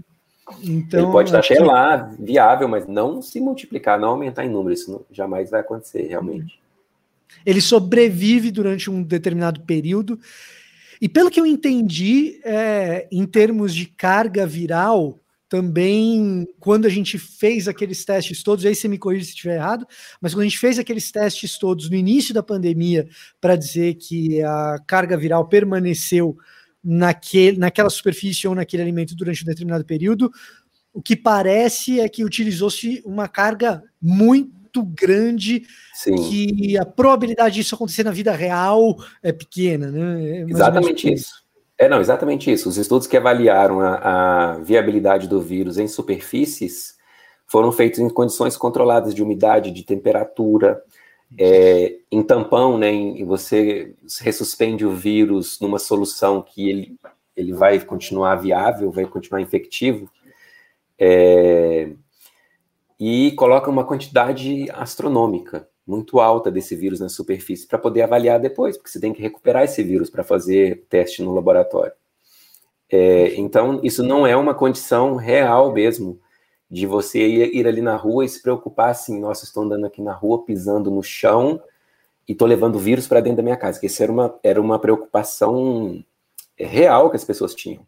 Então, 0.64 1.00
ele 1.00 1.12
pode 1.12 1.30
estar 1.30 1.40
aqui... 1.40 1.64
lá, 1.64 1.98
viável, 2.20 2.68
mas 2.68 2.88
não 2.88 3.22
se 3.22 3.40
multiplicar, 3.40 4.00
não 4.00 4.10
aumentar 4.10 4.46
em 4.46 4.50
número. 4.50 4.74
Isso 4.74 4.90
não, 4.92 5.06
jamais 5.12 5.52
vai 5.52 5.60
acontecer, 5.60 6.08
realmente. 6.08 6.60
Ele 7.46 7.62
sobrevive 7.62 8.50
durante 8.50 8.90
um 8.90 9.04
determinado 9.04 9.62
período. 9.62 10.20
E 11.02 11.08
pelo 11.08 11.30
que 11.30 11.40
eu 11.40 11.46
entendi, 11.46 12.40
é, 12.44 13.08
em 13.12 13.26
termos 13.26 13.74
de 13.74 13.86
carga 13.86 14.46
viral, 14.46 15.20
também 15.50 16.46
quando 16.60 16.86
a 16.86 16.90
gente 16.90 17.18
fez 17.18 17.68
aqueles 17.68 18.04
testes 18.04 18.44
todos, 18.44 18.66
aí 18.66 18.76
você 18.76 18.88
me 18.88 18.98
corrija 18.98 19.26
se 19.26 19.32
estiver 19.32 19.56
errado, 19.56 19.88
mas 20.20 20.34
quando 20.34 20.42
a 20.42 20.48
gente 20.48 20.60
fez 20.60 20.78
aqueles 20.78 21.12
testes 21.12 21.58
todos 21.58 21.90
no 21.90 21.96
início 21.96 22.34
da 22.34 22.44
pandemia 22.44 23.08
para 23.40 23.56
dizer 23.56 23.96
que 23.96 24.42
a 24.42 24.78
carga 24.86 25.16
viral 25.16 25.48
permaneceu 25.48 26.36
naquele, 26.84 27.58
naquela 27.58 27.90
superfície 27.90 28.48
ou 28.48 28.56
naquele 28.56 28.84
alimento 28.84 29.16
durante 29.16 29.44
um 29.44 29.46
determinado 29.46 29.86
período, 29.86 30.32
o 30.94 31.02
que 31.02 31.16
parece 31.16 32.00
é 32.00 32.10
que 32.10 32.26
utilizou-se 32.26 33.02
uma 33.06 33.28
carga 33.28 33.84
muito 34.02 34.57
grande, 34.84 35.64
Sim. 35.94 36.16
que 36.16 36.78
a 36.78 36.86
probabilidade 36.86 37.56
disso 37.56 37.76
acontecer 37.76 38.04
na 38.04 38.12
vida 38.12 38.32
real 38.32 38.96
é 39.22 39.32
pequena, 39.32 39.92
né? 39.92 40.40
É 40.40 40.42
exatamente 40.42 41.12
isso. 41.14 41.46
É, 41.78 41.88
não, 41.88 42.00
exatamente 42.00 42.52
isso. 42.52 42.68
Os 42.68 42.78
estudos 42.78 43.06
que 43.06 43.16
avaliaram 43.16 43.80
a, 43.82 44.54
a 44.54 44.58
viabilidade 44.60 45.28
do 45.28 45.40
vírus 45.40 45.78
em 45.78 45.88
superfícies 45.88 46.98
foram 47.46 47.72
feitos 47.72 48.00
em 48.00 48.10
condições 48.10 48.58
controladas 48.58 49.14
de 49.14 49.22
umidade, 49.22 49.72
de 49.72 49.84
temperatura, 49.84 50.82
é, 51.38 51.98
em 52.12 52.24
tampão, 52.24 52.78
né, 52.78 52.90
em, 52.90 53.26
você 53.26 53.94
ressuspende 54.22 54.86
o 54.86 54.92
vírus 54.92 55.60
numa 55.60 55.80
solução 55.80 56.42
que 56.42 56.70
ele, 56.70 56.98
ele 57.36 57.54
vai 57.54 57.80
continuar 57.80 58.36
viável, 58.36 58.92
vai 58.92 59.06
continuar 59.06 59.42
infectivo, 59.42 60.10
é, 60.98 61.92
e 63.00 63.32
coloca 63.34 63.70
uma 63.70 63.86
quantidade 63.86 64.70
astronômica 64.72 65.68
muito 65.86 66.20
alta 66.20 66.52
desse 66.52 66.76
vírus 66.76 67.00
na 67.00 67.08
superfície 67.08 67.66
para 67.66 67.80
poder 67.80 68.02
avaliar 68.02 68.40
depois, 68.40 68.76
porque 68.76 68.90
você 68.90 69.00
tem 69.00 69.14
que 69.14 69.22
recuperar 69.22 69.64
esse 69.64 69.82
vírus 69.82 70.10
para 70.10 70.24
fazer 70.24 70.86
teste 70.90 71.22
no 71.24 71.34
laboratório. 71.34 71.94
É, 72.90 73.36
então, 73.36 73.80
isso 73.84 74.04
não 74.04 74.26
é 74.26 74.36
uma 74.36 74.54
condição 74.54 75.16
real 75.16 75.72
mesmo 75.74 76.20
de 76.70 76.86
você 76.86 77.26
ir, 77.26 77.56
ir, 77.56 77.68
ali 77.68 77.82
na 77.82 77.96
rua 77.96 78.26
e 78.26 78.30
se 78.30 78.42
preocupar 78.42 78.90
assim, 78.90 79.20
nossa, 79.20 79.46
estou 79.46 79.64
andando 79.64 79.86
aqui 79.86 80.02
na 80.02 80.14
rua, 80.14 80.44
pisando 80.44 80.92
no 80.92 81.02
chão 81.02 81.62
e 82.28 82.34
estou 82.34 82.48
levando 82.48 82.78
vírus 82.78 83.08
para 83.08 83.22
dentro 83.22 83.38
da 83.38 83.44
minha 83.44 83.58
casa. 83.58 83.80
Que 83.80 83.86
isso 83.86 84.04
era 84.04 84.12
uma, 84.12 84.38
era 84.44 84.60
uma 84.62 84.80
preocupação 84.80 86.04
é, 86.58 86.66
real 86.66 87.10
que 87.10 87.16
as 87.16 87.24
pessoas 87.24 87.56
tinham. 87.56 87.86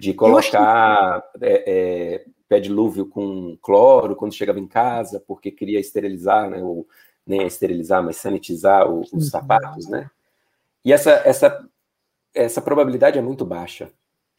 De 0.00 0.14
colocar 0.14 1.24
é, 1.40 1.64
é, 1.66 2.24
pé 2.48 2.58
dilúvio 2.58 3.06
com 3.06 3.56
cloro 3.60 4.16
quando 4.16 4.34
chegava 4.34 4.58
em 4.58 4.66
casa, 4.66 5.22
porque 5.26 5.50
queria 5.50 5.78
esterilizar, 5.78 6.48
né, 6.48 6.62
ou 6.62 6.86
nem 7.26 7.46
esterilizar, 7.46 8.02
mas 8.02 8.16
sanitizar 8.16 8.90
o, 8.90 9.00
os 9.00 9.12
uhum. 9.12 9.20
sapatos, 9.20 9.88
né? 9.88 10.10
E 10.84 10.92
essa, 10.92 11.10
essa, 11.24 11.68
essa 12.34 12.62
probabilidade 12.62 13.18
é 13.18 13.22
muito 13.22 13.44
baixa. 13.44 13.90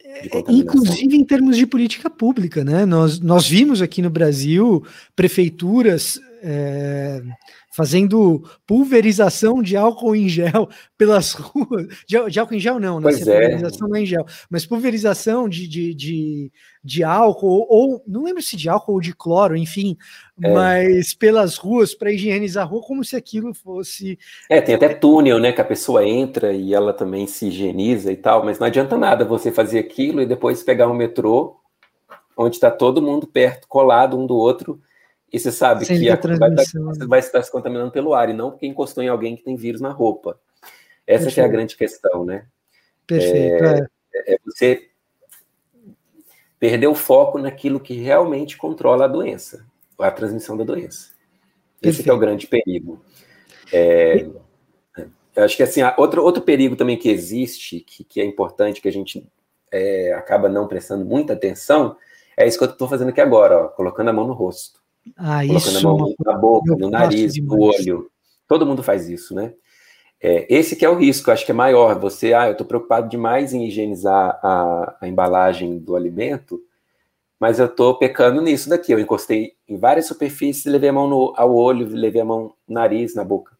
É, 0.02 0.26
inclusive 0.48 1.14
em 1.14 1.24
termos 1.24 1.56
de 1.56 1.66
política 1.66 2.10
pública, 2.10 2.64
né? 2.64 2.84
Nós, 2.84 3.20
nós 3.20 3.46
vimos 3.46 3.80
aqui 3.80 4.02
no 4.02 4.10
Brasil 4.10 4.84
prefeituras 5.14 6.18
é, 6.42 7.20
fazendo 7.70 8.42
pulverização 8.66 9.62
de 9.62 9.76
álcool 9.76 10.16
em 10.16 10.28
gel 10.28 10.68
pelas 10.96 11.32
ruas. 11.32 11.86
De, 12.06 12.30
de 12.30 12.40
álcool 12.40 12.54
em 12.54 12.60
gel, 12.60 12.80
não, 12.80 13.00
né? 13.00 13.12
É. 13.12 13.16
Pulverização 13.16 13.88
não 13.88 13.96
é 13.96 14.02
em 14.02 14.06
gel, 14.06 14.24
mas 14.48 14.66
pulverização 14.66 15.48
de, 15.48 15.68
de, 15.68 15.94
de, 15.94 16.52
de 16.82 17.04
álcool, 17.04 17.66
ou 17.68 18.02
não 18.06 18.24
lembro 18.24 18.42
se 18.42 18.56
de 18.56 18.68
álcool 18.68 18.94
ou 18.94 19.00
de 19.00 19.14
cloro, 19.14 19.56
enfim, 19.56 19.96
é. 20.42 20.52
mas 20.52 21.14
pelas 21.14 21.56
ruas 21.56 21.94
para 21.94 22.12
higienizar 22.12 22.64
a 22.64 22.66
rua, 22.66 22.82
como 22.82 23.04
se 23.04 23.16
aquilo 23.16 23.54
fosse. 23.54 24.18
É, 24.48 24.60
tem 24.60 24.74
até 24.74 24.88
túnel, 24.88 25.38
né? 25.38 25.52
Que 25.52 25.60
a 25.60 25.64
pessoa 25.64 26.06
entra 26.06 26.52
e 26.52 26.74
ela 26.74 26.92
também 26.92 27.26
se 27.26 27.46
higieniza 27.48 28.12
e 28.12 28.16
tal, 28.16 28.44
mas 28.44 28.58
não 28.58 28.66
adianta 28.66 28.96
nada 28.96 29.24
você 29.24 29.52
fazer 29.52 29.78
aquilo 29.78 30.20
e 30.20 30.26
depois 30.26 30.62
pegar 30.62 30.88
um 30.88 30.94
metrô 30.94 31.56
onde 32.36 32.56
está 32.56 32.70
todo 32.70 33.02
mundo 33.02 33.26
perto, 33.26 33.68
colado 33.68 34.18
um 34.18 34.26
do 34.26 34.34
outro 34.34 34.80
e 35.32 35.38
você 35.38 35.52
sabe 35.52 35.84
Sem 35.84 36.00
que 36.00 36.08
a, 36.08 36.16
vai, 36.16 36.54
estar, 36.54 37.06
vai 37.06 37.18
estar 37.20 37.42
se 37.42 37.52
contaminando 37.52 37.90
pelo 37.90 38.14
ar, 38.14 38.28
e 38.28 38.32
não 38.32 38.50
porque 38.50 38.66
encostou 38.66 39.02
em 39.02 39.08
alguém 39.08 39.36
que 39.36 39.44
tem 39.44 39.56
vírus 39.56 39.80
na 39.80 39.90
roupa. 39.90 40.38
Essa 41.06 41.40
é 41.40 41.44
a 41.44 41.48
grande 41.48 41.76
questão, 41.76 42.24
né? 42.24 42.46
Perfeito. 43.06 43.64
É, 43.64 43.88
é. 44.14 44.34
é 44.34 44.38
você 44.44 44.88
perder 46.58 46.88
o 46.88 46.94
foco 46.94 47.38
naquilo 47.38 47.80
que 47.80 47.94
realmente 47.94 48.56
controla 48.56 49.06
a 49.06 49.08
doença, 49.08 49.66
a 49.98 50.10
transmissão 50.10 50.56
da 50.56 50.64
doença. 50.64 51.10
Perfeito. 51.80 52.00
Esse 52.00 52.10
é 52.10 52.12
o 52.12 52.18
grande 52.18 52.46
perigo. 52.46 53.02
É, 53.72 54.28
eu 55.34 55.44
acho 55.44 55.56
que 55.56 55.62
assim, 55.62 55.80
outro, 55.96 56.22
outro 56.22 56.42
perigo 56.42 56.76
também 56.76 56.98
que 56.98 57.08
existe, 57.08 57.80
que, 57.80 58.04
que 58.04 58.20
é 58.20 58.24
importante, 58.24 58.80
que 58.80 58.88
a 58.88 58.92
gente 58.92 59.26
é, 59.72 60.12
acaba 60.12 60.48
não 60.48 60.68
prestando 60.68 61.04
muita 61.04 61.32
atenção, 61.32 61.96
é 62.36 62.46
isso 62.46 62.58
que 62.58 62.64
eu 62.64 62.70
estou 62.70 62.88
fazendo 62.88 63.08
aqui 63.08 63.20
agora, 63.20 63.64
ó, 63.64 63.68
colocando 63.68 64.08
a 64.08 64.12
mão 64.12 64.26
no 64.26 64.34
rosto. 64.34 64.79
Ah, 65.16 65.40
colocando 65.46 65.56
isso. 65.56 65.78
a 65.78 65.92
mão 65.92 66.14
na 66.24 66.32
boca, 66.34 66.76
no 66.76 66.90
nariz, 66.90 67.36
no 67.36 67.60
olho. 67.60 68.10
Todo 68.48 68.66
mundo 68.66 68.82
faz 68.82 69.08
isso, 69.08 69.34
né? 69.34 69.52
É, 70.22 70.46
esse 70.54 70.76
que 70.76 70.84
é 70.84 70.90
o 70.90 70.96
risco, 70.96 71.30
acho 71.30 71.46
que 71.46 71.52
é 71.52 71.54
maior. 71.54 71.98
Você, 71.98 72.34
ah, 72.34 72.46
eu 72.46 72.52
estou 72.52 72.66
preocupado 72.66 73.08
demais 73.08 73.54
em 73.54 73.66
higienizar 73.66 74.38
a, 74.42 74.96
a 75.00 75.08
embalagem 75.08 75.78
do 75.78 75.96
alimento, 75.96 76.60
mas 77.38 77.58
eu 77.58 77.66
estou 77.66 77.96
pecando 77.98 78.42
nisso 78.42 78.68
daqui. 78.68 78.92
Eu 78.92 79.00
encostei 79.00 79.52
em 79.66 79.78
várias 79.78 80.06
superfícies, 80.06 80.70
levei 80.70 80.90
a 80.90 80.92
mão 80.92 81.08
no, 81.08 81.32
ao 81.36 81.54
olho, 81.54 81.88
levei 81.88 82.20
a 82.20 82.24
mão 82.24 82.54
no 82.68 82.74
nariz, 82.74 83.14
na 83.14 83.24
boca. 83.24 83.56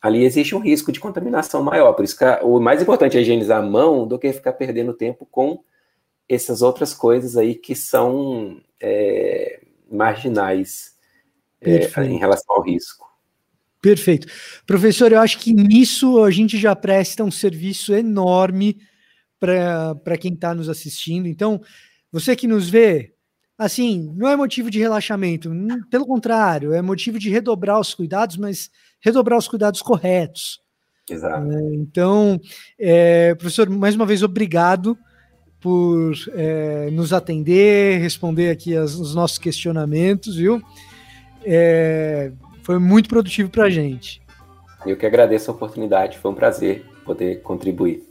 Ali 0.00 0.24
existe 0.24 0.54
um 0.54 0.60
risco 0.60 0.90
de 0.90 0.98
contaminação 0.98 1.62
maior. 1.62 1.92
Por 1.92 2.04
isso 2.04 2.16
que 2.16 2.24
o 2.42 2.58
mais 2.58 2.80
importante 2.80 3.18
é 3.18 3.20
higienizar 3.20 3.58
a 3.58 3.66
mão 3.66 4.06
do 4.06 4.18
que 4.18 4.32
ficar 4.32 4.54
perdendo 4.54 4.94
tempo 4.94 5.26
com 5.30 5.62
essas 6.28 6.62
outras 6.62 6.94
coisas 6.94 7.36
aí 7.36 7.54
que 7.54 7.74
são 7.74 8.60
é, 8.80 9.60
marginais 9.92 10.92
é, 11.60 11.86
em 12.04 12.18
relação 12.18 12.56
ao 12.56 12.62
risco. 12.62 13.06
Perfeito. 13.80 14.28
Professor, 14.66 15.10
eu 15.10 15.20
acho 15.20 15.38
que 15.38 15.52
nisso 15.52 16.22
a 16.22 16.30
gente 16.30 16.56
já 16.56 16.74
presta 16.74 17.24
um 17.24 17.30
serviço 17.30 17.92
enorme 17.92 18.78
para 19.40 20.16
quem 20.18 20.34
está 20.34 20.54
nos 20.54 20.68
assistindo. 20.68 21.26
Então, 21.26 21.60
você 22.10 22.36
que 22.36 22.46
nos 22.46 22.68
vê, 22.68 23.12
assim, 23.58 24.12
não 24.16 24.28
é 24.28 24.36
motivo 24.36 24.70
de 24.70 24.78
relaxamento, 24.78 25.50
pelo 25.90 26.06
contrário, 26.06 26.72
é 26.72 26.80
motivo 26.80 27.18
de 27.18 27.28
redobrar 27.28 27.80
os 27.80 27.92
cuidados, 27.92 28.36
mas 28.36 28.70
redobrar 29.00 29.38
os 29.38 29.48
cuidados 29.48 29.82
corretos. 29.82 30.60
Exato. 31.10 31.50
É, 31.50 31.74
então, 31.74 32.40
é, 32.78 33.34
professor, 33.34 33.68
mais 33.68 33.96
uma 33.96 34.06
vez, 34.06 34.22
obrigado 34.22 34.96
por 35.62 36.12
é, 36.34 36.90
nos 36.90 37.12
atender, 37.12 38.00
responder 38.00 38.50
aqui 38.50 38.76
as, 38.76 38.94
os 38.94 39.14
nossos 39.14 39.38
questionamentos, 39.38 40.34
viu? 40.34 40.60
É, 41.44 42.32
foi 42.62 42.78
muito 42.80 43.08
produtivo 43.08 43.48
para 43.48 43.64
a 43.64 43.70
gente. 43.70 44.20
Eu 44.84 44.96
que 44.96 45.06
agradeço 45.06 45.50
a 45.50 45.54
oportunidade, 45.54 46.18
foi 46.18 46.32
um 46.32 46.34
prazer 46.34 46.84
poder 47.04 47.40
contribuir. 47.42 48.02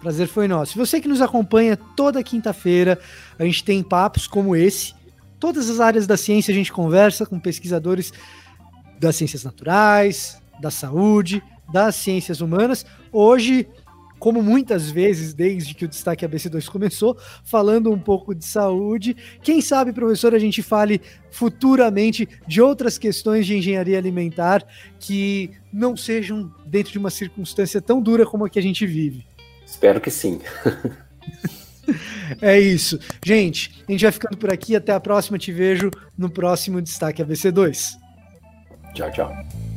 Prazer 0.00 0.26
foi 0.26 0.48
nosso. 0.48 0.76
Você 0.76 1.00
que 1.00 1.08
nos 1.08 1.22
acompanha 1.22 1.76
toda 1.76 2.22
quinta-feira, 2.22 2.98
a 3.38 3.44
gente 3.44 3.64
tem 3.64 3.82
papos 3.82 4.26
como 4.26 4.56
esse. 4.56 4.92
Todas 5.38 5.70
as 5.70 5.78
áreas 5.78 6.06
da 6.06 6.16
ciência 6.16 6.50
a 6.50 6.54
gente 6.54 6.72
conversa 6.72 7.24
com 7.24 7.38
pesquisadores 7.38 8.12
das 8.98 9.14
ciências 9.14 9.44
naturais, 9.44 10.40
da 10.60 10.70
saúde, 10.70 11.42
das 11.72 11.94
ciências 11.94 12.40
humanas. 12.40 12.84
Hoje 13.12 13.68
como 14.18 14.42
muitas 14.42 14.90
vezes 14.90 15.32
desde 15.32 15.74
que 15.74 15.84
o 15.84 15.88
Destaque 15.88 16.26
ABC2 16.26 16.68
começou, 16.68 17.16
falando 17.44 17.90
um 17.90 17.98
pouco 17.98 18.34
de 18.34 18.44
saúde. 18.44 19.16
Quem 19.42 19.60
sabe, 19.60 19.92
professor, 19.92 20.34
a 20.34 20.38
gente 20.38 20.62
fale 20.62 21.00
futuramente 21.30 22.28
de 22.46 22.60
outras 22.60 22.98
questões 22.98 23.46
de 23.46 23.56
engenharia 23.56 23.98
alimentar 23.98 24.64
que 24.98 25.50
não 25.72 25.96
sejam 25.96 26.52
dentro 26.66 26.92
de 26.92 26.98
uma 26.98 27.10
circunstância 27.10 27.80
tão 27.80 28.00
dura 28.00 28.26
como 28.26 28.44
a 28.44 28.50
que 28.50 28.58
a 28.58 28.62
gente 28.62 28.86
vive. 28.86 29.26
Espero 29.64 30.00
que 30.00 30.10
sim. 30.10 30.40
é 32.40 32.58
isso. 32.58 32.98
Gente, 33.24 33.84
a 33.86 33.92
gente 33.92 34.02
vai 34.02 34.12
ficando 34.12 34.36
por 34.36 34.52
aqui. 34.52 34.74
Até 34.74 34.92
a 34.92 35.00
próxima. 35.00 35.38
Te 35.38 35.52
vejo 35.52 35.90
no 36.16 36.30
próximo 36.30 36.80
Destaque 36.80 37.22
ABC2. 37.22 37.96
Tchau, 38.94 39.12
tchau. 39.12 39.67